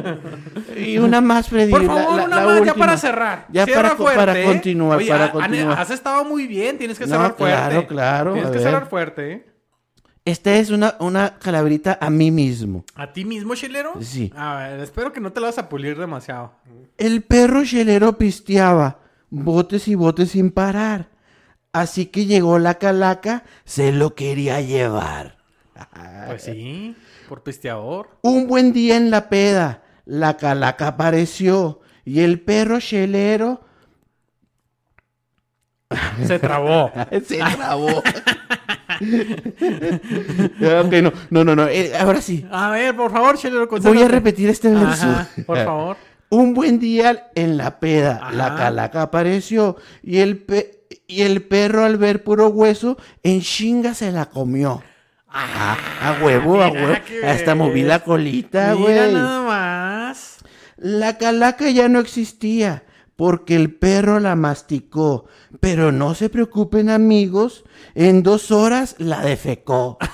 y 0.77 0.97
una 0.97 1.21
más, 1.21 1.47
Freddy. 1.49 1.71
Por 1.71 1.85
favor, 1.85 2.17
la- 2.17 2.25
una 2.25 2.35
la 2.41 2.45
más, 2.45 2.65
ya 2.65 2.73
para 2.73 2.97
cerrar. 2.97 3.45
Ya 3.51 3.65
Cierra 3.65 3.81
para, 3.83 3.95
fuerte, 3.95 4.17
para 4.19 4.39
¿eh? 4.39 4.45
continuar, 4.45 4.97
Oye, 4.97 5.09
para 5.09 5.31
continuar. 5.31 5.79
Has 5.79 5.91
estado 5.91 6.23
muy 6.25 6.47
bien, 6.47 6.77
tienes 6.77 6.97
que 6.97 7.05
No, 7.05 7.11
cerrar 7.15 7.35
fuerte. 7.35 7.55
claro, 7.57 7.87
claro, 7.87 8.33
Tienes 8.33 8.51
que 8.51 8.57
ver. 8.57 8.63
cerrar 8.67 8.89
fuerte, 8.89 9.31
¿eh? 9.31 9.45
Esta 10.25 10.55
es 10.55 10.71
una, 10.71 10.95
una 10.99 11.37
calaverita 11.37 11.99
a 12.01 12.09
mí 12.09 12.31
mismo. 12.31 12.83
¿A 12.95 13.13
ti 13.13 13.25
mismo, 13.25 13.53
chilero? 13.53 13.93
Sí. 14.01 14.33
A 14.35 14.55
ver, 14.55 14.79
espero 14.79 15.13
que 15.13 15.21
no 15.21 15.31
te 15.31 15.39
la 15.39 15.47
vas 15.47 15.59
a 15.59 15.69
pulir 15.69 15.97
demasiado. 15.99 16.51
El 16.97 17.21
perro 17.21 17.63
chelero 17.63 18.17
pisteaba, 18.17 18.97
botes 19.29 19.87
y 19.87 19.93
botes 19.93 20.31
sin 20.31 20.49
parar. 20.49 21.09
Así 21.75 22.05
que 22.05 22.25
llegó 22.25 22.57
la 22.57 22.75
calaca, 22.75 23.43
se 23.65 23.91
lo 23.91 24.15
quería 24.15 24.61
llevar. 24.61 25.35
Pues 26.27 26.43
sí, 26.43 26.95
por 27.27 27.43
pisteador. 27.43 28.11
Un 28.21 28.47
buen 28.47 28.71
día 28.71 28.95
en 28.95 29.11
la 29.11 29.27
peda, 29.27 29.83
la 30.05 30.37
calaca 30.37 30.87
apareció 30.87 31.81
y 32.05 32.21
el 32.21 32.39
perro 32.39 32.79
chelero 32.79 33.59
Se 36.25 36.39
trabó. 36.39 36.93
se 37.27 37.39
trabó. 37.39 37.97
ok, 40.79 40.93
no, 41.03 41.11
no, 41.29 41.43
no, 41.43 41.55
no. 41.57 41.67
eh, 41.67 41.91
ahora 41.97 42.21
sí. 42.21 42.45
A 42.49 42.69
ver, 42.71 42.95
por 42.95 43.11
favor, 43.11 43.37
chilero, 43.37 43.67
Voy 43.67 44.01
a 44.01 44.07
repetir 44.07 44.47
este 44.47 44.69
verso. 44.69 45.07
Ajá, 45.07 45.27
por 45.45 45.57
favor. 45.57 45.97
Un 46.29 46.53
buen 46.53 46.79
día 46.79 47.31
en 47.35 47.57
la 47.57 47.81
peda, 47.81 48.29
la 48.31 48.55
calaca 48.55 49.01
apareció 49.01 49.75
y 50.01 50.19
el, 50.19 50.37
pe- 50.37 50.84
y 51.07 51.21
el 51.21 51.43
perro 51.43 51.85
al 51.85 51.97
ver 51.97 52.23
puro 52.23 52.49
hueso, 52.49 52.97
en 53.23 53.41
chinga 53.41 53.93
se 53.93 54.11
la 54.11 54.25
comió. 54.27 54.83
Ajá, 55.27 55.77
a 56.01 56.23
huevo, 56.23 56.61
a 56.61 56.69
mira 56.71 56.81
huevo. 56.81 57.27
Hasta 57.27 57.55
moví 57.55 57.83
la 57.83 57.99
colita, 57.99 58.73
Mira 58.75 59.01
güey. 59.03 59.13
nada 59.13 59.41
más. 59.41 60.37
La 60.77 61.17
calaca 61.17 61.69
ya 61.69 61.89
no 61.89 61.99
existía 61.99 62.83
porque 63.15 63.55
el 63.55 63.73
perro 63.73 64.19
la 64.19 64.35
masticó. 64.35 65.25
Pero 65.59 65.91
no 65.91 66.15
se 66.15 66.29
preocupen, 66.29 66.89
amigos, 66.89 67.63
en 67.95 68.23
dos 68.23 68.51
horas 68.51 68.95
la 68.97 69.21
defecó. 69.21 69.97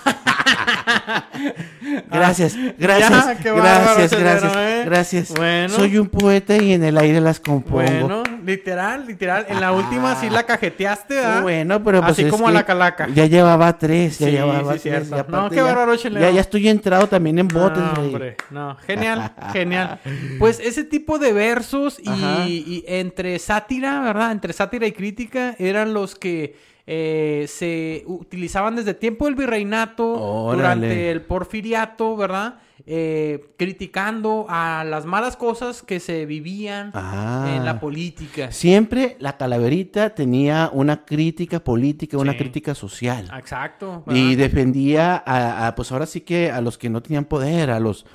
gracias, 2.12 2.56
gracias, 2.78 3.44
Ya, 3.44 3.54
bárbaro, 3.54 3.96
gracias, 3.96 4.12
Chelero, 4.12 4.39
gracias, 4.42 4.56
¿eh? 4.58 4.84
gracias. 4.86 5.34
Bueno. 5.36 5.70
Soy 5.74 5.98
un 5.98 6.10
poeta 6.10 6.58
y 6.58 6.74
en 6.74 6.84
el 6.84 6.98
aire 6.98 7.22
las 7.22 7.39
compongo. 7.39 8.08
Bueno, 8.08 8.24
literal, 8.46 9.06
literal. 9.08 9.46
En 9.50 9.60
la 9.62 9.72
última 9.72 10.16
sí 10.16 10.30
la 10.30 10.44
cajeteaste, 10.44 11.16
¿verdad? 11.16 11.42
Bueno, 11.42 11.84
pero 11.84 12.00
pues 12.02 12.14
Así 12.14 12.24
es 12.24 12.32
como 12.32 12.48
a 12.48 12.52
la 12.52 12.66
calaca. 12.66 13.08
Ya 13.14 13.26
llevaba 13.26 13.78
tres, 13.78 14.20
ya 14.20 14.26
Sí, 14.28 14.32
llevaba 14.34 14.74
sí, 14.78 14.89
tres. 14.89 15.08
cierto. 15.08 15.32
No, 15.32 15.50
qué 15.50 15.62
bárbaro. 15.62 15.96
Ya, 15.96 16.32
ya 16.32 16.42
estoy 16.42 16.68
entrado 16.68 17.08
también 17.08 17.39
en 17.39 17.48
botes, 17.48 17.82
No, 17.82 17.94
hombre, 18.02 18.38
no, 18.50 18.76
genial, 18.86 19.34
genial. 19.54 20.00
Pues 20.39 20.60
ese 20.60 20.84
tipo 20.84 21.20
de 21.20 21.34
versos 21.34 22.00
y, 22.00 22.84
entre 22.88 23.38
sátira, 23.39 24.02
¿verdad? 24.02 24.32
Entre 24.32 24.54
sátira 24.54 24.86
y 24.88 24.92
crítica 24.92 25.56
eran 25.60 25.94
los 25.94 26.16
que 26.16 26.56
eh, 26.88 27.46
se 27.48 28.04
utilizaban 28.08 28.76
desde 28.76 28.94
tiempo 28.94 29.26
del 29.26 29.36
virreinato, 29.36 30.06
Órale. 30.12 30.58
durante 30.62 31.12
el 31.12 31.22
porfiriato, 31.22 32.16
¿verdad? 32.18 32.56
Eh, 32.86 33.53
criticando 33.57 34.45
a 34.49 34.84
las 34.84 35.05
malas 35.05 35.38
cosas 35.38 35.82
que 35.84 35.99
se 35.99 36.25
vivían 36.25 36.91
Ah. 36.93 37.53
en 37.55 37.63
la 37.65 37.79
política. 37.79 38.51
Siempre 38.51 39.17
la 39.19 39.38
calaverita 39.38 40.15
tenía 40.15 40.69
una 40.73 41.05
crítica 41.05 41.63
política, 41.63 42.17
una 42.17 42.32
Sí. 42.34 42.38
crítica 42.39 42.73
social. 42.75 43.29
Exacto. 43.38 44.03
Y 44.07 44.36
defendía 44.36 45.21
a, 45.25 45.67
a, 45.67 45.75
pues 45.75 45.91
ahora 45.91 46.05
sí 46.05 46.21
que 46.21 46.51
a 46.51 46.61
los 46.61 46.77
que 46.77 46.89
no 46.89 47.01
tenían 47.01 47.25
poder, 47.25 47.69
a 47.71 47.79
los 47.79 48.05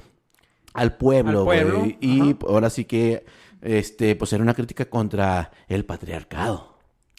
al 0.75 0.97
pueblo, 0.97 1.39
Al 1.41 1.45
pueblo, 1.45 1.79
güey. 1.81 1.99
Y 2.01 2.21
ajá. 2.21 2.39
ahora 2.49 2.69
sí 2.71 2.85
que 2.85 3.25
este 3.63 4.15
pues 4.17 4.33
era 4.33 4.43
una 4.43 4.53
crítica 4.55 4.85
contra 4.85 5.51
el 5.69 5.85
patriarcado. 5.85 6.76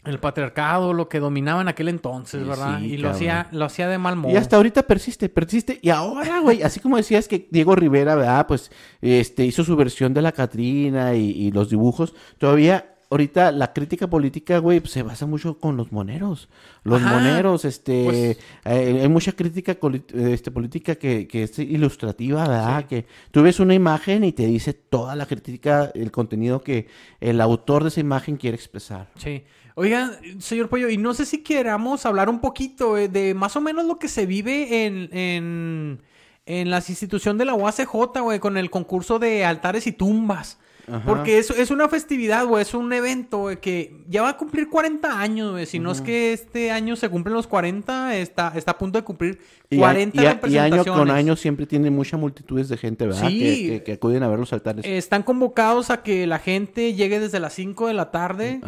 El 0.08 0.20
patriarcado, 0.20 0.94
lo 0.94 1.10
que 1.10 1.20
dominaba 1.20 1.62
en 1.62 1.68
aquel 1.68 1.90
entonces, 1.90 2.42
Sí, 2.42 2.48
¿verdad? 2.48 2.80
sí, 2.80 2.86
y 2.86 2.98
lo 2.98 3.10
cabrón. 3.10 3.16
hacía, 3.16 3.48
lo 3.52 3.66
hacía 3.66 3.88
de 3.88 3.98
mal 3.98 4.16
modo. 4.16 4.32
Y 4.34 4.38
hasta 4.38 4.56
ahorita 4.56 4.84
persiste, 4.84 5.30
persiste. 5.30 5.80
Y 5.82 5.90
ahora, 5.90 6.40
güey, 6.40 6.64
así 6.64 6.80
como 6.80 6.98
decías 6.98 7.28
que 7.28 7.48
Diego 7.52 7.76
Rivera, 7.76 8.16
¿verdad? 8.16 8.48
Pues 8.48 8.72
este 9.02 9.46
hizo 9.46 9.64
su 9.64 9.76
versión 9.76 10.14
de 10.14 10.22
la 10.22 10.32
Catrina 10.32 11.14
y, 11.16 11.30
y 11.32 11.52
los 11.52 11.70
dibujos. 11.70 12.14
Todavía, 12.38 12.96
ahorita 13.10 13.52
la 13.52 13.74
crítica 13.74 14.08
política, 14.08 14.58
güey, 14.60 14.80
pues, 14.80 14.92
se 14.92 15.04
basa 15.04 15.26
mucho 15.26 15.58
con 15.60 15.78
los 15.78 15.92
moneros. 15.92 16.50
Los 16.84 17.02
Ajá. 17.02 17.14
moneros, 17.14 17.66
este, 17.66 18.04
Pues- 18.06 18.38
eh, 18.66 19.00
hay 19.02 19.08
mucha 19.10 19.32
crítica 19.32 19.78
este, 20.14 20.52
política 20.52 20.96
que, 20.96 21.28
que 21.28 21.44
es 21.44 21.58
ilustrativa, 21.60 22.48
¿verdad? 22.48 22.86
Que 22.86 23.06
tú 23.32 23.44
ves 23.44 23.60
una 23.60 23.74
imagen 23.74 24.24
y 24.24 24.32
te 24.34 24.46
dice 24.46 24.74
toda 24.74 25.16
la 25.16 25.26
crítica, 25.26 25.92
el 25.96 26.12
contenido 26.12 26.62
que 26.62 26.88
el 27.22 27.40
autor 27.42 27.84
de 27.84 27.90
esa 27.90 28.00
imagen 28.02 28.38
quiere 28.38 28.56
expresar. 28.56 29.10
Sí. 29.16 29.44
Oigan, 29.76 30.12
señor 30.42 30.70
Pollo, 30.70 30.90
y 30.90 30.98
no 30.98 31.14
sé 31.14 31.24
si 31.26 31.44
queramos 31.44 32.06
hablar 32.08 32.30
un 32.30 32.40
poquito 32.40 32.98
eh, 32.98 33.10
de 33.10 33.36
más 33.36 33.56
o 33.56 33.62
menos 33.62 33.86
lo 33.86 34.00
que 34.00 34.08
se 34.08 34.26
vive 34.26 34.86
en, 34.88 35.10
en, 35.16 36.02
en 36.48 36.72
las 36.72 36.90
instituciones 36.90 37.38
de 37.38 37.46
la 37.46 37.54
UACJ, 37.54 38.22
güey, 38.22 38.40
con 38.40 38.58
el 38.58 38.72
concurso 38.72 39.20
de 39.20 39.46
altares 39.46 39.86
y 39.86 39.92
tumbas. 39.92 40.58
Ajá. 40.90 41.02
Porque 41.06 41.38
es, 41.38 41.50
es 41.50 41.70
una 41.70 41.90
festividad, 41.90 42.46
güey, 42.46 42.62
es 42.62 42.74
un 42.74 42.92
evento 42.94 43.40
güey, 43.40 43.58
que 43.60 44.06
ya 44.08 44.22
va 44.22 44.30
a 44.30 44.38
cumplir 44.38 44.70
40 44.70 45.20
años, 45.20 45.52
güey. 45.52 45.66
Si 45.66 45.80
no 45.80 45.92
es 45.92 46.00
que 46.00 46.32
este 46.32 46.72
año 46.72 46.96
se 46.96 47.10
cumplen 47.10 47.34
los 47.34 47.46
40, 47.46 48.16
está, 48.16 48.54
está 48.56 48.72
a 48.72 48.78
punto 48.78 48.98
de 48.98 49.04
cumplir 49.04 49.40
Y, 49.70 49.76
a- 49.78 49.80
40 49.80 50.16
y 50.16 50.20
a- 50.26 50.30
y 50.30 50.34
representaciones. 50.34 50.88
año 50.88 50.96
con 50.98 51.12
año 51.12 51.36
siempre 51.36 51.66
tiene 51.66 51.90
muchas 51.92 52.18
multitudes 52.20 52.70
de 52.70 52.78
gente, 52.78 53.06
¿verdad? 53.06 53.28
Sí. 53.28 53.38
Que, 53.40 53.70
que- 53.80 53.84
que 53.84 53.92
acuden 53.94 54.24
a 54.24 54.30
ver 54.30 54.40
los 54.40 54.54
altares. 54.54 54.86
Están 54.86 55.24
convocados 55.24 55.90
a 55.90 56.04
que 56.04 56.26
la 56.26 56.40
gente 56.40 56.94
llegue 56.94 57.20
desde 57.20 57.40
las 57.42 57.52
5 57.54 57.88
de 57.88 57.94
la 57.94 58.10
tarde, 58.12 58.62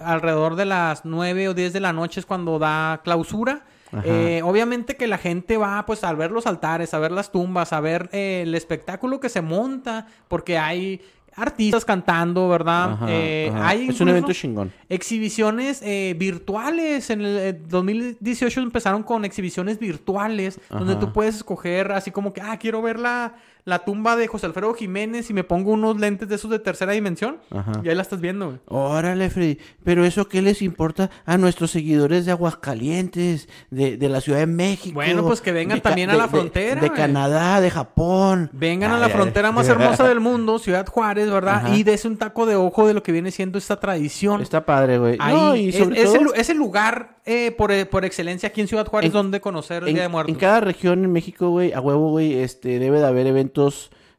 alrededor 0.00 0.56
de 0.56 0.66
las 0.66 1.04
9 1.04 1.48
o 1.48 1.54
10 1.54 1.72
de 1.72 1.80
la 1.80 1.92
noche 1.92 2.20
es 2.20 2.26
cuando 2.26 2.58
da 2.58 3.00
clausura. 3.04 3.64
Eh, 4.04 4.42
obviamente 4.44 4.96
que 4.96 5.06
la 5.06 5.16
gente 5.16 5.56
va 5.56 5.86
pues 5.86 6.04
a 6.04 6.12
ver 6.12 6.30
los 6.30 6.46
altares, 6.46 6.92
a 6.92 6.98
ver 6.98 7.12
las 7.12 7.30
tumbas, 7.32 7.72
a 7.72 7.80
ver 7.80 8.10
eh, 8.12 8.42
el 8.42 8.54
espectáculo 8.54 9.20
que 9.20 9.28
se 9.30 9.40
monta, 9.40 10.06
porque 10.28 10.58
hay 10.58 11.00
artistas 11.36 11.84
cantando, 11.84 12.48
¿verdad? 12.48 12.92
Ajá, 12.92 13.06
Eh, 13.08 13.50
ajá. 13.54 13.68
hay 13.68 13.88
es 13.88 14.00
un 14.00 14.08
evento 14.08 14.32
chingón. 14.32 14.72
exhibiciones 14.88 15.80
eh, 15.82 16.14
virtuales. 16.18 17.10
En 17.10 17.20
el 17.20 17.38
eh, 17.38 17.52
2018 17.68 18.60
empezaron 18.60 19.02
con 19.02 19.24
exhibiciones 19.24 19.78
virtuales, 19.78 20.58
donde 20.70 20.96
tú 20.96 21.12
puedes 21.12 21.36
escoger 21.36 21.92
así 21.92 22.10
como 22.10 22.32
que, 22.32 22.40
ah, 22.40 22.56
quiero 22.58 22.82
ver 22.82 22.98
la, 22.98 23.34
la 23.66 23.80
tumba 23.84 24.14
de 24.16 24.28
José 24.28 24.46
Alfredo 24.46 24.72
Jiménez 24.74 25.28
y 25.28 25.34
me 25.34 25.42
pongo 25.44 25.72
unos 25.72 25.98
lentes 25.98 26.28
de 26.28 26.36
esos 26.36 26.50
de 26.50 26.60
tercera 26.60 26.92
dimensión. 26.92 27.38
Ajá. 27.50 27.72
Y 27.84 27.88
ahí 27.88 27.94
la 27.96 28.02
estás 28.02 28.20
viendo, 28.20 28.46
güey. 28.46 28.58
Órale, 28.66 29.28
Freddy. 29.28 29.58
Pero 29.82 30.04
eso 30.04 30.28
qué 30.28 30.40
les 30.40 30.62
importa 30.62 31.10
a 31.24 31.36
nuestros 31.36 31.72
seguidores 31.72 32.24
de 32.26 32.30
Aguascalientes, 32.32 33.48
de, 33.70 33.96
de 33.96 34.08
la 34.08 34.20
Ciudad 34.20 34.38
de 34.38 34.46
México. 34.46 34.94
Bueno, 34.94 35.24
pues 35.24 35.40
que 35.40 35.50
vengan 35.52 35.80
también 35.80 36.10
a 36.10 36.14
la 36.14 36.24
de- 36.24 36.28
frontera, 36.30 36.80
De. 36.80 36.90
Canadá, 36.92 37.60
de 37.60 37.70
Japón. 37.70 38.50
Vengan 38.52 38.92
a 38.92 38.98
la 38.98 39.06
ay, 39.06 39.12
frontera 39.12 39.50
más 39.50 39.68
hermosa 39.68 40.06
del 40.08 40.20
mundo, 40.20 40.58
Ciudad 40.60 40.86
Juárez, 40.86 41.30
¿verdad? 41.30 41.56
Ajá. 41.66 41.74
Y 41.74 41.82
dese 41.82 42.06
un 42.06 42.16
taco 42.18 42.46
de 42.46 42.54
ojo 42.56 42.86
de 42.86 42.94
lo 42.94 43.02
que 43.02 43.10
viene 43.12 43.30
siendo 43.32 43.58
esta 43.58 43.80
tradición. 43.80 44.42
Está 44.42 44.64
padre, 44.64 44.98
güey. 44.98 45.16
Ahí 45.18 45.34
No, 45.34 45.56
y 45.56 45.72
sobre 45.72 45.98
es 46.00 46.04
todo, 46.04 46.16
el, 46.16 46.22
lu- 46.24 46.32
es 46.34 46.50
el 46.50 46.56
lugar 46.56 47.16
eh, 47.24 47.50
por, 47.50 47.72
eh, 47.72 47.84
por 47.86 48.04
excelencia 48.04 48.48
aquí 48.50 48.60
en 48.60 48.68
Ciudad 48.68 48.86
Juárez 48.86 49.08
En- 49.08 49.12
donde 49.14 49.40
conocer 49.40 49.82
el 49.82 49.88
en, 49.88 49.94
Día 49.94 50.02
de 50.04 50.08
Muertos. 50.08 50.32
en 50.32 50.38
cada 50.38 50.60
región 50.60 51.02
en 51.04 51.10
México, 51.12 51.50
güey, 51.50 51.72
a 51.72 51.80
huevo, 51.80 52.10
güey, 52.10 52.34
este, 52.34 52.78
debe 52.78 53.00
de 53.00 53.06
haber 53.06 53.26
eventos 53.26 53.55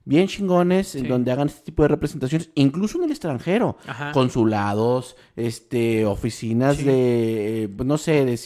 bien 0.06 0.28
chingones 0.30 0.96
en 0.96 1.10
donde 1.10 1.34
hagan 1.34 1.50
este 1.50 1.62
tipo 1.66 1.84
de 1.84 1.90
representaciones, 1.90 2.50
incluso 2.56 2.98
en 2.98 3.04
el 3.06 3.12
extranjero. 3.12 3.78
Ajá. 3.86 4.14
Consulados, 4.14 5.18
este, 5.36 6.06
oficinas 6.06 6.78
Sí. 6.78 6.84
de, 6.86 7.64
eh, 7.64 7.68
pues, 7.68 7.86
no 7.86 7.98
sé, 7.98 8.24
de, 8.24 8.38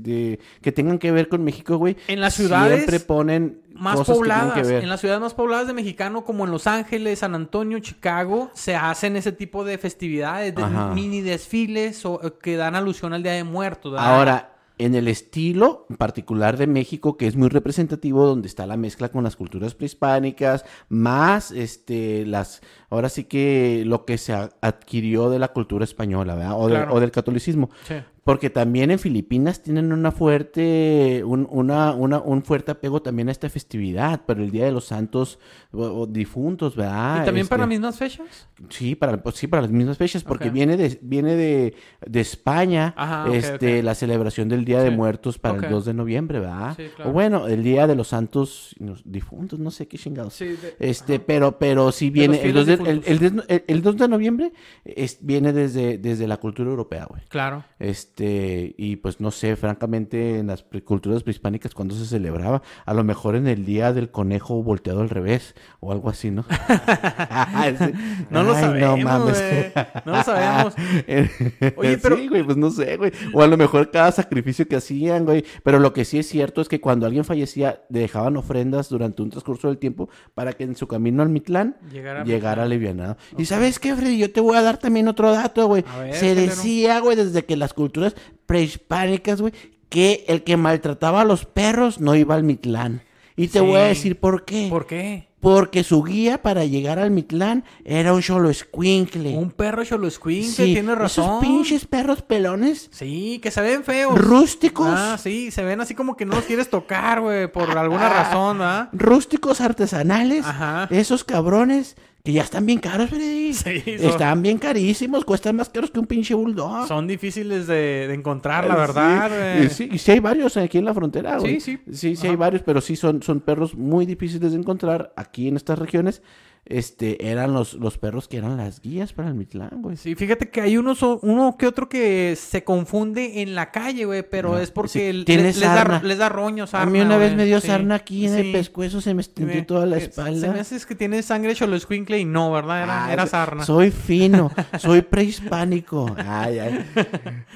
de 0.00 0.40
que 0.60 0.72
tengan 0.72 0.98
que 0.98 1.12
ver 1.12 1.28
con 1.28 1.44
México, 1.44 1.76
güey. 1.76 1.96
En 2.08 2.20
las 2.20 2.34
ciudades 2.34 2.78
Siempre 2.78 2.98
ponen 2.98 3.60
más 3.74 3.94
cosas 3.96 4.14
que 4.14 4.18
pobladas, 4.18 4.54
que 4.54 4.62
ver. 4.62 4.82
en 4.82 4.88
las 4.88 5.00
ciudades 5.00 5.20
más 5.20 5.34
pobladas 5.34 5.68
de 5.68 5.72
Mexicano, 5.72 6.24
como 6.24 6.44
en 6.46 6.50
Los 6.50 6.66
Ángeles, 6.66 7.20
San 7.20 7.36
Antonio, 7.36 7.78
Chicago, 7.78 8.50
se 8.54 8.74
hacen 8.74 9.14
ese 9.16 9.30
tipo 9.30 9.64
de 9.64 9.78
festividades, 9.78 10.52
de 10.54 10.62
Ajá. 10.64 10.88
mini 10.94 11.20
desfiles 11.20 12.04
o, 12.04 12.20
eh, 12.24 12.32
que 12.42 12.56
dan 12.56 12.74
alusión 12.74 13.12
al 13.12 13.22
Día 13.22 13.32
de 13.32 13.44
Muertos. 13.44 13.92
¿verdad? 13.92 14.16
Ahora, 14.16 14.53
en 14.78 14.94
el 14.94 15.06
estilo 15.08 15.86
particular 15.98 16.56
de 16.56 16.66
México, 16.66 17.16
que 17.16 17.26
es 17.28 17.36
muy 17.36 17.48
representativo, 17.48 18.26
donde 18.26 18.48
está 18.48 18.66
la 18.66 18.76
mezcla 18.76 19.08
con 19.08 19.22
las 19.24 19.36
culturas 19.36 19.74
prehispánicas, 19.74 20.64
más 20.88 21.50
este 21.52 22.26
las 22.26 22.60
ahora 22.90 23.08
sí 23.08 23.24
que 23.24 23.84
lo 23.86 24.04
que 24.04 24.18
se 24.18 24.32
adquirió 24.60 25.30
de 25.30 25.38
la 25.38 25.48
cultura 25.48 25.84
española, 25.84 26.34
¿verdad? 26.34 26.58
O, 26.60 26.68
de- 26.68 26.74
o 26.96 27.00
del 27.00 27.10
catolicismo. 27.12 27.70
Sí. 27.86 27.94
Porque 28.24 28.48
también 28.50 28.90
en 28.90 28.98
Filipinas 28.98 29.62
tienen 29.62 29.92
una 29.92 30.10
fuerte, 30.10 31.22
un, 31.24 31.46
una, 31.50 31.92
una- 31.92 32.20
un 32.20 32.42
fuerte 32.42 32.72
apego 32.72 33.02
también 33.02 33.28
a 33.28 33.32
esta 33.32 33.48
festividad, 33.50 34.24
para 34.24 34.42
el 34.42 34.50
Día 34.50 34.64
de 34.64 34.72
los 34.72 34.86
Santos 34.86 35.38
o- 35.72 35.82
o 35.84 36.06
difuntos, 36.06 36.74
¿verdad? 36.74 37.22
¿Y 37.22 37.24
también 37.26 37.46
para 37.46 37.64
Este, 37.64 37.68
las 37.74 37.80
mismas 37.80 37.98
fechas? 37.98 38.48
Sí, 38.70 38.94
para, 38.94 39.22
pues 39.22 39.36
sí, 39.36 39.46
para 39.46 39.62
las 39.62 39.70
mismas 39.70 39.98
fechas, 39.98 40.24
porque 40.24 40.48
viene 40.50 40.76
de, 40.76 40.98
viene 41.02 41.34
de, 41.36 41.74
de 42.06 42.20
España 42.20 42.94
Ajá, 42.96 43.26
este, 43.34 43.82
la 43.82 43.94
celebración 43.94 44.48
del 44.48 44.64
Día 44.64 44.82
de. 44.82 44.90
Muertos 44.94 45.38
para 45.38 45.58
el 45.58 45.70
2 45.70 45.84
de 45.86 45.92
noviembre, 45.94 46.38
¿verdad? 46.38 46.74
Sí, 46.76 46.84
claro. 46.94 47.10
O 47.10 47.12
bueno, 47.12 47.46
el 47.48 47.62
Día 47.64 47.86
de 47.86 47.94
los 47.96 48.08
Santos 48.08 48.74
difuntos, 49.04 49.58
no 49.58 49.70
sé 49.70 49.88
qué 49.88 49.98
chingados. 49.98 50.34
Sí, 50.34 50.46
de- 50.46 50.76
Este, 50.78 51.18
pero, 51.18 51.58
pero 51.58 51.90
sí 51.92 52.10
viene, 52.10 52.36
los 52.36 52.44
el 52.44 52.52
2 52.54 52.66
de, 52.66 52.76
fieles 52.78 53.06
el, 53.06 53.12
el 53.12 53.18
10 53.18 53.32
el- 53.48 53.64
el 53.66 53.82
2 53.82 53.96
de 53.96 54.08
noviembre 54.08 54.52
es- 54.84 55.18
viene 55.20 55.52
desde, 55.52 55.98
desde 55.98 56.26
la 56.28 56.36
cultura 56.38 56.70
europea, 56.70 57.06
güey. 57.10 57.22
Claro. 57.28 57.64
Este, 57.80 58.13
y 58.18 58.96
pues 58.96 59.20
no 59.20 59.30
sé, 59.30 59.56
francamente, 59.56 60.38
en 60.38 60.46
las 60.48 60.64
culturas 60.84 61.22
prehispánicas, 61.22 61.74
cuando 61.74 61.94
se 61.94 62.06
celebraba? 62.06 62.62
A 62.86 62.94
lo 62.94 63.02
mejor 63.04 63.34
en 63.36 63.46
el 63.48 63.64
día 63.64 63.92
del 63.92 64.10
conejo 64.10 64.62
volteado 64.62 65.00
al 65.00 65.10
revés, 65.10 65.54
o 65.80 65.90
algo 65.92 66.08
así, 66.10 66.30
¿no? 66.30 66.44
No 68.30 68.42
lo 68.42 68.54
Ay, 68.54 68.60
sabemos, 68.62 69.00
mames. 69.02 69.38
güey. 69.42 69.84
No 70.04 70.12
lo 70.12 70.22
sabemos. 70.22 70.74
Oye, 71.76 71.98
pero- 71.98 72.16
Sí, 72.16 72.28
güey, 72.28 72.42
pues 72.42 72.56
no 72.56 72.70
sé, 72.70 72.96
güey. 72.96 73.12
O 73.32 73.42
a 73.42 73.46
lo 73.46 73.56
mejor 73.56 73.90
cada 73.90 74.12
sacrificio 74.12 74.66
que 74.68 74.76
hacían, 74.76 75.24
güey. 75.24 75.44
Pero 75.62 75.78
lo 75.78 75.92
que 75.92 76.04
sí 76.04 76.18
es 76.18 76.28
cierto 76.28 76.60
es 76.60 76.68
que 76.68 76.80
cuando 76.80 77.06
alguien 77.06 77.24
fallecía, 77.24 77.82
le 77.88 78.00
dejaban 78.00 78.36
ofrendas 78.36 78.88
durante 78.88 79.22
un 79.22 79.30
transcurso 79.30 79.68
del 79.68 79.78
tiempo 79.78 80.08
para 80.34 80.52
que 80.52 80.64
en 80.64 80.76
su 80.76 80.86
camino 80.86 81.22
al 81.22 81.28
Mitlán 81.28 81.76
Llegara 81.90 82.24
llegara 82.24 82.62
alivianado. 82.64 83.16
Y 83.38 83.44
¿sabes 83.46 83.78
qué, 83.78 83.94
Freddy? 83.94 84.18
Yo 84.18 84.32
te 84.32 84.40
voy 84.40 84.56
a 84.56 84.62
dar 84.62 84.78
también 84.78 85.08
otro 85.08 85.32
dato, 85.32 85.66
güey. 85.66 85.84
Se 86.12 86.34
decía, 86.34 87.00
güey, 87.00 87.16
desde 87.16 87.44
que 87.44 87.56
las 87.56 87.72
culturas 87.74 88.03
prehispánicas, 88.46 89.40
güey, 89.40 89.52
que 89.88 90.24
el 90.28 90.42
que 90.44 90.56
maltrataba 90.56 91.22
a 91.22 91.24
los 91.24 91.44
perros 91.44 92.00
no 92.00 92.14
iba 92.14 92.34
al 92.34 92.42
Mitlán. 92.44 93.02
Y 93.36 93.48
te 93.48 93.58
Sí. 93.60 93.64
voy 93.64 93.80
a 93.80 93.84
decir 93.84 94.18
por 94.20 94.44
qué. 94.44 94.68
¿Por 94.70 94.86
qué? 94.86 95.28
Porque 95.40 95.84
su 95.84 96.02
guía 96.02 96.40
para 96.40 96.64
llegar 96.64 96.98
al 96.98 97.10
Mitlán 97.10 97.64
era 97.84 98.14
un 98.14 98.22
solo 98.22 98.48
escuincle. 98.48 99.36
Un 99.36 99.50
perro 99.50 99.84
choloscuín 99.84 100.44
Sí, 100.50 100.72
tiene 100.72 100.94
razón. 100.94 101.24
Esos 101.24 101.40
pinches 101.42 101.84
perros 101.86 102.22
pelones, 102.22 102.88
Sí, 102.92 103.40
que 103.42 103.50
se 103.50 103.60
ven 103.60 103.84
feos. 103.84 104.18
rústicos, 104.18 104.88
Ah, 104.90 105.18
sí, 105.22 105.50
se 105.50 105.62
ven 105.62 105.82
así 105.82 105.94
como 105.94 106.16
que 106.16 106.24
no 106.24 106.36
los 106.36 106.44
quieres 106.44 106.70
tocar, 106.70 107.20
güey, 107.20 107.52
por 107.52 107.76
alguna 107.76 108.08
razón, 108.08 108.62
¿ah? 108.62 108.88
rústicos 108.94 109.60
artesanales. 109.60 110.46
Ajá. 110.46 110.88
Esos 110.90 111.24
cabrones 111.24 111.96
que 112.24 112.32
ya 112.32 112.40
están 112.40 112.64
bien 112.64 112.78
caros, 112.78 113.10
Freddy. 113.10 113.52
Sí, 113.52 113.82
son- 113.98 114.08
Están 114.10 114.40
bien 114.42 114.56
carísimos, 114.56 115.26
cuestan 115.26 115.56
más 115.56 115.68
caros 115.68 115.90
que 115.90 116.00
un 116.00 116.06
pinche 116.06 116.32
bulldog. 116.32 116.88
Son 116.88 117.06
difíciles 117.06 117.66
de, 117.66 118.08
de 118.08 118.14
encontrar, 118.14 118.66
la 118.66 118.74
Sí, 118.76 118.80
verdad, 118.80 119.28
güey. 119.58 119.66
y 119.66 119.68
sí, 119.68 119.88
y 119.92 119.98
sí 119.98 120.10
hay 120.12 120.20
varios 120.20 120.56
aquí 120.56 120.78
en 120.78 120.86
la 120.86 120.94
frontera, 120.94 121.36
güey. 121.36 121.60
Sí, 121.60 121.78
sí. 121.86 121.92
Sí, 121.94 122.16
sí 122.16 122.26
hay 122.26 122.36
varios, 122.36 122.62
pero 122.62 122.80
sí 122.80 122.96
son, 122.96 123.22
son 123.22 123.40
perros 123.40 123.74
muy 123.74 124.06
difíciles 124.06 124.52
de 124.52 124.58
encontrar 124.58 125.12
aquí 125.16 125.48
en 125.48 125.56
estas 125.56 125.78
regiones. 125.78 126.22
Este, 126.66 127.30
eran 127.30 127.52
los, 127.52 127.74
los 127.74 127.98
perros 127.98 128.26
que 128.26 128.38
eran 128.38 128.56
las 128.56 128.80
guías 128.80 129.12
para 129.12 129.28
el 129.28 129.34
Mitlán, 129.34 129.82
güey. 129.82 129.98
Sí, 129.98 130.14
fíjate 130.14 130.48
que 130.48 130.62
hay 130.62 130.78
unos, 130.78 131.02
uno 131.02 131.56
que 131.58 131.66
otro 131.66 131.90
que 131.90 132.36
se 132.36 132.64
confunde 132.64 133.42
en 133.42 133.54
la 133.54 133.70
calle, 133.70 134.06
güey, 134.06 134.22
pero 134.28 134.54
Ah, 134.54 134.62
es 134.62 134.70
porque 134.70 134.88
sí. 134.88 135.12
les, 135.36 135.60
da, 135.60 136.00
les 136.02 136.16
da 136.18 136.30
roño, 136.30 136.64
A 136.72 136.86
mí 136.86 137.00
una 137.00 137.18
vez 137.18 137.32
güey. 137.32 137.36
me 137.36 137.44
dio 137.44 137.60
Sí. 137.60 137.66
sarna 137.66 137.96
aquí 137.96 138.26
en 138.26 138.32
Sí. 138.34 138.40
el 138.40 138.52
pescuezo, 138.52 139.02
se 139.02 139.12
me 139.12 139.20
extendió 139.20 139.64
toda 139.66 139.84
la 139.84 139.98
espalda. 139.98 140.40
Se 140.40 140.48
me 140.50 140.60
hace 140.60 140.76
es 140.76 140.86
que 140.86 140.94
tiene 140.94 141.22
sangre 141.22 141.54
choloscuincle 141.54 142.18
y 142.18 142.24
no, 142.24 142.50
¿verdad? 142.50 142.82
Era, 142.82 143.04
Ah, 143.06 143.12
era 143.12 143.26
sarna. 143.26 143.64
Soy 143.64 143.90
fino, 143.90 144.50
soy 144.78 145.02
prehispánico. 145.02 146.14
Ay, 146.16 146.60
ay. 146.60 146.84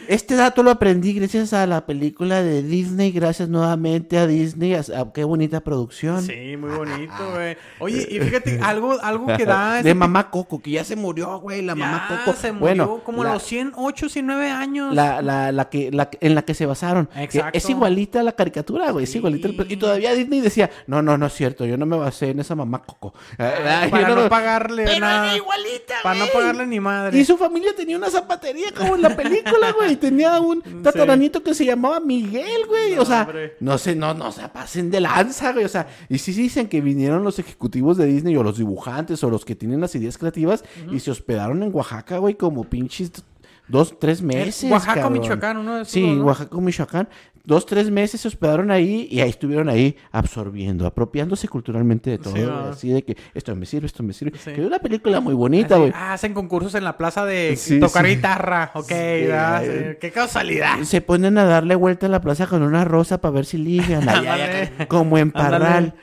Este 0.06 0.34
dato 0.34 0.62
lo 0.62 0.70
aprendí 0.70 1.14
gracias 1.14 1.52
a 1.54 1.66
la 1.66 1.86
película 1.86 2.42
de 2.42 2.62
Disney, 2.62 3.10
gracias 3.12 3.48
nuevamente 3.48 4.18
a 4.18 4.26
Disney, 4.26 4.74
a, 4.74 4.80
a 4.80 5.12
qué 5.14 5.24
bonita 5.24 5.60
producción. 5.60 6.22
Sí, 6.22 6.56
muy 6.58 6.70
bonito, 6.76 7.12
güey. 7.34 7.56
Oye, 7.78 8.06
y 8.10 8.20
fíjate, 8.20 8.60
algo, 8.62 8.97
algo 9.02 9.26
que 9.36 9.44
da... 9.44 9.82
De 9.82 9.94
mamá 9.94 10.30
Coco, 10.30 10.60
que 10.60 10.70
ya 10.72 10.84
se 10.84 10.96
murió, 10.96 11.38
güey, 11.40 11.62
la 11.62 11.74
Ya 11.74 11.78
mamá 11.86 12.08
Coco. 12.24 12.36
se 12.36 12.52
murió 12.52 12.58
bueno, 12.86 13.00
como 13.04 13.24
la, 13.24 13.30
a 13.30 13.34
los 13.34 13.42
108, 13.44 14.08
109 14.08 14.50
años. 14.50 14.94
la, 14.94 15.22
la, 15.22 15.52
la 15.52 15.68
que, 15.68 15.90
la, 15.92 16.08
en 16.20 16.34
la 16.34 16.42
que 16.42 16.54
se 16.54 16.66
basaron. 16.66 17.06
que 17.06 17.24
Exacto. 17.24 17.56
es 17.58 17.68
igualita 17.70 18.20
a 18.20 18.22
la 18.22 18.32
caricatura, 18.32 18.90
güey, 18.90 19.04
es 19.04 19.10
Sí. 19.12 19.18
igualita. 19.18 19.48
al- 19.48 19.72
Y 19.72 19.76
todavía 19.76 20.12
Disney 20.14 20.40
decía, 20.40 20.70
no, 20.86 21.02
no, 21.02 21.16
no 21.18 21.26
es 21.26 21.32
cierto, 21.34 21.64
yo 21.64 21.76
no 21.76 21.86
me 21.86 21.96
basé 21.96 22.30
en 22.30 22.40
esa 22.40 22.54
mamá 22.54 22.82
Coco. 22.82 23.14
Ay, 23.38 23.90
para 23.90 24.08
no, 24.08 24.16
me- 24.22 24.28
pagarle 24.28 24.84
Pero 24.84 25.00
nada. 25.00 25.36
igualita, 25.36 25.94
Para 26.02 26.18
no 26.18 26.26
pagarle 26.32 26.66
ni 26.66 26.80
madre. 26.80 27.18
Y 27.18 27.24
su 27.24 27.36
familia 27.36 27.74
tenía 27.76 27.96
una 27.96 28.10
zapatería 28.10 28.72
como 28.76 28.94
en 28.96 29.02
la 29.02 29.14
película, 29.16 29.72
güey. 29.76 29.96
Tenía 29.96 30.40
un 30.40 30.62
tataranito 30.82 31.42
que 31.42 31.54
se 31.54 31.64
llamaba 31.64 32.00
Miguel, 32.00 32.66
güey. 32.66 32.94
No, 32.96 33.02
o 33.02 33.04
sea, 33.04 33.22
hombre. 33.22 33.56
no 33.60 33.78
sé, 33.78 33.94
no, 33.94 34.14
no 34.14 34.32
se 34.32 34.48
pasen 34.48 34.90
de 34.90 35.00
lanza, 35.00 35.52
güey. 35.52 35.64
O 35.64 35.68
sea, 35.68 35.86
y 36.08 36.18
sí 36.18 36.32
dicen 36.32 36.68
que 36.68 36.80
vinieron 36.80 37.22
los 37.24 37.38
ejecutivos 37.38 37.96
de 37.96 38.06
Disney 38.06 38.36
o 38.36 38.42
los 38.42 38.58
dibujantes 38.58 38.87
o 39.22 39.30
los 39.30 39.44
que 39.44 39.54
tienen 39.54 39.80
las 39.80 39.94
ideas 39.94 40.18
creativas 40.18 40.64
y 40.90 41.00
se 41.00 41.10
hospedaron 41.10 41.62
en 41.62 41.74
Oaxaca, 41.74 42.18
güey, 42.18 42.34
como 42.34 42.64
pinches 42.64 43.12
dos, 43.68 43.98
tres 43.98 44.22
meses. 44.22 44.70
Oaxaca, 44.70 45.02
cabrón. 45.02 45.20
Michoacán, 45.20 45.56
uno 45.58 45.76
de 45.76 45.82
esos 45.82 45.92
Sí, 45.92 46.14
¿no? 46.14 46.24
Oaxaca, 46.26 46.56
Michoacán. 46.56 47.08
Dos, 47.48 47.64
tres 47.64 47.90
meses 47.90 48.20
se 48.20 48.28
hospedaron 48.28 48.70
ahí 48.70 49.08
y 49.10 49.20
ahí 49.20 49.30
estuvieron 49.30 49.70
ahí 49.70 49.96
absorbiendo, 50.12 50.86
apropiándose 50.86 51.48
culturalmente 51.48 52.10
de 52.10 52.18
todo. 52.18 52.34
Sí, 52.34 52.42
así 52.42 52.88
de 52.90 53.02
que 53.02 53.16
esto 53.32 53.56
me 53.56 53.64
sirve, 53.64 53.86
esto 53.86 54.02
me 54.02 54.12
sirve. 54.12 54.36
Sí. 54.36 54.52
Que 54.52 54.60
es 54.60 54.66
una 54.66 54.80
película 54.80 55.18
muy 55.20 55.32
bonita, 55.32 55.78
güey. 55.78 55.90
ah, 55.94 56.12
hacen 56.12 56.34
concursos 56.34 56.74
en 56.74 56.84
la 56.84 56.98
plaza 56.98 57.24
de 57.24 57.56
Sí, 57.56 57.80
tocar 57.80 58.04
guitarra. 58.06 58.70
Ok. 58.74 58.88
Sí, 58.88 58.94
Qué 59.98 60.10
casualidad. 60.14 60.82
Se 60.82 61.00
ponen 61.00 61.38
a 61.38 61.44
darle 61.44 61.74
vuelta 61.74 62.04
a 62.04 62.10
la 62.10 62.20
plaza 62.20 62.46
con 62.46 62.62
una 62.62 62.84
rosa 62.84 63.18
para 63.22 63.32
ver 63.32 63.46
si 63.46 63.56
ligan. 63.56 64.06
Como 64.88 65.16
en 65.16 65.30
Parral. 65.32 65.94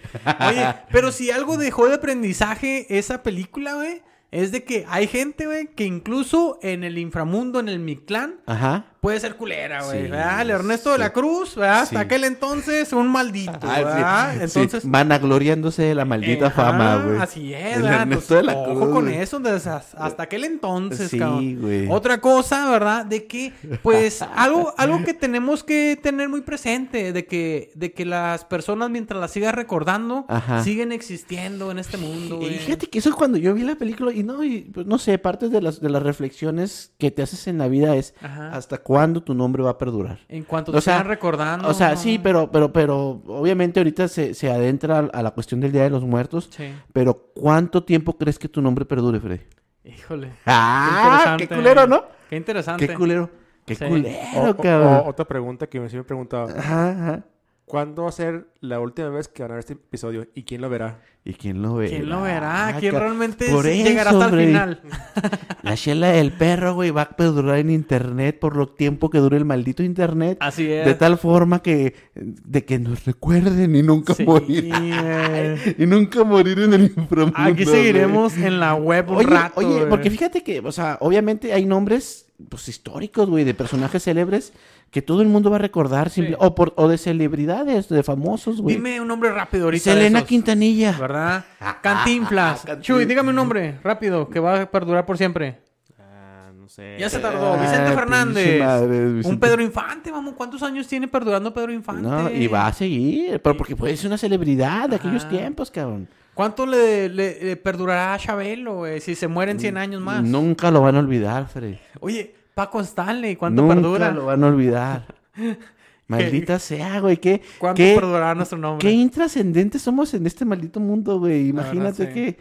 Oye, 0.49 0.65
pero 0.91 1.11
si 1.11 1.29
algo 1.29 1.57
dejó 1.57 1.87
de 1.87 1.93
aprendizaje 1.93 2.87
esa 2.97 3.21
película, 3.21 3.75
güey, 3.75 4.01
es 4.31 4.51
de 4.51 4.63
que 4.63 4.85
hay 4.89 5.07
gente, 5.07 5.45
güey, 5.45 5.67
que 5.67 5.85
incluso 5.85 6.59
en 6.61 6.83
el 6.83 6.97
inframundo, 6.97 7.59
en 7.59 7.69
el 7.69 7.79
Mictlán, 7.79 8.35
Ajá. 8.47 8.85
Puede 9.05 9.19
ser 9.19 9.35
culera, 9.35 9.83
güey. 9.83 10.05
Sí, 10.05 10.09
¿verdad? 10.09 10.49
Ernesto 10.49 10.89
de 10.89 10.95
sí. 10.95 11.01
la 11.01 11.13
Cruz, 11.13 11.55
¿verdad? 11.55 11.81
Hasta 11.81 11.99
Sí. 11.99 12.01
aquel 12.05 12.23
entonces, 12.23 12.91
un 12.91 13.07
maldito, 13.07 13.51
Ah, 13.61 13.75
sí, 13.77 13.83
¿verdad? 13.83 14.33
sí. 14.47 14.59
Entonces... 14.61 14.89
Vanagloriándose 14.89 15.83
de 15.83 15.93
la 15.93 16.05
maldita 16.05 16.49
fama, 16.49 16.97
güey. 17.05 17.17
Así 17.19 17.53
es, 17.53 17.83
¿verdad? 17.83 18.01
Ernesto 18.01 18.33
de 18.33 18.41
la 18.43 18.53
Cruz, 18.53 18.77
Ojo 18.77 18.89
con 18.89 19.07
eso, 19.09 19.39
hasta 19.45 20.23
aquel 20.23 20.43
entonces, 20.43 21.11
Sí, 21.11 21.19
cabrón. 21.19 21.61
güey. 21.61 21.87
Otra 21.87 22.19
cosa, 22.19 22.67
¿verdad? 22.71 23.05
De 23.05 23.27
que, 23.27 23.53
pues, 23.83 24.23
algo, 24.35 24.73
algo 24.75 25.03
que 25.03 25.13
tenemos 25.13 25.63
que 25.63 25.99
tener 26.01 26.27
muy 26.27 26.41
presente, 26.41 27.13
de 27.13 27.27
que, 27.27 27.69
de 27.75 27.93
que 27.93 28.05
las 28.05 28.43
personas, 28.43 28.89
mientras 28.89 29.21
las 29.21 29.29
sigas 29.29 29.53
recordando, 29.53 30.25
Ajá. 30.29 30.63
siguen 30.63 30.91
existiendo 30.91 31.69
en 31.69 31.77
este 31.77 31.97
mundo, 31.97 32.41
Y 32.41 32.55
fíjate 32.55 32.87
que 32.87 32.97
eso 32.97 33.09
es 33.09 33.15
cuando 33.15 33.37
yo 33.37 33.53
vi 33.53 33.61
la 33.61 33.75
película 33.75 34.11
y 34.11 34.23
no, 34.23 34.43
y, 34.43 34.61
pues, 34.61 34.87
no 34.87 34.97
sé, 34.97 35.19
parte 35.19 35.47
de 35.49 35.61
las, 35.61 35.79
de 35.79 35.91
las 35.91 36.01
reflexiones 36.01 36.91
que 36.97 37.11
te 37.11 37.21
haces 37.21 37.45
en 37.45 37.59
la 37.59 37.67
vida 37.67 37.95
es 37.95 38.15
Ajá. 38.23 38.49
hasta 38.49 38.79
cuándo 38.79 38.94
tu 39.23 39.33
nombre 39.33 39.61
va 39.63 39.71
a 39.71 39.77
perdurar. 39.77 40.19
En 40.29 40.43
cuanto 40.43 40.71
O 40.71 40.75
te 40.75 40.81
sea, 40.81 40.95
sigan 40.95 41.07
recordando. 41.07 41.67
O 41.67 41.73
sea, 41.73 41.91
¿no? 41.91 41.97
sí, 41.97 42.19
pero, 42.19 42.49
pero, 42.51 42.71
pero, 42.73 43.21
obviamente 43.27 43.79
ahorita 43.79 44.07
se, 44.07 44.33
se 44.33 44.51
adentra 44.51 44.99
a, 45.11 45.21
la 45.21 45.31
cuestión 45.31 45.59
del 45.61 45.71
Día 45.71 45.83
de 45.83 45.89
los 45.89 46.03
Muertos. 46.03 46.49
Sí. 46.51 46.71
Pero, 46.93 47.31
¿cuánto 47.33 47.83
tiempo 47.83 48.17
crees 48.17 48.37
que 48.39 48.47
tu 48.49 48.61
nombre 48.61 48.85
perdure, 48.85 49.19
Freddy? 49.19 49.41
Híjole. 49.83 50.31
¡Ah! 50.45 51.35
¡Qué 51.37 51.43
interesante. 51.43 51.55
culero, 51.55 51.87
¿no? 51.87 52.03
Qué 52.29 52.35
interesante. 52.37 52.87
¡Qué 52.87 52.93
culero! 52.95 53.29
¡Qué 53.65 53.75
Sí. 53.75 53.85
culero, 53.85 54.17
O- 54.35 54.49
o- 54.51 54.57
cabrón! 54.57 54.93
o- 55.05 55.09
otra 55.09 55.25
pregunta 55.25 55.67
que 55.67 55.79
me 55.79 55.89
siempre 55.89 56.05
he 56.05 56.07
preguntado. 56.07 56.47
Ajá, 56.57 56.89
ajá. 56.91 57.23
¿Cuándo 57.65 58.03
va 58.03 58.09
a 58.09 58.11
ser 58.11 58.47
la 58.59 58.79
última 58.79 59.09
vez 59.09 59.27
que 59.27 59.41
van 59.41 59.51
a 59.51 59.55
ver 59.55 59.59
este 59.61 59.73
episodio? 59.73 60.27
¿Y 60.35 60.43
quién 60.43 60.61
lo 60.61 60.69
verá? 60.69 60.99
¿Y 61.27 61.33
quién 61.33 61.63
lo 61.63 61.73
ve? 61.73 61.89
¿Quién 61.89 62.07
lo 62.07 62.21
verá? 62.21 62.75
¿Quién 62.79 62.91
ca- 62.93 62.99
realmente 62.99 63.49
Por 63.49 63.65
llegará 63.65 64.11
hasta 64.11 64.29
el 64.29 64.45
final? 64.45 64.81
La 65.63 65.75
chela 65.75 66.09
del 66.09 66.31
perro, 66.31 66.75
güey, 66.75 66.91
va 66.91 67.01
a 67.01 67.09
perdurar 67.09 67.57
en 67.57 67.71
internet 67.71 68.37
por 68.39 68.55
lo 68.55 68.67
tiempo 68.67 69.09
que 69.09 69.17
dure 69.17 69.35
el 69.35 69.43
maldito 69.43 69.81
internet. 69.81 70.37
Así 70.39 70.69
es. 70.71 70.85
De 70.85 70.93
tal 70.93 71.17
forma 71.17 71.63
que... 71.63 71.95
De 72.13 72.63
que 72.63 72.77
nos 72.77 73.05
recuerden 73.05 73.75
y 73.75 73.81
nunca 73.81 74.13
Sí, 74.13 74.23
morir. 74.23 74.71
y 75.79 75.85
nunca 75.87 76.23
morir 76.23 76.59
en 76.59 76.73
el 76.75 76.83
inframundo, 76.95 77.33
Aquí 77.35 77.65
seguiremos 77.65 78.37
en 78.37 78.59
la 78.59 78.75
web 78.75 79.09
un 79.09 79.17
Oye, 79.17 79.27
rato. 79.27 79.59
oye, 79.61 79.87
porque 79.87 80.11
fíjate 80.11 80.43
que, 80.43 80.59
o 80.59 80.71
sea, 80.71 80.99
obviamente 81.01 81.53
hay 81.53 81.65
nombres, 81.65 82.27
pues, 82.49 82.67
históricos, 82.69 83.27
güey, 83.31 83.43
de 83.43 83.55
personajes 83.55 84.03
célebres 84.03 84.53
que 84.91 85.01
todo 85.01 85.21
el 85.21 85.27
mundo 85.27 85.49
va 85.49 85.57
a 85.57 85.59
recordar, 85.59 86.09
simple- 86.09 86.35
Sí. 86.35 86.39
o, 86.39 86.55
por, 86.55 86.73
o 86.77 86.87
de 86.87 86.97
celebridades, 86.97 87.89
de 87.89 88.01
famosos, 88.03 88.61
güey. 88.61 88.75
Dime 88.75 89.01
un 89.01 89.07
nombre 89.07 89.29
rápido 89.31 89.65
ahorita. 89.65 89.89
de 89.89 89.97
Selena 89.97 90.19
esos, 90.19 90.29
Quintanilla. 90.29 90.93
¿Verdad? 90.97 91.45
Cantinflas. 91.81 92.59
Cantinflas. 92.61 92.79
Chuy, 92.81 93.05
dígame 93.05 93.29
un 93.29 93.35
nombre 93.35 93.79
rápido 93.83 94.29
que 94.29 94.39
va 94.39 94.61
a 94.61 94.71
perdurar 94.71 95.05
por 95.05 95.17
siempre. 95.17 95.59
Ah, 95.99 96.49
no 96.55 96.69
sé. 96.69 96.95
Ya 96.97 97.09
se 97.09 97.19
tardó. 97.19 97.53
Ah, 97.53 97.61
Vicente 97.61 97.91
Fernández. 97.91 98.59
madre, 98.59 99.05
Un 99.23 99.39
Pedro 99.39 99.61
Infante, 99.61 100.11
vamos. 100.11 100.33
¿Cuántos 100.35 100.63
años 100.63 100.87
tiene 100.87 101.07
perdurando 101.09 101.53
Pedro 101.53 101.73
Infante? 101.73 102.01
No, 102.07 102.29
y 102.31 102.47
va 102.47 102.67
a 102.67 102.73
seguir, 102.73 103.41
pero 103.41 103.57
porque 103.57 103.75
puede 103.75 103.97
ser 103.97 104.07
una 104.07 104.17
celebridad 104.17 104.87
de 104.89 104.95
aquellos 104.95 105.27
tiempos, 105.27 105.69
cabrón. 105.71 106.07
¿Cuánto 106.33 106.65
le, 106.65 107.07
le- 107.09 107.43
le 107.43 107.55
perdurará 107.55 108.13
a 108.13 108.17
Chabelo, 108.19 108.75
güey, 108.79 108.99
si 108.99 109.15
se 109.15 109.27
mueren 109.27 109.57
100 109.59 109.77
años 109.77 110.01
más? 110.01 110.21
Nunca 110.21 110.69
lo 110.69 110.81
van 110.81 110.95
a 110.97 110.99
olvidar, 110.99 111.47
Freddy. 111.47 111.77
Oye, 112.01 112.35
Paco 112.55 112.79
Stanley, 112.79 113.35
¿cuánto 113.35 113.61
Nunca 113.61 113.75
perdura? 113.75 114.11
lo 114.11 114.25
van 114.25 114.43
a 114.43 114.47
olvidar. 114.47 115.13
Maldita 116.07 116.57
sea, 116.57 117.01
güey. 117.01 117.17
¿Qué, 117.17 117.41
¿Cuánto 117.59 117.77
qué, 117.77 117.95
perdurará 117.95 118.33
nuestro 118.33 118.57
nombre? 118.57 118.87
qué 118.87 118.93
intrascendentes 118.93 119.81
somos 119.81 120.13
en 120.13 120.25
este 120.25 120.45
maldito 120.45 120.79
mundo, 120.79 121.19
güey. 121.19 121.51
Verdad, 121.51 121.73
Imagínate 121.73 122.07
sí. 122.07 122.13
que... 122.13 122.39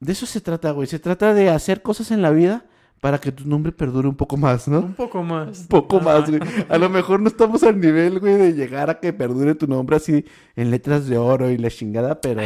De 0.00 0.12
eso 0.12 0.24
se 0.24 0.40
trata, 0.40 0.70
güey. 0.70 0.88
Se 0.88 0.98
trata 0.98 1.34
de 1.34 1.50
hacer 1.50 1.82
cosas 1.82 2.10
en 2.10 2.22
la 2.22 2.30
vida 2.30 2.64
para 3.02 3.20
que 3.20 3.32
tu 3.32 3.46
nombre 3.46 3.70
perdure 3.70 4.08
un 4.08 4.14
poco 4.14 4.36
más, 4.38 4.66
¿no? 4.66 4.78
Un 4.80 4.94
poco 4.94 5.22
más. 5.22 5.60
Un 5.60 5.66
poco 5.66 6.00
más, 6.00 6.30
güey. 6.30 6.40
A 6.70 6.78
lo 6.78 6.88
mejor 6.88 7.20
no 7.20 7.28
estamos 7.28 7.62
al 7.64 7.78
nivel, 7.78 8.18
güey, 8.18 8.36
de 8.36 8.54
llegar 8.54 8.88
a 8.88 8.98
que 8.98 9.12
perdure 9.12 9.54
tu 9.54 9.66
nombre 9.66 9.96
así 9.96 10.24
en 10.56 10.70
letras 10.70 11.06
de 11.06 11.18
oro 11.18 11.50
y 11.50 11.58
la 11.58 11.68
chingada, 11.68 12.20
pero, 12.20 12.42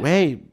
güey, 0.00 0.47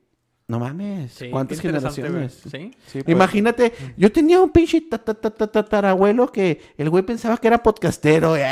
no 0.48 0.60
mames. 0.60 1.12
sí, 1.12 1.30
¿Cuántas 1.32 1.60
generaciones? 1.60 2.40
¿Sí? 2.52 2.72
Sí, 2.86 3.02
pues, 3.04 3.08
Imagínate, 3.08 3.74
yo 3.98 4.12
tenía 4.12 4.40
un 4.42 4.52
pinche 4.52 4.80
ta- 4.82 4.98
ta- 5.00 5.14
ta- 5.16 5.32
ta- 5.32 5.48
tatarabuelo 5.48 6.32
que 6.32 6.62
el 6.78 6.90
güey 6.92 7.04
pensaba 7.04 7.38
que 7.38 7.48
era 7.48 7.64
podcastero. 7.64 8.36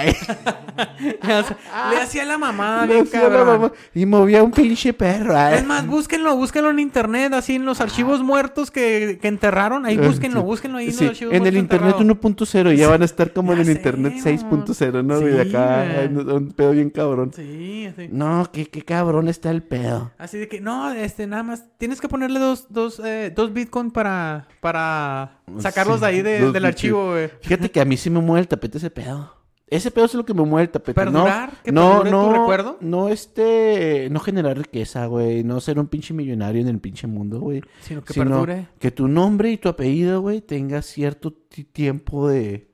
Le 1.92 1.98
hacía 2.02 2.26
la 2.26 2.38
mamada, 2.38 2.86
Le 2.86 2.94
bien 2.96 3.06
hacía 3.06 3.22
la 3.24 3.30
cabrón. 3.30 3.48
mamá 3.62 3.72
y 3.94 4.06
movía 4.06 4.42
un 4.44 4.52
pinche 4.52 4.94
perro, 4.94 5.38
ay. 5.38 5.56
Es 5.60 5.66
más, 5.66 5.86
búsquenlo, 5.86 6.36
búsquenlo 6.36 6.72
en 6.72 6.80
internet, 6.80 7.34
así 7.34 7.56
en 7.56 7.66
los 7.66 7.80
archivos 7.82 8.22
muertos 8.24 8.72
que, 8.72 9.20
que 9.22 9.28
enterraron. 9.28 9.86
Ahí 9.86 9.98
búsquenlo, 9.98 10.40
Sí. 10.42 10.46
búsquenlo 10.46 10.78
ahí 10.80 10.88
en 10.88 10.94
Sí, 10.94 11.04
los 11.04 11.10
archivos 11.12 11.34
en 11.36 11.46
el 11.46 11.58
internet 11.58 11.96
enterrados. 12.00 12.02
1.0 12.02 12.74
y 12.74 12.78
ya 12.78 12.88
van 12.88 13.02
a 13.02 13.06
estar 13.06 13.32
como 13.34 13.54
en 13.54 13.60
el 13.60 13.66
sé, 13.66 13.72
internet 13.74 14.14
mo. 14.16 14.22
6.0, 14.24 15.04
¿no? 15.04 15.20
Sí, 15.20 15.50
acá, 15.50 15.86
un 16.10 16.52
pedo 16.56 16.72
bien 16.72 16.90
cabrón. 16.90 17.32
Sí, 17.36 17.86
así. 17.92 18.10
No, 18.12 18.50
qué, 18.52 18.66
qué 18.66 18.82
cabrón 18.84 19.28
está 19.28 19.52
el 19.52 19.62
pedo. 19.64 20.12
Así 20.18 20.38
de 20.38 20.48
que, 20.48 20.60
no, 20.62 20.92
este, 20.92 21.28
nada 21.28 21.44
más, 21.44 21.66
tienes 21.84 22.00
que 22.00 22.08
ponerle 22.08 22.40
dos, 22.40 22.68
dos, 22.70 23.02
eh, 23.04 23.30
dos 23.36 23.52
bitcoin 23.52 23.92
para, 23.92 24.48
para 24.62 25.42
sacarlos 25.60 26.00
de 26.00 26.08
ahí 26.08 26.22
de- 26.22 26.40
dos 26.40 26.54
del 26.54 26.64
archivo, 26.64 27.12
güey. 27.12 27.30
Fíjate 27.42 27.70
que 27.70 27.82
a 27.82 27.86
mí 27.86 27.98
sí 27.98 28.10
me 28.10 28.22
mueve 28.22 28.40
el 28.40 28.48
tapete 28.48 28.78
ese 28.78 28.90
pedo. 28.90 29.36
Ese 29.68 29.92
pedo 29.92 30.06
es 30.06 30.14
lo 30.14 30.24
que 30.24 30.34
me 30.34 30.44
mueve 30.46 30.64
el 30.64 30.70
tapete. 30.70 30.94
¿Perdurar? 30.94 31.50
No, 31.52 31.64
¿Que 31.64 31.72
no, 31.74 31.90
perdure 32.04 32.10
tu 32.10 32.16
no, 32.16 32.32
recuerdo? 32.40 32.78
no, 32.80 33.10
este, 33.10 34.08
no 34.12 34.22
generar 34.22 34.58
riqueza, 34.58 35.08
güey. 35.08 35.44
No 35.44 35.60
ser 35.60 35.78
un 35.78 35.88
pinche 35.88 36.14
millonario 36.14 36.62
en 36.62 36.70
el 36.70 36.80
pinche 36.80 37.06
mundo, 37.06 37.42
güey. 37.42 37.62
Sino 37.82 38.02
que 38.02 38.14
Sino 38.14 38.30
perdure. 38.30 38.68
que 38.80 38.92
tu 38.92 39.10
nombre 39.10 39.52
y 39.52 39.58
tu 39.58 39.68
apellido, 39.68 40.22
güey, 40.22 40.40
tenga 40.40 40.82
cierto 40.84 41.34
ti- 41.34 41.66
tiempo 41.66 42.30
de... 42.30 42.70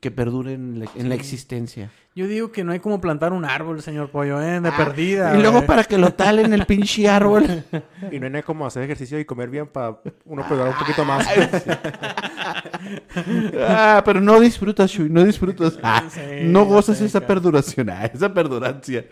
Que 0.00 0.10
perdure 0.10 0.52
en 0.52 0.80
la, 0.80 0.86
en 0.96 1.08
la 1.08 1.14
Sí. 1.14 1.20
existencia. 1.20 1.90
Yo 2.14 2.26
digo 2.26 2.52
que 2.52 2.62
no 2.62 2.72
hay 2.72 2.78
como 2.80 3.00
plantar 3.00 3.32
un 3.32 3.46
árbol, 3.46 3.80
señor 3.80 4.10
Pollo, 4.10 4.38
¿eh? 4.42 4.60
De 4.60 4.68
Ah, 4.68 4.76
perdida. 4.76 5.34
Y 5.34 5.40
luego 5.40 5.64
para 5.64 5.82
que 5.84 5.96
lo 5.96 6.12
talen 6.12 6.52
el 6.52 6.66
pinche 6.66 7.08
árbol. 7.08 7.64
Y 8.12 8.18
no 8.20 8.26
hay 8.36 8.42
como 8.42 8.66
hacer 8.66 8.82
ejercicio 8.82 9.18
y 9.18 9.24
comer 9.24 9.48
bien 9.48 9.66
para 9.66 9.96
uno 10.26 10.42
perdurar 10.46 10.68
un 10.72 10.78
poquito 10.78 11.04
más. 11.06 11.26
ah, 13.58 14.02
pero 14.04 14.20
no 14.20 14.40
disfrutas, 14.40 14.90
Shui, 14.90 15.08
no 15.08 15.24
disfrutas. 15.24 15.78
Ah, 15.82 16.02
Sí, 16.10 16.20
no 16.44 16.64
gozas 16.64 17.00
esa 17.00 17.20
perduración, 17.20 17.88
ah, 17.90 18.04
esa 18.06 18.32
perdurancia. 18.32 19.06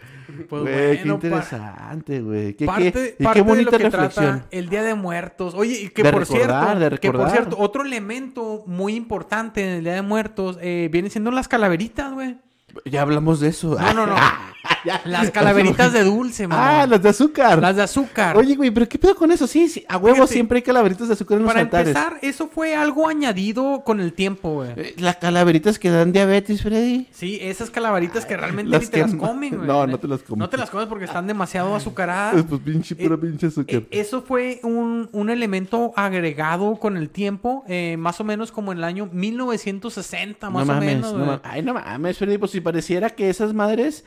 Pues 0.49 0.63
Güey, 0.63 0.75
qué 0.75 0.97
bueno, 1.05 1.19
pa- 1.21 1.27
interesante, 1.27 2.21
güey. 2.21 2.55
Qué, 2.55 2.67
Parte, 2.67 2.93
qué- 2.93 3.25
parte 3.25 3.39
qué 3.41 3.49
bonita 3.49 3.71
de 3.71 3.85
lo 3.85 3.91
que 3.91 3.97
reflexión. 3.97 4.25
trata 4.41 4.47
el 4.51 4.69
Día 4.69 4.83
de 4.83 4.95
Muertos. 4.95 5.55
Oye, 5.55 5.81
y 5.83 5.89
que 5.89 6.03
De 6.03 6.13
por 6.13 6.21
recordar, 6.29 6.77
cierto, 6.79 6.91
de 6.97 6.99
que 6.99 7.13
por 7.13 7.31
cierto, 7.31 7.57
otro 7.59 7.83
elemento 7.83 8.63
muy 8.67 8.95
importante 8.95 9.63
en 9.65 9.71
el 9.79 9.85
Día 9.85 9.95
de 9.95 10.03
Muertos 10.03 10.59
eh, 10.61 10.89
viene 10.93 11.11
siendo 11.11 11.31
las 11.31 11.49
calaveritas, 11.49 12.13
güey. 12.13 12.37
Ya 12.85 13.03
hablamos 13.03 13.41
de 13.41 13.49
eso. 13.49 13.77
No, 13.79 13.93
no, 13.95 14.07
no. 14.07 14.15
Las 15.05 15.31
calaveritas 15.31 15.93
de 15.93 16.05
dulce, 16.05 16.47
mamá. 16.47 16.83
Ah, 16.83 16.87
las 16.87 17.03
de 17.03 17.09
azúcar. 17.11 17.59
Las 17.61 17.77
de 17.77 17.83
azúcar. 17.83 18.37
Oye, 18.37 18.57
güey, 18.57 18.71
pero 18.71 18.89
¿qué 18.89 18.99
pedo 18.99 19.15
con 19.15 19.31
eso? 19.31 19.47
Sí, 19.47 19.69
sí, 19.69 19.85
a 19.89 19.97
huevo 19.99 20.15
Fíjate, 20.17 20.33
siempre 20.33 20.57
hay 20.57 20.63
calaveritas 20.63 21.09
de 21.09 21.15
azúcar 21.15 21.37
en 21.37 21.43
los 21.45 21.51
Para 21.53 21.61
altares. 21.63 21.89
empezar, 21.89 22.19
eso 22.23 22.49
fue 22.49 22.75
algo 22.75 23.07
añadido 23.09 23.83
con 23.85 24.01
el 24.01 24.13
tiempo, 24.15 24.55
güey. 24.55 24.71
Eh, 24.77 24.95
Las 24.99 25.17
calaveritas 25.17 25.79
que 25.79 25.91
dan 25.91 26.13
diabetes, 26.13 26.63
Freddy. 26.63 27.09
Sí, 27.11 27.39
esas 27.43 27.69
calaveritas 27.71 28.25
que 28.25 28.37
realmente 28.39 28.79
ni 28.79 28.85
te 28.87 28.91
que 28.91 29.01
las 29.03 29.15
comen, 29.15 29.57
güey. 29.57 29.67
no, 29.67 29.87
no 29.87 29.99
te 29.99 30.09
las 30.09 30.23
comes. 30.23 30.39
No 30.39 30.49
te 30.49 30.57
las 30.57 30.71
comes 30.71 30.87
porque 30.87 31.05
están 31.05 31.27
demasiado 31.27 31.75
azucaradas. 31.75 32.43
Pues 32.49 32.61
pinche, 32.63 32.97
pura 32.97 33.17
Eh, 33.17 33.19
pinche 33.19 33.47
azúcar. 33.49 33.75
Eh, 33.77 33.87
eso 33.91 34.23
fue 34.23 34.61
un, 34.63 35.11
un 35.13 35.29
elemento 35.31 35.93
agregado 35.97 36.77
con 36.77 36.97
el 36.97 37.11
tiempo, 37.11 37.65
eh, 37.69 37.97
más 37.99 38.19
o 38.21 38.25
menos 38.25 38.51
como 38.51 38.73
en 38.73 38.79
el 38.79 38.85
año 38.85 39.09
1960, 39.13 40.49
más 40.51 40.67
no 40.67 40.73
o 40.73 40.77
mames, 40.77 40.95
menos. 40.97 41.13
no 41.15 41.25
güey. 41.27 41.39
Ay, 41.43 41.63
no 41.63 41.75
mames, 41.75 42.17
Freddy, 42.19 42.39
pues 42.39 42.51
si 42.51 42.60
pareciera 42.61 43.11
que 43.11 43.29
esas 43.31 43.53
madres 43.55 44.05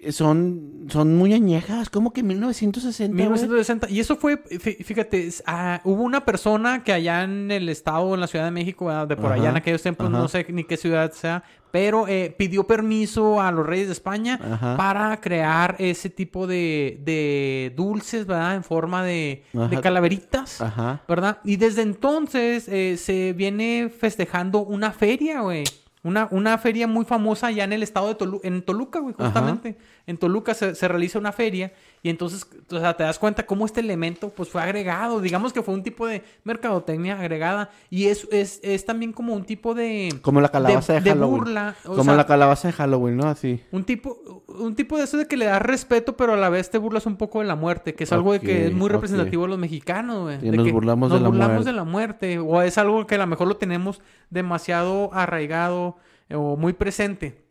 eh, 0.00 0.10
son, 0.12 0.86
son 0.88 1.16
muy 1.16 1.32
añejas. 1.32 1.90
¿Cómo 1.90 2.12
que 2.12 2.22
1960, 2.22 3.12
güey? 3.14 3.24
1960. 3.24 3.90
Y 3.90 4.00
eso 4.00 4.16
fue, 4.16 4.42
fí- 4.44 4.82
fíjate, 4.84 5.28
ah, 5.46 5.80
hubo 5.84 6.02
una 6.02 6.24
persona 6.24 6.82
que 6.82 6.92
allá 6.92 7.22
en 7.24 7.50
el 7.50 7.68
estado, 7.68 8.14
en 8.14 8.20
la 8.20 8.26
Ciudad 8.26 8.44
de 8.46 8.50
México, 8.50 8.86
¿verdad? 8.86 9.06
de 9.08 9.16
por 9.16 9.32
allá 9.32 9.50
en 9.50 9.56
aquellos 9.56 9.82
tiempos, 9.82 10.08
ajá. 10.08 10.18
no 10.18 10.28
sé 10.28 10.46
ni 10.50 10.64
qué 10.64 10.76
ciudad 10.76 11.12
sea, 11.12 11.44
pero 11.70 12.06
eh, 12.06 12.34
pidió 12.36 12.64
permiso 12.66 13.40
a 13.40 13.50
los 13.50 13.64
reyes 13.66 13.86
de 13.86 13.94
España 13.94 14.38
Ajá. 14.42 14.76
para 14.76 15.18
crear 15.22 15.76
ese 15.78 16.10
tipo 16.10 16.46
de, 16.46 17.00
de 17.02 17.72
dulces, 17.74 18.26
¿verdad? 18.26 18.56
En 18.56 18.62
forma 18.64 19.02
de, 19.02 19.42
calaveritas. 19.82 20.62
¿verdad? 21.08 21.38
Y 21.44 21.56
desde 21.56 21.80
entonces 21.82 22.68
eh, 22.68 22.96
se 22.98 23.32
viene 23.32 23.88
festejando 23.88 24.58
una 24.60 24.92
feria, 24.92 25.40
güey. 25.40 25.64
Una, 26.04 26.26
una 26.32 26.58
feria 26.58 26.86
muy 26.86 27.04
famosa 27.04 27.46
allá 27.46 27.64
en 27.64 27.72
el 27.72 27.82
estado 27.82 28.08
de 28.08 28.16
Toluca, 28.16 28.48
en 28.48 28.62
Toluca, 28.62 28.98
güey, 28.98 29.14
Ajá. 29.16 29.26
justamente. 29.26 29.76
En 30.06 30.18
Toluca 30.18 30.52
se, 30.54 30.74
se 30.74 30.88
realiza 30.88 31.18
una 31.18 31.32
feria 31.32 31.72
y 32.04 32.10
entonces, 32.10 32.44
o 32.70 32.78
sea, 32.80 32.96
te 32.96 33.04
das 33.04 33.18
cuenta 33.20 33.46
cómo 33.46 33.64
este 33.64 33.78
elemento, 33.78 34.30
pues, 34.30 34.48
fue 34.48 34.60
agregado. 34.60 35.20
Digamos 35.20 35.52
que 35.52 35.62
fue 35.62 35.72
un 35.72 35.84
tipo 35.84 36.04
de 36.06 36.24
mercadotecnia 36.42 37.18
agregada 37.18 37.70
y 37.90 38.06
es, 38.06 38.26
es, 38.32 38.58
es 38.64 38.84
también 38.84 39.12
como 39.12 39.34
un 39.34 39.44
tipo 39.44 39.72
de... 39.74 40.12
Como 40.20 40.40
la 40.40 40.48
calabaza 40.48 40.94
de, 40.94 41.00
de 41.00 41.10
Halloween. 41.10 41.38
burla, 41.38 41.76
o 41.84 41.90
Como 41.90 42.04
sea- 42.04 42.16
la 42.16 42.26
calabaza 42.26 42.66
de 42.68 42.72
Halloween, 42.72 43.16
¿no? 43.18 43.28
Así. 43.28 43.62
Un 43.70 43.84
tipo, 43.84 44.42
un 44.48 44.74
tipo 44.74 44.98
de 44.98 45.04
eso 45.04 45.16
de 45.16 45.26
que 45.28 45.36
le 45.36 45.44
das 45.44 45.62
respeto, 45.62 46.16
pero 46.16 46.32
a 46.32 46.36
la 46.36 46.48
vez 46.48 46.70
te 46.70 46.78
burlas 46.78 47.06
un 47.06 47.16
poco 47.16 47.38
de 47.38 47.46
la 47.46 47.54
muerte, 47.54 47.94
que 47.94 48.02
es 48.02 48.12
algo 48.12 48.32
de 48.32 48.40
que 48.40 48.66
es 48.66 48.72
muy 48.72 48.88
representativo 48.90 49.44
de 49.44 49.50
los 49.50 49.58
mexicanos, 49.60 50.22
güey. 50.22 50.38
Y 50.38 50.50
de 50.50 50.56
nos 50.56 50.66
que 50.66 50.72
burlamos 50.72 51.12
de 51.12 51.20
la 51.20 51.28
burlamos 51.28 51.52
muerte. 51.54 51.70
de 51.70 51.76
la 51.76 51.84
muerte, 51.84 52.38
o 52.40 52.62
es 52.62 52.78
algo 52.78 53.06
que 53.06 53.14
a 53.14 53.18
lo 53.18 53.26
mejor 53.28 53.46
lo 53.46 53.56
tenemos 53.58 54.02
demasiado 54.28 55.10
arraigado 55.14 55.98
eh, 56.28 56.34
o 56.34 56.56
muy 56.56 56.72
presente. 56.72 57.44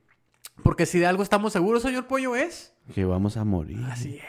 Porque 0.62 0.86
si 0.86 0.99
de 0.99 1.06
algo 1.08 1.24
estamos 1.24 1.54
seguros, 1.54 1.84
señor 1.84 2.08
Pollo, 2.08 2.36
es... 2.36 2.74
Que 2.93 3.06
vamos 3.06 3.38
a 3.38 3.45
morir. 3.45 3.80
Así 3.89 4.18
es. 4.18 4.24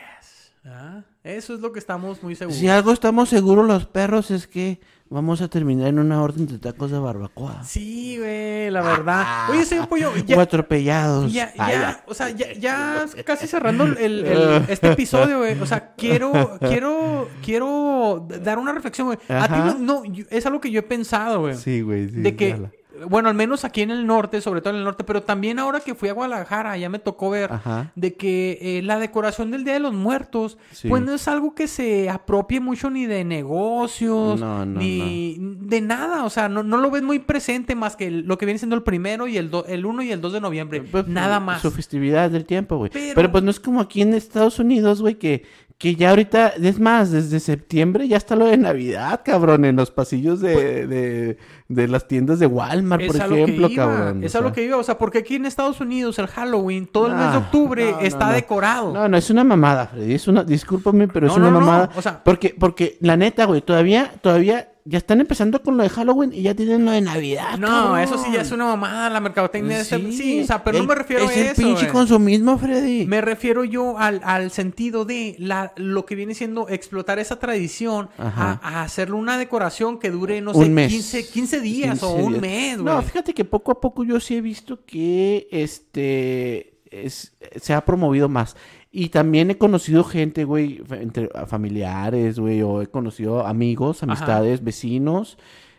¿Ah? 0.65 1.03
Eso 1.25 1.55
es 1.55 1.61
lo 1.61 1.73
que 1.73 1.79
estamos 1.79 2.23
muy 2.23 2.35
seguros. 2.35 2.59
Si 2.59 2.69
algo 2.69 2.93
estamos 2.93 3.29
seguros 3.29 3.67
los 3.67 3.87
perros 3.87 4.31
es 4.31 4.47
que 4.47 4.81
vamos 5.09 5.41
a 5.41 5.49
terminar 5.49 5.89
en 5.89 5.99
una 6.01 6.21
orden 6.23 6.47
de 6.47 6.59
tacos 6.59 6.91
de 6.91 6.99
barbacoa. 6.99 7.63
Sí, 7.65 8.17
güey, 8.19 8.71
la 8.71 8.81
verdad. 8.83 9.51
Oye, 9.51 9.65
señor 9.65 9.89
Pollo, 9.89 10.11
ya, 10.27 10.37
o 10.37 10.41
atropellados. 10.41 11.33
Ya, 11.33 11.55
ya, 11.55 12.03
o 12.07 12.15
sea, 12.15 12.31
ya, 12.31 12.53
ya 12.55 13.05
casi 13.25 13.47
cerrando 13.47 13.85
el, 13.85 14.25
el- 14.27 14.65
este 14.69 14.91
episodio, 14.93 15.39
güey. 15.39 15.61
O 15.61 15.67
sea, 15.67 15.95
quiero, 15.97 16.59
quiero, 16.61 17.29
quiero 17.45 18.27
dar 18.43 18.59
una 18.59 18.73
reflexión, 18.73 19.07
güey. 19.09 19.19
A 19.29 19.47
ti 19.49 19.59
no, 19.59 19.79
no, 19.79 20.05
yo- 20.05 20.25
es 20.31 20.45
algo 20.47 20.61
que 20.61 20.71
yo 20.71 20.81
he 20.81 20.83
pensado, 20.85 21.41
güey. 21.43 21.57
Sí, 21.57 21.83
güey. 21.83 22.09
sí, 22.09 22.21
de 22.21 22.35
que. 22.37 22.82
Bueno, 23.09 23.29
al 23.29 23.35
menos 23.35 23.65
aquí 23.65 23.83
en 23.83 23.91
el 23.91 24.07
norte, 24.07 24.41
sobre 24.41 24.61
todo 24.61 24.71
en 24.75 24.79
el 24.79 24.85
norte, 24.85 25.05
pero 25.05 25.23
también 25.23 25.59
ahora 25.59 25.81
que 25.81 25.95
fui 25.95 26.09
a 26.09 26.13
Guadalajara, 26.13 26.77
ya 26.77 26.89
me 26.89 26.99
tocó 26.99 27.31
ver 27.31 27.53
Ajá. 27.53 27.93
de 27.97 28.15
que 28.15 28.59
eh, 28.61 28.83
la 28.83 28.99
decoración 28.99 29.51
del 29.51 29.65
Día 29.65 29.75
de 29.75 29.81
los 29.81 29.93
Muertos, 29.95 30.59
Sí. 30.73 30.89
pues 30.89 31.03
no 31.03 31.15
es 31.15 31.27
algo 31.29 31.55
que 31.55 31.67
se 31.69 32.09
apropie 32.11 32.61
mucho 32.61 32.91
ni 32.91 33.07
de 33.07 33.25
negocios, 33.25 34.39
No, 34.41 34.65
no, 34.67 34.81
ni 34.81 35.37
de 35.41 35.81
nada. 35.81 36.25
O 36.25 36.31
sea, 36.31 36.49
no, 36.49 36.63
no 36.63 36.77
lo 36.79 36.91
ves 36.91 37.03
muy 37.03 37.19
presente 37.19 37.75
más 37.75 37.97
que 37.97 38.11
lo 38.11 38.39
que 38.39 38.47
viene 38.47 38.59
siendo 38.59 38.77
el 38.77 38.83
primero 38.83 39.27
y 39.29 39.37
el, 39.37 39.51
do- 39.51 39.65
el 39.67 39.85
1 39.87 40.03
y 40.03 40.13
el 40.13 40.21
2 40.21 40.33
de 40.35 40.41
noviembre. 40.41 40.83
Pues, 40.83 41.07
nada 41.09 41.41
más. 41.41 41.63
Su 41.63 41.71
festividad 41.71 42.31
del 42.31 42.45
tiempo, 42.45 42.77
güey. 42.77 42.91
Pero... 42.93 43.15
Pero- 43.15 43.33
pues 43.33 43.45
no 43.45 43.51
es 43.51 43.61
como 43.61 43.81
aquí 43.81 44.03
en 44.03 44.15
Estados 44.15 44.59
Unidos, 44.59 45.01
güey, 45.01 45.15
que, 45.17 45.45
que 45.83 45.97
ya 45.97 46.11
ahorita, 46.11 46.53
es 46.63 46.79
más, 46.79 47.11
desde 47.11 47.41
septiembre 47.41 48.07
ya 48.07 48.17
está 48.17 48.37
lo 48.37 48.45
de 48.47 48.57
Navidad, 48.57 49.23
cabrón, 49.25 49.65
en 49.65 49.75
los 49.75 49.91
pasillos 49.91 50.39
de, 50.41 50.87
de, 50.87 51.39
de 51.67 51.89
las 51.89 52.07
tiendas 52.07 52.39
de 52.39 52.47
Walmart, 52.47 53.05
por 53.05 53.17
es 53.17 53.23
ejemplo, 53.23 53.69
iba, 53.69 53.85
cabrón. 53.85 54.23
Es 54.23 54.37
a 54.37 54.41
lo 54.43 54.53
que 54.53 54.63
iba. 54.63 54.77
O 54.77 54.85
sea, 54.85 54.97
porque 54.97 55.19
aquí 55.19 55.35
en 55.35 55.45
Estados 55.45 55.81
Unidos 55.81 56.21
el 56.21 56.29
Halloween, 56.29 56.87
todo 56.87 57.09
el 57.09 57.15
mes 57.17 57.33
de 57.33 57.39
octubre 57.39 57.91
no, 57.91 57.99
está 57.99 58.27
no. 58.27 58.33
decorado. 58.33 58.93
No, 58.93 59.09
no, 59.09 59.17
es 59.17 59.29
una 59.29 59.43
mamada, 59.43 59.89
Freddy. 59.89 60.15
Es 60.15 60.29
una, 60.29 60.45
discúlpame, 60.45 61.09
pero 61.09 61.27
es 61.27 61.37
una 61.37 61.51
mamada. 61.51 61.91
o 61.97 62.01
sea- 62.01 62.23
porque, 62.23 62.55
porque 62.57 62.97
la 63.01 63.17
neta, 63.17 63.45
güey, 63.47 63.61
todavía, 63.61 64.13
todavía 64.21 64.69
ya 64.85 64.99
están 64.99 65.21
empezando 65.21 65.63
con 65.63 65.77
lo 65.77 65.83
de 65.85 65.89
Halloween 65.89 66.33
y 66.33 66.43
ya 66.43 66.55
tienen 66.55 66.85
lo 66.85 66.91
de 66.91 67.01
Navidad. 67.01 67.57
No, 67.59 67.69
cabrón. 67.69 68.01
eso 68.01 68.19
sí 68.19 68.31
ya 68.33 68.41
es 68.41 68.51
una 68.51 68.65
mamada, 68.67 69.09
la 69.11 69.21
mercadotecnia. 69.21 69.77
de 69.77 69.83
este- 69.83 69.99
Sí, 69.99 70.13
Sí, 70.13 70.41
o 70.43 70.47
sea, 70.47 70.65
pero 70.65 70.79
no 70.79 70.83
el- 70.83 70.89
me 70.89 70.95
refiero 70.97 71.25
es 71.25 71.31
a 71.31 71.35
el 71.41 71.47
eso. 71.47 71.55
pinche 71.63 71.83
güey. 71.83 71.93
consumismo, 71.93 72.59
Freddy. 72.59 73.07
Me 73.07 73.21
refiero 73.21 73.63
yo 73.65 73.97
al, 73.99 74.21
al 74.25 74.51
sentido 74.51 75.05
de 75.05 75.37
la, 75.39 75.73
lo 75.77 76.05
que 76.05 76.15
viene 76.17 76.35
siendo 76.35 76.69
explotar 76.69 77.19
esa 77.21 77.39
tradición 77.39 78.09
a, 78.19 78.83
hacerle 78.83 79.15
una 79.15 79.39
decoración 79.39 79.99
que 80.01 80.11
dure, 80.11 80.41
no 80.41 80.51
Un 80.53 80.65
sé, 80.65 80.71
mes. 80.71 80.93
15, 80.93 81.29
15 81.29 81.61
días 81.61 82.03
o 82.03 82.09
15 82.17 82.23
un 82.25 82.33
días. 82.33 82.41
mes, 82.43 82.81
güey. 82.83 82.95
No, 82.95 83.03
fíjate 83.03 83.35
que 83.35 83.45
poco 83.45 83.71
a 83.73 83.81
poco 83.81 84.03
yo 84.05 84.19
sí 84.19 84.37
he 84.37 84.41
visto 84.41 84.85
que 84.85 85.47
este 85.51 86.75
es- 86.91 87.33
se 87.61 87.73
ha 87.73 87.85
promovido 87.85 88.29
más. 88.29 88.57
Y 88.95 89.09
también 89.09 89.51
he 89.51 89.57
conocido 89.57 90.05
gente, 90.05 90.45
güey, 90.45 90.83
entre 90.91 91.29
familiares, 91.47 92.39
güey, 92.39 92.61
o 92.63 92.83
he 92.83 92.87
conocido 92.89 93.47
amigos, 93.47 94.03
Ajá. 94.03 94.13
amistades, 94.13 94.63
vecinos, 94.63 95.39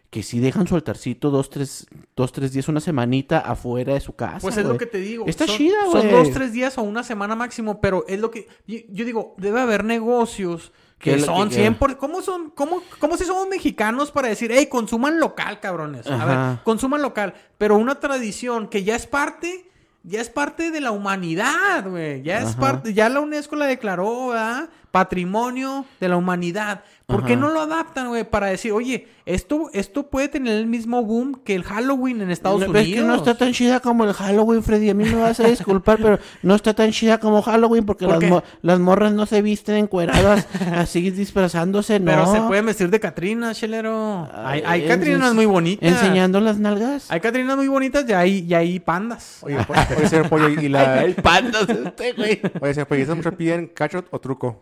que 0.09 0.23
sí 0.23 0.39
dejan 0.39 0.67
su 0.67 0.73
altarcito 0.75 1.29
dos, 1.29 1.49
tres, 1.51 1.85
dos, 2.15 2.31
tres 2.31 2.53
días, 2.53 2.67
una 2.69 2.79
semanita 2.79 3.37
afuera 3.39 3.93
de 3.93 3.99
su 3.99 4.13
casa. 4.13 4.39
Pues 4.41 4.57
es 4.57 4.65
lo 4.65 4.77
que 4.77 4.87
te 4.87 4.97
digo. 4.99 5.25
Está 5.27 5.45
son, 5.45 5.57
chida, 5.57 5.75
Son 5.91 6.01
güey. 6.07 6.11
dos, 6.11 6.31
tres 6.31 6.53
días 6.53 6.75
o 6.79 6.81
una 6.81 7.03
semana 7.03 7.35
máximo, 7.35 7.79
pero 7.81 8.03
es 8.07 8.19
lo 8.19 8.31
que... 8.31 8.47
Yo, 8.67 8.79
yo 8.89 9.05
digo, 9.05 9.35
debe 9.37 9.61
haber 9.61 9.83
negocios 9.83 10.71
que 10.97 11.19
son 11.19 11.49
que- 11.49 11.55
100 11.55 11.75
por... 11.75 11.97
¿Cómo 11.97 12.21
son? 12.23 12.49
¿Cómo, 12.51 12.81
cómo 12.99 13.17
si 13.17 13.25
somos 13.25 13.47
mexicanos 13.47 14.11
para 14.11 14.27
decir, 14.29 14.51
hey, 14.53 14.67
consuman 14.67 15.19
local, 15.19 15.59
cabrones? 15.59 16.07
A 16.07 16.15
Ajá. 16.15 16.25
ver, 16.25 16.63
consuman 16.63 17.01
local. 17.03 17.33
Pero 17.59 17.77
una 17.77 17.99
tradición 17.99 18.67
que 18.69 18.83
ya 18.83 18.95
es 18.95 19.05
parte... 19.05 19.69
Ya 20.03 20.19
es 20.19 20.29
parte 20.29 20.69
de 20.69 20.81
la 20.81 20.91
humanidad, 20.91 21.87
güey. 21.89 22.21
Ya 22.23 22.39
es 22.39 22.49
Ajá. 22.49 22.59
parte... 22.59 22.93
Ya 22.93 23.07
la 23.07 23.21
UNESCO 23.21 23.55
la 23.55 23.67
declaró, 23.67 24.27
¿verdad? 24.27 24.69
Patrimonio 24.91 25.85
de 25.99 26.09
la 26.09 26.17
humanidad. 26.17 26.83
¿Por 27.13 27.25
qué 27.25 27.35
no 27.35 27.49
lo 27.49 27.61
adaptan, 27.61 28.07
güey? 28.09 28.23
Para 28.23 28.47
decir, 28.47 28.71
oye, 28.71 29.07
esto, 29.25 29.69
esto 29.73 30.07
puede 30.09 30.27
tener 30.27 30.57
el 30.57 30.65
mismo 30.67 31.03
boom 31.03 31.39
que 31.43 31.55
el 31.55 31.63
Halloween 31.63 32.21
en 32.21 32.31
Estados 32.31 32.59
No, 32.61 32.65
Unidos. 32.67 32.87
Es 32.87 32.93
que 32.95 33.01
no 33.01 33.15
está 33.15 33.37
tan 33.37 33.53
chida 33.53 33.79
como 33.79 34.03
el 34.03 34.13
Halloween, 34.13 34.63
Freddy. 34.63 34.89
A 34.89 34.93
mí 34.93 35.05
me 35.05 35.15
vas 35.15 35.39
a 35.39 35.47
disculpar, 35.47 35.97
pero 36.01 36.19
no 36.41 36.55
está 36.55 36.73
tan 36.73 36.91
chida 36.91 37.19
como 37.19 37.41
Halloween 37.41 37.85
porque 37.85 38.05
¿Por 38.05 38.21
las, 38.21 38.29
mo- 38.29 38.43
las 38.61 38.79
morras 38.79 39.13
no 39.13 39.25
se 39.25 39.41
visten 39.41 39.75
encueradas 39.77 40.47
así 40.75 41.09
disfrazándose, 41.11 41.99
no. 41.99 42.11
Pero 42.11 42.31
se 42.33 42.41
pueden 42.41 42.65
vestir 42.65 42.89
de 42.89 42.99
Catrina, 42.99 43.53
chelero. 43.53 44.27
Hay, 44.33 44.61
hay 44.65 44.81
Ay, 44.81 44.87
Catrinas 44.87 45.33
muy 45.33 45.45
bonitas. 45.45 45.87
Enseñando 45.89 46.39
las 46.41 46.57
nalgas. 46.59 47.09
Hay 47.09 47.19
Catrinas 47.21 47.55
muy 47.55 47.67
bonitas 47.67 48.05
y 48.09 48.13
hay, 48.13 48.39
y 48.47 48.53
hay 48.53 48.79
pandas. 48.79 49.37
Oye, 49.41 49.57
oye, 49.97 50.07
señor 50.09 50.29
Pollo, 50.29 50.49
y 50.49 50.67
la... 50.69 51.05
pandas 51.23 51.67
este, 51.69 52.13
güey. 52.13 52.41
Oye, 52.59 52.73
señor 52.73 52.87
Pollo, 52.87 52.99
¿y 52.99 53.03
esas 53.03 53.15
muchachas 53.15 53.37
piden 53.37 53.67
cash 53.67 53.95
o- 54.09 54.19
truco? 54.19 54.59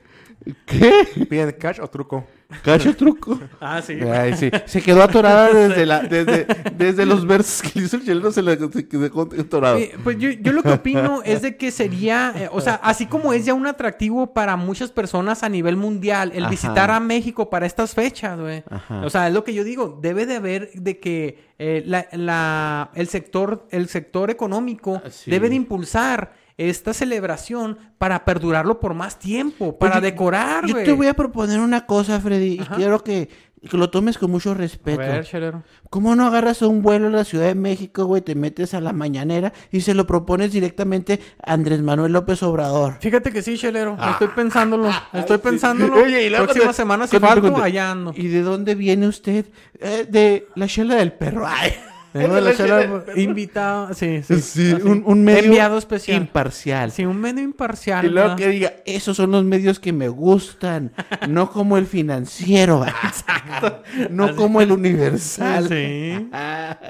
¿Qué? 0.65 0.91
¿Piden 1.29 1.51
cash 1.59 1.79
o 1.81 1.87
truco? 1.87 2.25
Cacho 2.63 2.95
truco. 2.97 3.39
Ah, 3.59 3.81
sí. 3.81 3.93
Ay, 4.01 4.35
sí. 4.35 4.49
Se 4.65 4.81
quedó 4.81 5.03
atorada 5.03 5.49
desde, 5.53 5.85
la, 5.85 6.01
desde, 6.01 6.45
desde 6.75 7.05
los 7.05 7.25
versos 7.25 7.61
que 7.61 7.79
le 7.79 7.85
hizo 7.85 7.97
el 7.97 8.05
chelero, 8.05 8.31
se 8.31 8.41
la 8.41 8.55
se 8.55 8.87
quedó 8.87 9.05
atorado. 9.39 9.77
Eh, 9.77 9.93
pues 10.03 10.17
yo, 10.17 10.29
yo 10.29 10.51
lo 10.51 10.63
que 10.63 10.71
opino 10.71 11.21
es 11.23 11.41
de 11.41 11.57
que 11.57 11.71
sería, 11.71 12.33
eh, 12.35 12.49
o 12.51 12.61
sea, 12.61 12.75
así 12.83 13.05
como 13.05 13.33
es 13.33 13.45
ya 13.45 13.53
un 13.53 13.67
atractivo 13.67 14.33
para 14.33 14.55
muchas 14.55 14.91
personas 14.91 15.43
a 15.43 15.49
nivel 15.49 15.77
mundial 15.77 16.31
el 16.33 16.43
Ajá. 16.43 16.49
visitar 16.49 16.91
a 16.91 16.99
México 16.99 17.49
para 17.49 17.65
estas 17.65 17.93
fechas, 17.93 18.39
güey. 18.39 18.63
O 19.03 19.09
sea, 19.09 19.27
es 19.27 19.33
lo 19.33 19.43
que 19.43 19.53
yo 19.53 19.63
digo, 19.63 19.99
debe 20.01 20.25
de 20.25 20.35
haber 20.35 20.71
de 20.73 20.99
que 20.99 21.51
eh, 21.59 21.83
la, 21.85 22.07
la- 22.13 22.91
el 22.95 23.07
sector, 23.07 23.67
el 23.71 23.87
sector 23.87 24.29
económico 24.29 25.01
Ah, 25.05 25.09
sí. 25.09 25.29
debe 25.31 25.49
de 25.49 25.55
impulsar 25.55 26.33
esta 26.69 26.93
celebración 26.93 27.77
para 27.97 28.25
perdurarlo 28.25 28.79
por 28.79 28.93
más 28.93 29.17
tiempo, 29.19 29.77
para 29.77 29.97
Oye, 29.97 30.11
decorar, 30.11 30.65
Yo 30.65 30.75
te 30.83 30.91
voy 30.91 31.07
a 31.07 31.13
proponer 31.13 31.59
una 31.59 31.85
cosa, 31.85 32.19
Freddy, 32.19 32.59
Ajá. 32.59 32.73
y 32.73 32.77
quiero 32.77 33.03
que, 33.03 33.29
que 33.69 33.77
lo 33.77 33.89
tomes 33.89 34.17
con 34.17 34.31
mucho 34.31 34.51
A 34.51 34.55
respeto. 34.55 34.97
ver, 34.99 35.23
chelero. 35.25 35.63
¿Cómo 35.89 36.15
no 36.15 36.25
agarras 36.25 36.61
un 36.63 36.81
vuelo 36.81 37.07
a 37.07 37.11
la 37.11 37.23
Ciudad 37.23 37.45
de 37.47 37.55
México, 37.55 38.05
güey? 38.05 38.21
Te 38.21 38.33
metes 38.33 38.73
a 38.73 38.81
la 38.81 38.91
mañanera 38.93 39.53
y 39.71 39.81
se 39.81 39.93
lo 39.93 40.07
propones 40.07 40.51
directamente 40.51 41.19
a 41.43 41.53
Andrés 41.53 41.81
Manuel 41.81 42.13
López 42.13 42.41
Obrador. 42.43 42.95
Fíjate 43.01 43.31
que 43.31 43.41
sí, 43.41 43.57
chelero. 43.57 43.97
Estoy 44.11 44.29
pensándolo. 44.29 44.89
Estoy 45.13 45.37
pensándolo. 45.39 45.95
Ah. 45.97 46.01
Oye, 46.03 46.23
y 46.25 46.29
luego 46.29 46.45
Próxima 46.45 46.73
semana 46.73 47.07
si 47.07 47.19
falto, 47.19 47.55
allá 47.61 47.91
ando. 47.91 48.13
¿Y 48.15 48.27
de 48.29 48.41
dónde 48.41 48.73
viene 48.75 49.07
usted? 49.07 49.45
"Eh, 49.79 50.07
de 50.09 50.47
la 50.55 50.67
chela 50.67 50.95
del 50.95 51.11
perro. 51.13 51.45
Ay. 51.47 51.73
Vengo 52.13 52.35
de 52.35 52.41
la 52.41 52.55
chela 52.55 53.03
invitado. 53.15 53.93
Sí, 53.93 54.21
sí. 54.23 54.41
Sí, 54.41 54.71
así. 54.73 54.81
un, 54.83 55.03
un 55.05 55.23
medio 55.23 55.45
Enviado 55.45 55.77
especial. 55.77 56.17
imparcial. 56.17 56.91
Sí, 56.91 57.05
un 57.05 57.19
medio 57.19 57.43
imparcial. 57.43 58.05
Y 58.05 58.09
luego 58.09 58.29
¿verdad? 58.29 58.37
que 58.37 58.49
diga, 58.49 58.73
esos 58.85 59.15
son 59.17 59.31
los 59.31 59.43
medios 59.45 59.79
que 59.79 59.93
me 59.93 60.09
gustan, 60.09 60.91
no 61.29 61.49
como 61.51 61.77
el 61.77 61.85
financiero, 61.87 62.85
exacto, 63.05 63.81
no 64.09 64.35
como 64.35 64.61
el 64.61 64.71
universal. 64.71 65.67
Sí. 65.69 66.29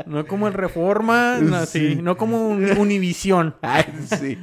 No 0.08 0.26
como 0.26 0.48
el 0.48 0.54
Reforma, 0.54 1.38
no, 1.40 1.66
sí. 1.66 1.96
Sí. 1.96 2.00
no 2.02 2.18
como 2.18 2.48
un 2.50 2.78
Univisión. 2.78 3.56
Ay, 3.62 3.86
sí. 4.20 4.38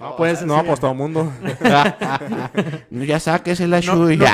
No, 0.00 0.16
pues 0.16 0.44
no, 0.44 0.62
pues 0.64 0.80
todo 0.80 0.92
el 0.92 0.96
mundo. 0.96 1.32
ya 2.90 3.20
sáquese 3.20 3.66
la 3.66 3.80
No, 3.80 3.94
suya. 3.94 4.32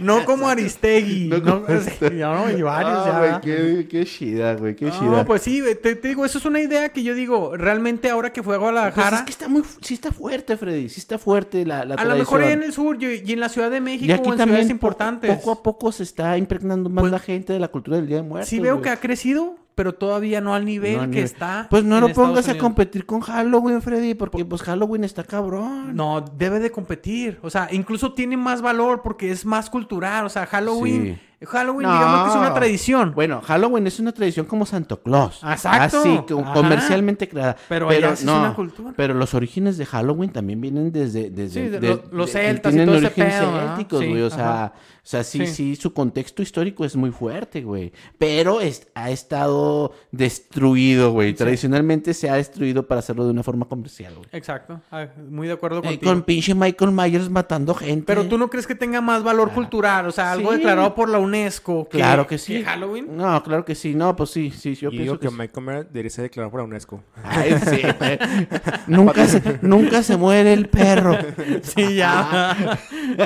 No 0.00 0.24
como 0.24 0.48
Aristegui. 0.48 1.28
No 1.28 1.38
No, 1.38 1.62
como 1.64 1.66
Aristegui. 1.68 2.18
ya, 2.18 2.32
no, 2.34 2.50
y 2.50 2.62
varios 2.62 2.98
Ah, 2.98 3.06
ya. 3.06 3.18
güey, 3.18 3.40
qué, 3.40 3.88
qué 3.88 4.04
chida, 4.04 4.54
güey, 4.54 4.74
qué 4.76 4.90
chida. 4.90 5.07
No, 5.16 5.24
pues 5.24 5.42
sí, 5.42 5.62
te, 5.82 5.94
te 5.96 6.08
digo, 6.08 6.24
eso 6.24 6.38
es 6.38 6.44
una 6.44 6.60
idea 6.60 6.88
que 6.90 7.02
yo 7.02 7.14
digo, 7.14 7.56
realmente 7.56 8.10
ahora 8.10 8.32
que 8.32 8.42
fue 8.42 8.56
a 8.56 8.58
Pues 8.58 8.72
Guadalajara, 8.72 9.16
es 9.18 9.22
que 9.22 9.30
está 9.30 9.48
muy, 9.48 9.62
sí 9.80 9.94
está 9.94 10.12
fuerte, 10.12 10.56
Freddy, 10.56 10.88
sí 10.88 11.00
está 11.00 11.18
fuerte 11.18 11.64
la, 11.64 11.84
la 11.84 11.94
a 11.94 12.04
lo 12.04 12.16
mejor 12.16 12.42
allá 12.42 12.52
en 12.52 12.62
el 12.62 12.72
sur 12.72 12.96
y, 13.02 13.32
en 13.32 13.40
la 13.40 13.48
Ciudad 13.48 13.70
de 13.70 13.80
México 13.80 14.06
Y 14.06 14.12
aquí 14.12 14.28
o 14.28 14.32
en 14.32 14.38
también 14.38 14.56
ciudades 14.58 14.70
importantes. 14.70 15.36
Poco 15.36 15.50
a 15.52 15.62
poco 15.62 15.92
se 15.92 16.02
está 16.02 16.36
impregnando 16.38 16.88
más 16.90 17.02
Pues- 17.02 17.12
la 17.12 17.18
gente 17.18 17.52
de 17.52 17.60
la 17.60 17.68
cultura 17.68 17.96
del 17.96 18.06
Día 18.06 18.16
de 18.16 18.22
Muertos. 18.22 18.48
Sí 18.48 18.58
veo 18.60 18.74
güey. 18.74 18.84
que 18.84 18.90
ha 18.90 18.96
crecido, 18.98 19.56
pero 19.74 19.94
todavía 19.94 20.40
no 20.40 20.54
al 20.54 20.64
nivel 20.64 20.94
No, 20.96 21.00
que 21.02 21.06
nivel. 21.08 21.24
está. 21.24 21.68
Pues 21.70 21.84
no 21.84 22.00
lo 22.00 22.08
Estados 22.08 22.28
pongas 22.30 22.48
a 22.48 22.58
competir 22.58 23.06
con 23.06 23.20
Halloween, 23.20 23.80
Freddy, 23.80 24.14
porque 24.14 24.44
pues 24.44 24.62
Halloween 24.62 25.04
está 25.04 25.22
cabrón. 25.22 25.94
No, 25.94 26.20
debe 26.20 26.58
de 26.58 26.70
competir. 26.72 27.38
O 27.42 27.50
sea, 27.50 27.68
incluso 27.70 28.12
tiene 28.12 28.36
más 28.36 28.60
valor 28.60 29.02
porque 29.02 29.30
es 29.30 29.44
más 29.44 29.70
cultural. 29.70 30.26
O 30.26 30.28
sea, 30.28 30.46
Halloween. 30.46 31.20
Halloween, 31.46 31.86
No. 31.86 31.92
digamos 31.94 32.22
que 32.24 32.28
es 32.30 32.36
una 32.36 32.54
tradición. 32.54 33.12
Bueno, 33.14 33.40
Halloween 33.44 33.86
es 33.86 34.00
una 34.00 34.12
tradición 34.12 34.46
como 34.46 34.66
Santo 34.66 35.00
Claus. 35.02 35.40
Exacto. 35.48 35.98
Así, 36.00 36.20
Ajá. 36.42 36.52
comercialmente 36.52 37.28
creada. 37.28 37.56
Pero 37.68 37.88
sí 37.90 37.96
es 37.96 38.22
una 38.24 38.54
cultura. 38.54 38.92
Pero 38.96 39.14
los 39.14 39.34
orígenes 39.34 39.78
de 39.78 39.86
Halloween 39.86 40.30
también 40.32 40.60
vienen 40.60 40.90
desde... 40.90 41.30
desde 41.30 41.62
Sí, 41.64 41.68
de 41.68 41.78
de- 41.80 41.88
lo- 41.88 42.02
los 42.10 42.30
celtas 42.32 42.74
y 42.74 42.84
todo 42.84 42.94
ese 42.96 43.10
pedo, 43.10 43.76
Sí, 44.00 44.06
güey. 44.08 44.22
O 44.22 44.30
sea, 44.30 44.64
ajá. 44.64 44.72
o 44.76 44.98
sea 45.02 45.22
sí, 45.24 45.46
Sí. 45.46 45.54
sí, 45.54 45.76
su 45.76 45.92
contexto 45.94 46.42
histórico 46.42 46.84
es 46.84 46.96
muy 46.96 47.10
fuerte, 47.12 47.62
güey. 47.62 47.92
Pero 48.18 48.60
es- 48.60 48.88
ha 48.94 49.10
estado 49.10 49.92
destruido, 50.10 51.12
güey. 51.12 51.34
Tradicionalmente 51.34 52.14
se 52.14 52.28
ha 52.30 52.34
destruido 52.34 52.86
para 52.86 52.98
hacerlo 52.98 53.24
de 53.24 53.30
una 53.30 53.42
forma 53.42 53.66
comercial, 53.66 54.14
güey. 54.16 54.28
Exacto. 54.32 54.80
Ah, 54.90 55.06
Muy 55.30 55.46
de 55.46 55.52
acuerdo 55.54 55.78
Eh, 55.78 55.82
contigo. 55.82 56.10
con 56.10 56.22
pinche 56.22 56.54
Michael 56.54 56.92
Myers 56.92 57.30
matando 57.30 57.74
gente. 57.74 58.04
Pero 58.06 58.26
tú 58.26 58.38
no 58.38 58.48
crees 58.50 58.66
que 58.66 58.74
tenga 58.74 59.00
más 59.00 59.22
valor 59.22 59.50
cultural, 59.52 60.06
o 60.06 60.12
sea, 60.12 60.32
algo 60.32 60.52
declarado 60.52 60.94
por 60.94 61.08
la 61.08 61.18
UNESCO. 61.28 61.88
Que, 61.88 61.98
Claro 61.98 62.26
que 62.26 62.38
sí. 62.38 62.62
Halloween. 62.64 63.16
No, 63.16 63.42
claro 63.42 63.64
que 63.64 63.74
sí. 63.74 63.94
No, 63.94 64.14
pues 64.16 64.30
sí, 64.30 64.50
sí, 64.50 64.74
yo 64.74 64.88
y 64.88 64.92
pienso 64.98 65.12
digo 65.12 65.18
que, 65.20 65.28
que. 65.28 65.34
Michael 65.34 65.66
Myers 65.66 65.86
debería 65.92 66.10
ser 66.10 66.22
declarado 66.24 66.50
por 66.50 66.60
la 66.60 66.64
UNESCO. 66.64 67.02
Ay, 67.22 67.54
sí, 67.64 67.82
güey. 67.98 68.18
nunca, 68.86 69.26
se, 69.26 69.58
nunca 69.62 70.02
se 70.02 70.16
muere 70.16 70.52
el 70.52 70.68
perro. 70.68 71.16
Sí, 71.62 71.96
ya. 71.96 72.78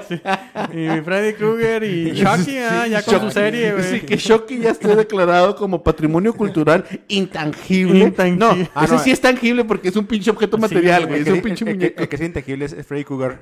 Sí. 0.08 0.20
Y 0.76 1.00
Freddy 1.02 1.32
Krueger 1.34 1.84
y 1.84 2.12
Chucky, 2.14 2.58
ah, 2.58 2.86
ya 2.86 3.02
con 3.02 3.14
su 3.14 3.20
Chucky. 3.20 3.32
serie, 3.32 3.72
güey. 3.72 3.84
Sí, 3.84 4.00
que 4.00 4.16
Shocky 4.16 4.58
ya 4.58 4.70
esté 4.70 4.94
declarado 4.96 5.54
como 5.56 5.82
patrimonio 5.82 6.34
cultural 6.34 6.84
intangible. 7.08 7.98
Intangible. 8.00 8.38
No, 8.64 8.68
Ah, 8.74 8.84
ese 8.84 8.94
no. 8.94 9.00
sí 9.00 9.10
es 9.10 9.20
tangible 9.20 9.64
porque 9.64 9.88
es 9.88 9.96
un 9.96 10.06
pinche 10.06 10.30
objeto 10.30 10.58
material, 10.58 11.06
güey. 11.06 11.20
El 11.20 11.26
es 11.26 11.26
que, 11.26 11.32
un 11.32 11.42
pinche 11.42 11.64
el- 11.64 11.76
muñeco. 11.76 12.02
el 12.02 12.08
que 12.08 12.16
es 12.16 12.22
intangible 12.22 12.64
es 12.64 12.86
Freddy 12.86 13.04
Krueger. 13.04 13.38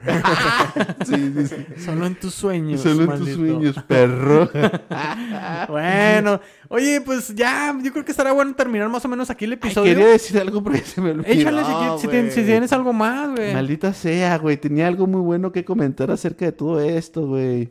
Sí, 1.06 1.32
sí, 1.36 1.46
sí. 1.46 1.82
Solo 1.84 2.06
en 2.06 2.14
tus 2.16 2.34
sueños. 2.34 2.80
Solo 2.80 3.04
en 3.14 3.18
tus 3.18 3.30
sueños, 3.32 3.76
perro. 3.86 4.49
Bueno, 5.68 6.40
oye, 6.68 7.00
pues 7.00 7.34
ya, 7.34 7.76
yo 7.82 7.92
creo 7.92 8.04
que 8.04 8.10
estará 8.10 8.32
bueno 8.32 8.54
terminar 8.54 8.88
más 8.88 9.04
o 9.04 9.08
menos 9.08 9.30
aquí 9.30 9.44
el 9.44 9.52
Ay, 9.52 9.58
episodio. 9.58 9.94
quería 9.94 10.08
decir 10.10 10.38
algo, 10.38 10.62
pero 10.62 10.76
ya 10.76 10.84
se 10.84 11.00
me 11.00 11.10
olvidó. 11.10 11.28
Échale 11.28 11.62
si, 11.98 12.06
tien- 12.08 12.30
si 12.30 12.42
tienes 12.42 12.72
algo 12.72 12.92
más, 12.92 13.30
güey. 13.34 13.52
Maldita 13.54 13.92
sea, 13.92 14.38
güey. 14.38 14.56
Tenía 14.56 14.86
algo 14.86 15.06
muy 15.06 15.20
bueno 15.20 15.52
que 15.52 15.64
comentar 15.64 16.10
acerca 16.10 16.44
de 16.46 16.52
todo 16.52 16.80
esto, 16.80 17.26
güey. 17.26 17.70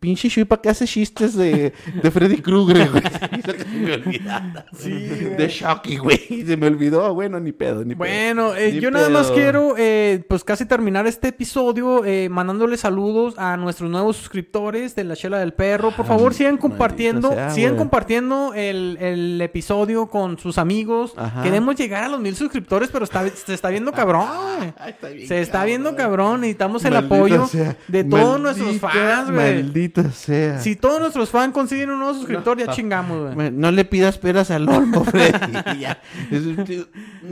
Pinche 0.00 0.28
Shui, 0.28 0.44
¿para 0.44 0.60
qué 0.60 0.68
hace 0.70 0.84
chistes 0.84 1.36
de, 1.36 1.72
de 2.02 2.10
Freddy 2.10 2.38
Krueger, 2.38 2.90
güey? 2.90 3.02
Se 3.56 3.64
me 3.68 3.92
olvidaba. 3.94 4.64
Sí, 4.76 4.90
De 4.90 5.48
Shocky, 5.48 5.98
güey. 5.98 6.44
Se 6.44 6.56
me 6.56 6.66
olvidó. 6.66 7.14
Bueno, 7.14 7.38
ni 7.38 7.52
pedo, 7.52 7.84
ni 7.84 7.94
pedo. 7.94 7.98
Bueno, 7.98 8.56
eh, 8.56 8.80
yo 8.80 8.90
nada 8.90 9.08
más 9.10 9.30
quiero, 9.30 9.74
eh, 9.78 10.24
pues 10.28 10.42
casi 10.42 10.66
terminar 10.66 11.06
este 11.06 11.28
episodio 11.28 12.04
eh, 12.04 12.28
mandándole 12.28 12.76
saludos 12.78 13.34
a 13.38 13.56
nuestros 13.56 13.88
nuevos 13.88 14.16
suscriptores 14.16 14.96
de 14.96 15.04
La 15.04 15.14
Chela 15.14 15.38
del 15.38 15.52
Perro. 15.52 15.92
Por 15.92 16.04
favor, 16.06 16.34
sigan 16.34 16.56
compartiendo, 16.56 17.30
sea, 17.30 17.50
sigan 17.50 17.72
güey. 17.74 17.78
compartiendo 17.78 18.54
el, 18.54 18.98
el 19.00 19.40
episodio 19.40 20.08
con 20.08 20.36
sus 20.38 20.58
amigos. 20.58 21.12
Ajá. 21.16 21.44
Queremos 21.44 21.76
llegar 21.76 22.02
a 22.02 22.08
los 22.08 22.18
mil 22.18 22.34
suscriptores, 22.34 22.88
pero 22.90 23.04
está, 23.04 23.28
se 23.28 23.54
está 23.54 23.68
viendo 23.70 23.92
cabrón. 23.92 24.26
güey. 24.58 24.72
Ay, 24.78 24.90
está 24.92 25.08
bien 25.10 25.28
Se 25.28 25.40
está 25.40 25.52
cabrón. 25.58 25.66
viendo 25.68 25.96
cabrón. 25.96 26.40
Necesitamos 26.40 26.84
el 26.84 26.92
Maldita 26.94 27.14
apoyo 27.14 27.46
sea. 27.46 27.76
de 27.86 28.02
todos 28.02 28.40
Maldita, 28.40 28.64
nuestros 28.64 28.78
fans, 28.80 29.30
güey. 29.30 29.65
Maldito 29.66 30.10
sea. 30.10 30.60
Si 30.60 30.76
todos 30.76 31.00
nuestros 31.00 31.30
fans 31.30 31.52
consiguen 31.52 31.90
un 31.90 31.98
nuevo 31.98 32.14
suscriptor, 32.14 32.58
ya 32.58 32.68
chingamos, 32.68 33.34
güey. 33.34 33.50
No 33.50 33.70
le 33.70 33.84
pidas 33.84 34.16
peras 34.18 34.50
al 34.50 34.68
olmo, 34.68 35.04
Freddy. 35.04 35.36
Ya. 35.80 35.98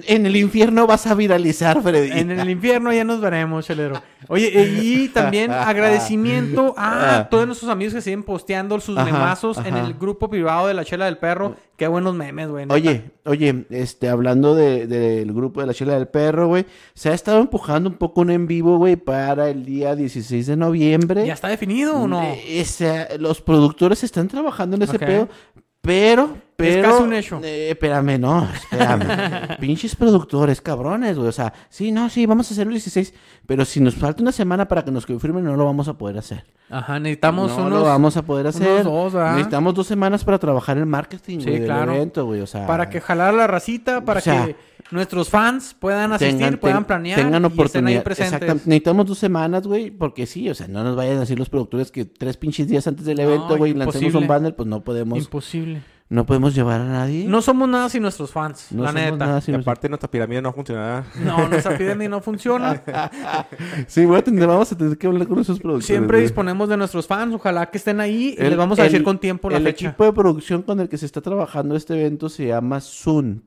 En 0.06 0.26
el 0.26 0.36
infierno 0.36 0.86
vas 0.86 1.06
a 1.06 1.14
viralizar, 1.14 1.82
Freddy. 1.82 2.18
En 2.18 2.30
el 2.30 2.50
infierno 2.50 2.92
ya 2.92 3.04
nos 3.04 3.20
veremos, 3.20 3.66
chelero. 3.66 4.02
Oye, 4.28 4.50
eh, 4.54 4.80
y 4.82 5.08
también 5.08 5.50
agradecimiento 5.52 6.74
a 6.76 7.28
todos 7.30 7.46
nuestros 7.46 7.70
amigos 7.70 7.94
que 7.94 8.00
siguen 8.00 8.22
posteando 8.22 8.80
sus 8.80 8.98
Ajá, 8.98 9.06
memazos 9.06 9.58
en 9.58 9.76
el 9.76 9.94
grupo 9.94 10.28
privado 10.28 10.66
de 10.66 10.74
la 10.74 10.84
chela 10.84 11.04
del 11.06 11.18
perro. 11.18 11.56
Qué 11.76 11.88
buenos 11.88 12.14
memes, 12.14 12.48
güey. 12.48 12.66
Oye, 12.70 13.10
oye, 13.24 13.66
este, 13.70 14.08
hablando 14.08 14.54
de- 14.54 14.86
del 14.86 15.32
grupo 15.32 15.60
de 15.60 15.66
la 15.66 15.74
chela 15.74 15.94
del 15.94 16.06
perro, 16.06 16.46
güey, 16.46 16.66
se 16.94 17.08
ha 17.10 17.14
estado 17.14 17.40
empujando 17.40 17.88
un 17.90 17.96
poco 17.96 18.20
un 18.20 18.30
en 18.30 18.46
vivo, 18.46 18.78
güey, 18.78 18.94
para 18.96 19.48
el 19.50 19.64
día 19.64 19.96
16 19.96 20.46
de 20.46 20.56
noviembre. 20.56 21.26
¿Ya 21.26 21.32
está 21.32 21.48
definido 21.48 21.96
o 21.96 22.06
no? 22.06 22.22
Eh, 22.22 22.60
ese- 22.60 23.18
los 23.18 23.40
productores 23.40 24.04
están 24.04 24.28
trabajando 24.28 24.76
en 24.76 24.82
ese 24.82 24.98
pedo, 25.06 25.28
pero, 25.80 26.36
pero... 26.56 26.82
casi 26.90 27.02
un 27.02 27.12
hecho. 27.12 27.40
eh, 27.42 27.70
espérame, 27.70 28.18
no, 28.18 28.48
espérame. 28.52 29.56
Pinches 29.60 29.96
productores, 29.96 30.60
cabrones, 30.60 31.16
güey. 31.16 31.28
O 31.28 31.32
sea, 31.32 31.52
sí, 31.68 31.90
no, 31.92 32.08
sí, 32.08 32.26
vamos 32.26 32.50
a 32.50 32.54
hacer 32.54 32.66
el 32.66 32.72
16, 32.74 33.14
pero 33.46 33.64
si 33.64 33.80
nos 33.80 33.94
falta 33.94 34.22
una 34.22 34.32
semana 34.32 34.66
para 34.68 34.84
que 34.84 34.90
nos 34.90 35.06
confirmen, 35.06 35.44
no 35.44 35.56
lo 35.56 35.64
vamos 35.64 35.88
a 35.88 35.94
poder 35.94 36.18
hacer. 36.18 36.44
Ajá, 36.70 36.98
necesitamos 36.98 37.50
no 37.50 37.66
unos... 37.66 37.80
lo 37.80 37.84
vamos 37.84 38.16
a 38.16 38.22
poder 38.22 38.46
hacer. 38.46 38.84
dos. 38.84 39.14
Necesitamos 39.14 39.74
dos 39.74 39.86
semanas 39.86 40.24
para 40.24 40.38
trabajar 40.38 40.78
el 40.78 40.86
marketing, 40.86 41.40
Sí, 41.40 41.46
güey, 41.50 41.60
del 41.60 41.70
evento, 41.70 42.24
güey. 42.24 42.40
O 42.40 42.46
sea, 42.46 42.66
Para 42.66 42.88
que 42.88 43.00
jalar 43.00 43.34
la 43.34 43.46
racita, 43.46 44.04
para 44.04 44.20
O 44.20 44.22
sea, 44.22 44.46
que 44.46 44.56
nuestros 44.90 45.28
fans 45.28 45.74
puedan 45.78 46.12
asistir, 46.12 46.38
tengan, 46.38 46.58
puedan 46.58 46.84
planear 46.84 47.16
tengan 47.20 47.42
y 47.42 47.46
estén 47.46 47.52
ahí 47.52 47.52
oportunidad. 47.96 48.02
presentes. 48.02 48.32
Exactamente. 48.34 48.68
Necesitamos 48.68 49.06
dos 49.06 49.18
semanas, 49.18 49.66
güey, 49.66 49.90
porque 49.90 50.24
sí, 50.26 50.48
o 50.48 50.54
sea, 50.54 50.66
no 50.68 50.82
nos 50.82 50.96
vayan 50.96 51.18
a 51.18 51.20
decir 51.20 51.38
los 51.38 51.50
productores 51.50 51.90
que 51.92 52.06
tres 52.06 52.36
pinches 52.38 52.66
días 52.66 52.86
antes 52.86 53.04
del 53.04 53.16
No, 53.18 53.22
evento, 53.24 53.56
güey, 53.58 53.74
lancemos 53.74 54.14
un 54.14 54.26
banner, 54.26 54.56
pues 54.56 54.66
no 54.68 54.82
podemos, 54.82 55.18
Imposible. 55.18 55.82
No 56.10 56.26
podemos 56.26 56.54
llevar 56.54 56.80
a 56.80 56.84
nadie. 56.84 57.26
No 57.26 57.40
somos 57.42 57.68
nada 57.68 57.88
sin 57.88 58.02
nuestros 58.02 58.30
fans, 58.30 58.66
No 58.70 58.82
la 58.84 58.90
somos 58.90 59.02
neta. 59.04 59.16
nada 59.26 59.38
Y 59.38 59.42
sin 59.42 59.54
aparte 59.56 59.88
nuestra 59.88 60.10
pirámide 60.10 60.42
no 60.42 60.52
funcionará. 60.52 61.04
No, 61.24 61.48
nuestra 61.48 61.76
pirámide 61.78 62.08
no 62.08 62.20
funciona. 62.20 62.82
Sí, 63.86 64.04
voy 64.04 64.18
a 64.18 64.22
tener, 64.24 64.46
vamos 64.46 64.70
a 64.70 64.76
tener 64.76 64.96
que 64.98 65.06
hablar 65.06 65.26
con 65.26 65.38
esos 65.40 65.58
productores. 65.58 65.86
Siempre 65.86 66.20
disponemos 66.20 66.68
de 66.68 66.76
nuestros 66.76 67.06
fans. 67.06 67.34
Ojalá 67.34 67.70
que 67.70 67.78
estén 67.78 68.00
ahí. 68.00 68.34
y 68.38 68.42
El- 68.42 68.50
les 68.50 68.58
vamos 68.58 68.78
a 68.78 68.82
decir 68.84 68.98
el- 68.98 69.04
con 69.04 69.18
tiempo 69.18 69.48
la 69.50 69.56
el 69.58 69.64
fecha. 69.64 69.88
equipo 69.88 70.04
de 70.04 70.12
producción 70.12 70.62
con 70.62 70.78
el 70.80 70.88
que 70.88 70.98
se 70.98 71.06
está 71.06 71.20
trabajando 71.20 71.74
este 71.76 71.94
evento 71.94 72.28
se 72.28 72.46
llama 72.48 72.80
Sunt. 72.80 73.42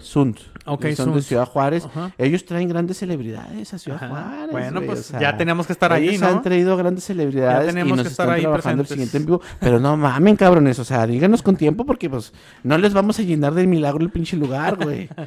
Sunt. 0.00 0.38
Ok, 0.66 0.86
Y 0.86 0.96
son 0.96 1.14
de. 1.14 1.22
Ciudad 1.22 1.46
Juárez. 1.46 1.84
Ajá. 1.84 2.10
Ellos 2.18 2.44
traen 2.44 2.68
grandes 2.68 2.98
celebridades 2.98 3.72
a 3.74 3.78
Ciudad 3.78 4.02
Ajá. 4.02 4.08
Juárez. 4.08 4.50
Bueno, 4.50 4.80
güey, 4.80 4.86
pues 4.88 5.00
o 5.00 5.02
sea, 5.04 5.20
ya 5.20 5.36
tenemos 5.36 5.66
que 5.66 5.72
estar 5.72 5.92
ahí, 5.92 6.08
ellos 6.08 6.20
¿no? 6.22 6.28
han 6.28 6.42
traído 6.42 6.76
grandes 6.76 7.04
celebridades 7.04 7.66
Ya 7.66 7.72
tenemos 7.72 7.92
y 7.92 7.96
nos 7.96 8.06
que 8.06 8.10
estar 8.10 8.24
están 8.26 8.36
ahí 8.36 8.42
trabajando 8.42 8.82
el 8.82 8.88
siguiente 8.88 9.16
en 9.18 9.26
vivo. 9.26 9.40
Pero 9.60 9.78
no 9.78 9.96
mamen, 9.96 10.34
cabrones. 10.36 10.78
O 10.80 10.84
sea, 10.84 11.06
díganos 11.06 11.42
con 11.42 11.56
tiempo 11.56 11.86
porque 11.86 12.10
pues 12.10 12.32
no 12.64 12.76
les 12.76 12.92
vamos 12.92 13.18
a 13.20 13.22
llenar 13.22 13.54
de 13.54 13.66
milagro 13.66 14.02
el 14.02 14.10
pinche 14.10 14.36
lugar, 14.36 14.76
güey. 14.82 15.08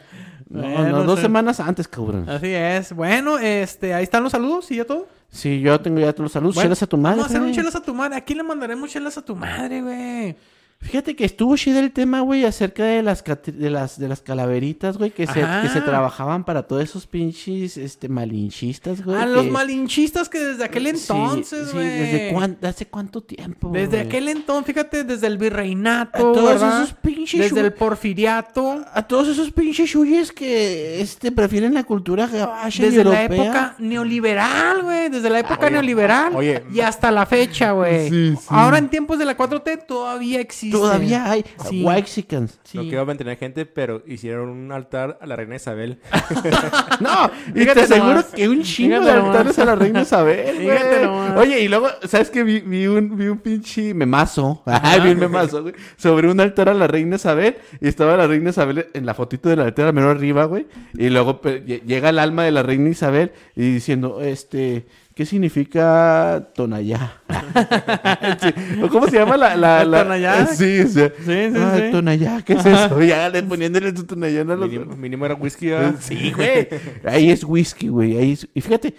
No, 0.50 0.62
Bueno, 0.62 0.90
no, 0.90 1.04
dos 1.04 1.20
semanas 1.20 1.60
antes, 1.60 1.90
cabrón. 1.90 2.30
Así 2.30 2.48
es. 2.48 2.94
Bueno, 2.94 3.38
este, 3.38 3.94
ahí 3.94 4.04
están 4.04 4.24
los 4.24 4.32
saludos 4.32 4.72
y 4.72 4.78
ya 4.78 4.86
todo. 4.86 5.06
Sí, 5.30 5.60
yo 5.60 5.82
tengo 5.82 6.00
ya 6.00 6.14
todos 6.14 6.24
los 6.24 6.32
saludos. 6.32 6.56
Bueno, 6.56 6.68
Chelas 6.68 6.84
a 6.84 6.88
tu 6.88 6.96
madre. 6.96 7.18
Vamos 7.18 7.32
a 7.32 7.36
hacer 7.36 7.42
un 7.46 7.54
chelas 7.54 7.76
a 7.76 7.82
tu 7.82 7.94
madre. 7.94 8.16
¿A 8.16 8.22
quién 8.22 8.38
le 8.38 8.44
mandaremos 8.44 8.90
chelas 8.90 9.18
a 9.18 9.26
tu 9.26 9.36
madre, 9.36 9.82
güey? 9.82 10.38
Fíjate 10.80 11.16
que 11.16 11.26
estuvo 11.26 11.58
chido 11.58 11.80
el 11.80 11.92
tema, 11.92 12.22
güey, 12.22 12.46
acerca 12.46 12.84
de 12.86 13.02
las, 13.02 13.24
de 13.24 13.70
las 13.70 14.00
de 14.00 14.08
las 14.08 14.22
calaveritas, 14.22 14.98
güey, 14.98 15.10
que 15.12 15.26
se, 15.28 15.34
que 15.34 15.70
se 15.74 15.82
trabajaban 15.82 16.46
para 16.46 16.64
todos 16.64 16.84
esos 16.84 17.08
pinches 17.08 17.78
este 17.78 18.08
malinchistas, 18.08 19.04
güey. 19.04 19.18
A 19.18 19.26
los 19.26 19.48
malinchistas 19.48 20.30
que 20.30 20.40
desde 20.40 20.64
aquel 20.64 20.84
Sí, 20.96 21.12
entonces, 21.12 21.68
sí, 21.70 21.74
güey. 21.74 21.88
¿desde 21.88 22.32
cuán- 22.32 22.58
hace 22.62 22.86
cuánto 22.86 23.22
tiempo? 23.22 23.72
Desde 23.74 23.88
güey? 23.98 24.02
aquel 24.02 24.30
entonces, 24.30 24.66
fíjate, 24.68 25.04
desde 25.04 25.28
el 25.28 25.34
A 25.34 25.38
virreinato, 25.38 26.32
todos 26.32 26.44
¿verdad? 26.62 26.84
esos 26.84 26.94
pinches 26.94 27.40
Desde 27.42 27.60
el 27.60 27.74
porfiriato. 27.74 28.86
a 28.94 29.04
todos 29.08 29.28
esos 29.28 29.52
pinches 29.52 29.90
chuyes 29.90 30.32
que 30.32 31.02
este 31.02 31.32
prefieren 31.32 31.74
la 31.74 31.84
cultura 31.84 32.28
gabacha 32.28 32.84
y 32.84 32.86
Desde 32.86 33.04
la 33.04 33.24
europea. 33.24 33.44
época 33.44 33.76
neoliberal, 33.80 34.84
güey. 34.84 35.10
Desde 35.10 35.30
la 35.30 35.40
época 35.40 35.62
Oye, 35.66 35.72
neoliberal. 35.72 36.36
oye. 36.36 36.64
Y 36.74 36.80
hasta 36.82 37.12
la 37.12 37.26
fecha, 37.26 37.72
güey. 37.72 38.10
Sí, 38.10 38.36
sí. 38.40 38.46
Ahora 38.50 38.78
en 38.78 38.90
tiempos 38.90 39.18
de 39.20 39.26
la 39.26 39.36
4T 39.36 39.86
todavía 39.86 40.40
existe. 40.40 40.67
Todavía 40.72 41.30
hay 41.32 41.46
Sí. 41.70 41.84
Waxicans. 41.84 42.60
Sí. 42.64 42.78
No 42.78 42.84
quiero 42.84 43.06
mantener 43.06 43.38
gente, 43.38 43.66
pero 43.66 44.04
hicieron 44.06 44.50
un 44.50 44.72
altar 44.72 45.18
a 45.22 45.26
la 45.26 45.36
reina 45.36 45.56
Isabel. 45.56 46.00
No, 47.00 47.30
y 47.50 47.60
Fíjate 47.60 47.86
te 47.88 47.94
aseguro 47.94 48.24
que 48.36 48.50
un 48.50 48.64
chingo 48.64 49.00
de 49.00 49.12
altares 49.12 49.60
a 49.60 49.66
la 49.66 49.76
reina 49.76 50.02
Isabel, 50.02 50.56
güey. 50.64 51.38
Oye, 51.38 51.62
y 51.62 51.68
luego, 51.68 51.88
¿sabes 52.08 52.30
qué? 52.30 52.44
Vi, 52.44 52.62
vi 52.62 52.88
un, 52.88 53.16
vi 53.16 53.28
un 53.28 53.38
pinche 53.38 53.94
memazo. 53.94 54.64
Ay, 54.66 55.02
vi 55.02 55.12
un 55.12 55.20
memazo, 55.20 55.62
güey. 55.62 55.76
Sobre 55.96 56.30
un 56.30 56.40
altar 56.40 56.70
a 56.70 56.74
la 56.74 56.88
reina 56.88 57.18
Isabel. 57.18 57.58
Y 57.80 57.88
estaba 57.88 58.18
la 58.18 58.28
reina 58.28 58.50
Isabel 58.50 58.88
en 58.94 59.06
la 59.06 59.14
fotito 59.14 59.50
del 59.50 59.60
altar, 59.62 59.94
mero 59.94 60.10
arriba, 60.10 60.46
güey. 60.46 60.68
Y 60.98 61.10
luego 61.10 61.40
llega 61.42 62.10
el 62.10 62.20
alma 62.20 62.44
de 62.44 62.52
la 62.52 62.64
reina 62.64 62.90
Isabel 62.90 63.32
y 63.56 63.74
diciendo, 63.74 64.22
este... 64.22 64.86
¿Qué 65.18 65.26
significa 65.26 66.48
Tonayá? 66.54 67.14
Sí, 68.40 68.54
¿o 68.84 68.88
¿Cómo 68.88 69.08
se 69.08 69.18
llama 69.18 69.36
la...? 69.36 69.56
la, 69.56 69.82
¿El 69.82 69.90
la- 69.90 70.04
Tonayá? 70.04 70.46
Sí, 70.46 70.82
o 70.82 70.88
sea, 70.88 71.10
Sí, 71.10 71.24
sí, 71.26 71.54
ah, 71.58 71.74
sí. 71.76 71.92
Tonayá, 71.92 72.42
¿qué 72.44 72.54
es 72.54 72.64
eso? 72.64 73.02
Ya 73.02 73.28
le 73.28 73.42
poniéndole 73.42 73.94
tu 73.94 74.04
Tonayá 74.04 74.42
a 74.42 74.44
los... 74.44 74.70
Mínimo, 74.70 74.96
mínimo 74.96 75.26
era 75.26 75.34
whisky. 75.34 75.70
¿verdad? 75.70 75.96
Sí, 76.00 76.32
güey. 76.34 76.68
Ahí 77.04 77.32
es 77.32 77.44
whisky, 77.44 77.88
güey. 77.88 78.16
Ahí 78.16 78.34
es- 78.34 78.48
Y 78.54 78.62
fíjate, 78.62 78.94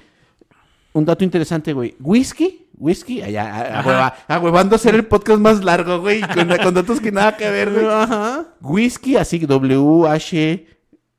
un 0.92 1.04
dato 1.04 1.22
interesante, 1.22 1.72
güey. 1.72 1.94
Whisky, 2.00 2.66
whisky, 2.76 3.22
allá, 3.22 3.44
a, 3.54 3.78
a, 3.80 3.84
hueva- 3.84 4.14
a 4.26 4.38
huevando 4.40 4.74
a 4.74 4.76
hacer 4.76 4.96
el 4.96 5.04
podcast 5.06 5.38
más 5.40 5.62
largo, 5.62 6.00
güey, 6.00 6.20
con, 6.22 6.48
con 6.64 6.74
datos 6.74 7.00
que 7.00 7.12
nada 7.12 7.36
que 7.36 7.48
ver, 7.48 7.72
güey. 7.72 7.86
Ajá. 7.88 8.44
Whisky, 8.60 9.14
así, 9.16 9.38
W-H, 9.38 10.66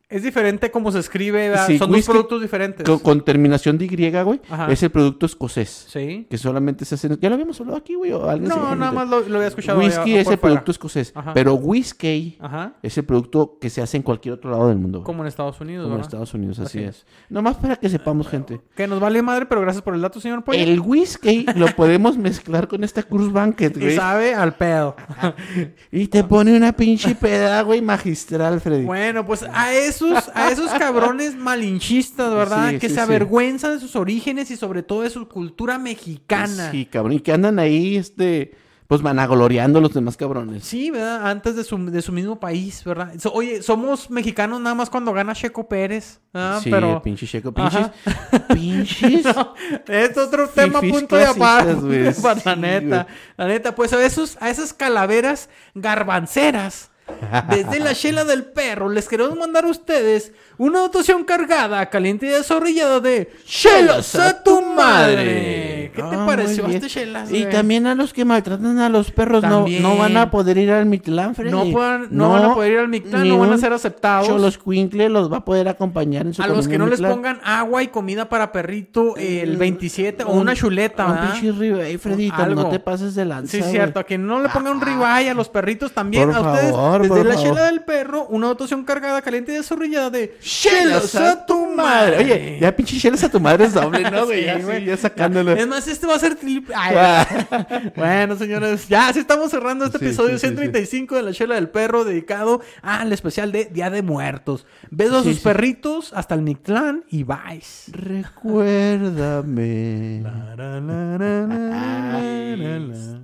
Es 0.10 0.24
diferente 0.24 0.72
como 0.72 0.92
se 0.92 0.98
escribe, 1.00 1.54
son 1.78 1.92
dos 1.92 2.06
productos 2.06 2.42
diferentes. 2.42 2.84
con, 2.84 2.98
con 2.98 3.24
terminación 3.24 3.78
de 3.78 3.86
Y, 3.86 4.12
güey. 4.24 4.42
Ajá. 4.50 4.72
Es 4.72 4.82
el 4.82 4.90
producto 4.90 5.28
escocés. 5.28 5.86
Sí. 5.88 6.26
Que 6.28 6.38
solamente 6.40 6.84
se 6.84 6.96
hace. 6.96 7.10
Ya 7.22 7.30
lo 7.30 7.36
habíamos 7.36 7.60
hablado 7.62 7.78
aquí, 7.78 7.94
güey. 7.94 8.10
No, 8.12 8.76
nada 8.76 8.92
más 8.92 9.08
lo, 9.08 9.22
lo 9.22 9.36
había 9.36 9.50
escuchado. 9.50 9.78
Whisky 9.80 10.16
es 10.16 10.20
el 10.22 10.26
fuera. 10.26 10.40
producto 10.42 10.72
escocés. 10.72 11.12
Ajá. 11.14 11.34
Pero 11.36 11.54
whisky 11.54 12.38
Ajá. 12.40 12.74
es 12.82 12.98
el 12.98 13.06
producto 13.06 13.58
que 13.62 13.70
se 13.70 13.84
hace 13.84 13.98
en 13.98 14.04
cualquier 14.04 14.34
otro 14.34 14.50
lado 14.50 14.68
del 14.70 14.80
mundo. 14.80 15.00
güey. 15.00 15.06
Como 15.06 15.22
en 15.22 15.28
Estados 15.28 15.62
Unidos, 15.62 15.84
Como 15.86 15.96
en. 15.98 16.02
Estados 16.02 16.34
Unidos, 16.34 16.58
así 16.58 16.80
Ok. 16.80 16.86
es. 16.86 17.06
Nomás 17.30 17.58
para 17.58 17.76
que 17.76 17.88
sepamos, 17.88 18.28
gente. 18.28 18.62
Que 18.76 18.88
nos 18.88 19.00
vale 19.00 19.22
madre, 19.22 19.46
pero 19.46 19.62
gracias 19.62 19.84
por 19.84 19.94
el 19.94 20.02
dato, 20.02 20.20
señor 20.20 20.44
Pollo. 20.44 20.58
El 20.58 20.80
whisky 20.80 21.46
lo 21.56 21.68
podemos 21.76 22.18
mezclar 22.18 22.68
con 22.68 22.84
esta 22.84 23.04
Cruz 23.04 23.32
Banquet, 23.32 23.78
Y 23.78 23.80
güey. 23.80 23.96
sabe 23.96 24.34
al 24.34 24.56
pedo. 24.56 24.96
Y 25.92 26.08
te 26.08 26.24
pone 26.24 26.56
una 26.56 26.72
pinche 26.74 27.14
peda, 27.16 27.62
güey, 27.62 27.82
magistral, 27.82 28.60
Freddy. 28.62 28.86
Bueno, 28.86 29.26
pues 29.26 29.44
a 29.44 29.74
esos, 30.02 30.30
a 30.34 30.52
esos 30.52 30.72
cabrones 30.72 31.36
malinchistas, 31.36 32.34
¿verdad? 32.34 32.70
Sí, 32.72 32.80
que 32.80 32.88
sí, 32.90 32.96
se 32.96 32.96
sí. 32.96 33.00
avergüenzan 33.02 33.74
de 33.74 33.80
sus 33.80 33.96
orígenes 33.96 34.50
y 34.52 34.58
sobre 34.58 34.84
todo 34.84 35.02
de 35.02 35.10
su 35.10 35.28
cultura 35.28 35.78
mexicana. 35.78 36.72
Sí, 36.72 36.86
cabrón. 36.86 37.14
Y 37.14 37.20
que 37.20 37.32
andan 37.32 37.60
ahí, 37.60 37.98
este, 37.98 38.56
pues 38.88 39.04
vanagloreando 39.04 39.78
a 39.78 39.82
los 39.84 39.94
demás 39.94 40.18
cabrones. 40.18 40.64
Sí, 40.64 40.90
¿verdad? 40.90 41.30
Antes 41.30 41.56
de 41.56 41.64
su, 41.64 41.78
de 41.92 42.02
su 42.02 42.12
mismo 42.12 42.40
país, 42.40 42.84
¿verdad? 42.84 43.14
So- 43.20 43.32
oye, 43.34 43.62
somos 43.62 44.10
mexicanos 44.10 44.60
nada 44.62 44.74
más 44.74 44.90
cuando 44.90 45.14
gana 45.14 45.36
Checo 45.36 45.68
Pérez. 45.70 46.20
¿verdad? 46.34 46.60
sí, 46.64 46.72
Pero 46.72 47.00
pinche 47.04 47.28
checo. 47.28 47.54
Ajá. 47.56 47.92
Pinches. 48.54 48.98
pinches. 48.98 49.26
No, 49.36 49.54
es 49.88 50.18
otro 50.18 50.48
tema 50.50 50.82
punto 50.82 51.16
de 51.16 51.26
aparte. 51.26 52.14
para 52.22 52.42
la 52.44 52.56
Sí, 52.56 52.60
neta. 52.62 53.08
La 53.38 53.48
neta, 53.48 53.76
pues 53.76 53.94
a 53.94 54.04
esos, 54.04 54.38
a 54.42 54.50
esas 54.50 54.74
calaveras 54.74 55.50
garbanceras. 55.76 56.89
Desde 57.50 57.80
la 57.80 57.94
chela 57.94 58.24
del 58.26 58.46
perro, 58.46 58.90
les 58.90 59.08
queremos 59.08 59.38
mandar 59.38 59.66
a 59.66 59.70
ustedes 59.70 60.32
una 60.60 60.80
dotación 60.82 61.24
cargada, 61.24 61.90
caliente 61.90 62.28
y 62.28 62.30
desorrillada 62.30 63.00
de 63.00 63.32
chelas 63.46 64.14
a 64.16 64.44
tu 64.44 64.62
madre. 64.62 65.92
¿Qué 65.96 66.02
te 66.04 66.16
Ah, 66.16 66.26
pareció 66.28 66.68
este 66.68 66.88
chelas? 66.88 67.32
Y 67.32 67.46
también 67.46 67.88
a 67.88 67.96
los 67.96 68.14
que 68.14 68.26
maltratan 68.26 68.78
a 68.80 68.90
los 68.90 69.10
perros 69.12 69.42
no, 69.44 69.66
no 69.68 69.98
van 69.98 70.16
a 70.18 70.30
poder 70.30 70.58
ir 70.58 70.70
al 70.72 70.86
Mictlán, 70.86 71.34
Freddy. 71.34 71.52
no, 71.52 71.66
puedan- 71.72 72.08
no 72.12 72.30
van 72.30 72.44
a 72.46 72.54
poder 72.54 72.74
ir 72.74 72.80
al 72.80 72.88
Mictlán, 72.90 73.28
no 73.28 73.40
van 73.40 73.54
a 73.54 73.58
ser 73.58 73.74
aceptados. 73.74 74.40
Los 74.40 74.58
Quincle 74.58 75.10
los 75.10 75.32
va 75.32 75.38
a 75.38 75.46
poder 75.46 75.68
acompañar 75.68 76.28
en 76.28 76.34
su 76.34 76.42
A 76.44 76.48
los 76.48 76.68
que 76.68 76.78
no 76.78 76.88
les 76.88 77.02
pongan 77.02 77.40
agua 77.44 77.82
y 77.84 77.88
comida 77.88 78.30
para 78.30 78.52
perrito 78.52 79.16
el 79.18 79.58
27 79.58 80.24
o 80.24 80.30
Un- 80.32 80.40
una 80.40 80.56
chuleta, 80.56 81.06
Un 81.08 81.14
¿verdad? 81.16 81.32
pinche 81.34 81.52
ribeye, 81.58 81.98
Freddy, 81.98 82.30
no 82.54 82.70
te 82.70 82.80
pases 82.80 83.16
de 83.16 83.26
lanza. 83.26 83.52
Sí, 83.52 83.64
cierto. 83.64 84.00
A 84.00 84.04
quien 84.04 84.26
no 84.28 84.40
le 84.42 84.50
ponga 84.50 84.72
un 84.72 84.82
ribeye 84.82 85.30
a 85.30 85.34
los 85.34 85.50
perritos 85.50 85.92
también. 85.94 86.30
Por 86.30 86.38
a 86.38 86.42
ustedes, 86.52 86.72
favor, 86.72 87.02
desde 87.02 87.24
la 87.24 87.34
favor. 87.36 87.50
chela 87.50 87.66
del 87.66 87.82
perro, 87.82 88.26
una 88.30 88.48
dotación 88.48 88.84
cargada, 88.84 89.22
caliente 89.22 89.54
y 89.54 89.56
desorrillada 89.56 90.10
de 90.10 90.38
chelas 90.50 91.16
a 91.16 91.46
tu 91.46 91.68
madre. 91.76 92.18
Oye, 92.18 92.58
ya 92.60 92.76
pinche 92.76 92.98
chelas 92.98 93.24
a 93.24 93.30
tu 93.30 93.40
madre 93.40 93.66
es 93.66 93.74
doble, 93.74 94.10
¿no, 94.10 94.26
güey? 94.30 94.44
Sí, 94.44 94.86
ya, 94.86 94.98
sacándolo. 94.98 95.54
Es 95.54 95.68
más, 95.68 95.88
este 95.88 96.08
va 96.08 96.16
a 96.16 96.20
ser 96.20 96.36
triple. 96.36 96.76
Bueno, 97.96 98.36
señores, 98.36 98.88
ya 98.88 99.12
sí 99.14 99.20
estamos 99.20 99.52
cerrando 99.52 99.86
este 99.86 100.00
Sí, 100.00 100.06
episodio 100.06 100.38
sí, 100.38 100.48
sí, 100.48 100.48
135 100.48 101.16
de 101.16 101.22
La 101.24 101.32
Chela 101.34 101.56
del 101.56 101.70
Perro 101.70 102.04
dedicado 102.04 102.62
al 102.82 103.12
especial 103.14 103.52
de 103.52 103.66
Día 103.66 103.90
de 103.90 104.02
Muertos. 104.02 104.66
Besos 104.90 105.22
a 105.22 105.24
sus 105.24 105.40
perritos, 105.40 106.12
hasta 106.14 106.36
el 106.36 106.42
Mictlán 106.42 107.04
y 107.10 107.24
bye. 107.24 107.62
Recuérdame. 107.92 110.22
La, 110.24 110.56
la, 110.56 110.80
la, 110.80 111.18
la, 111.18 111.48
la, 111.48 111.58
la, 111.58 112.56
la, 112.56 112.80
la. 112.80 113.20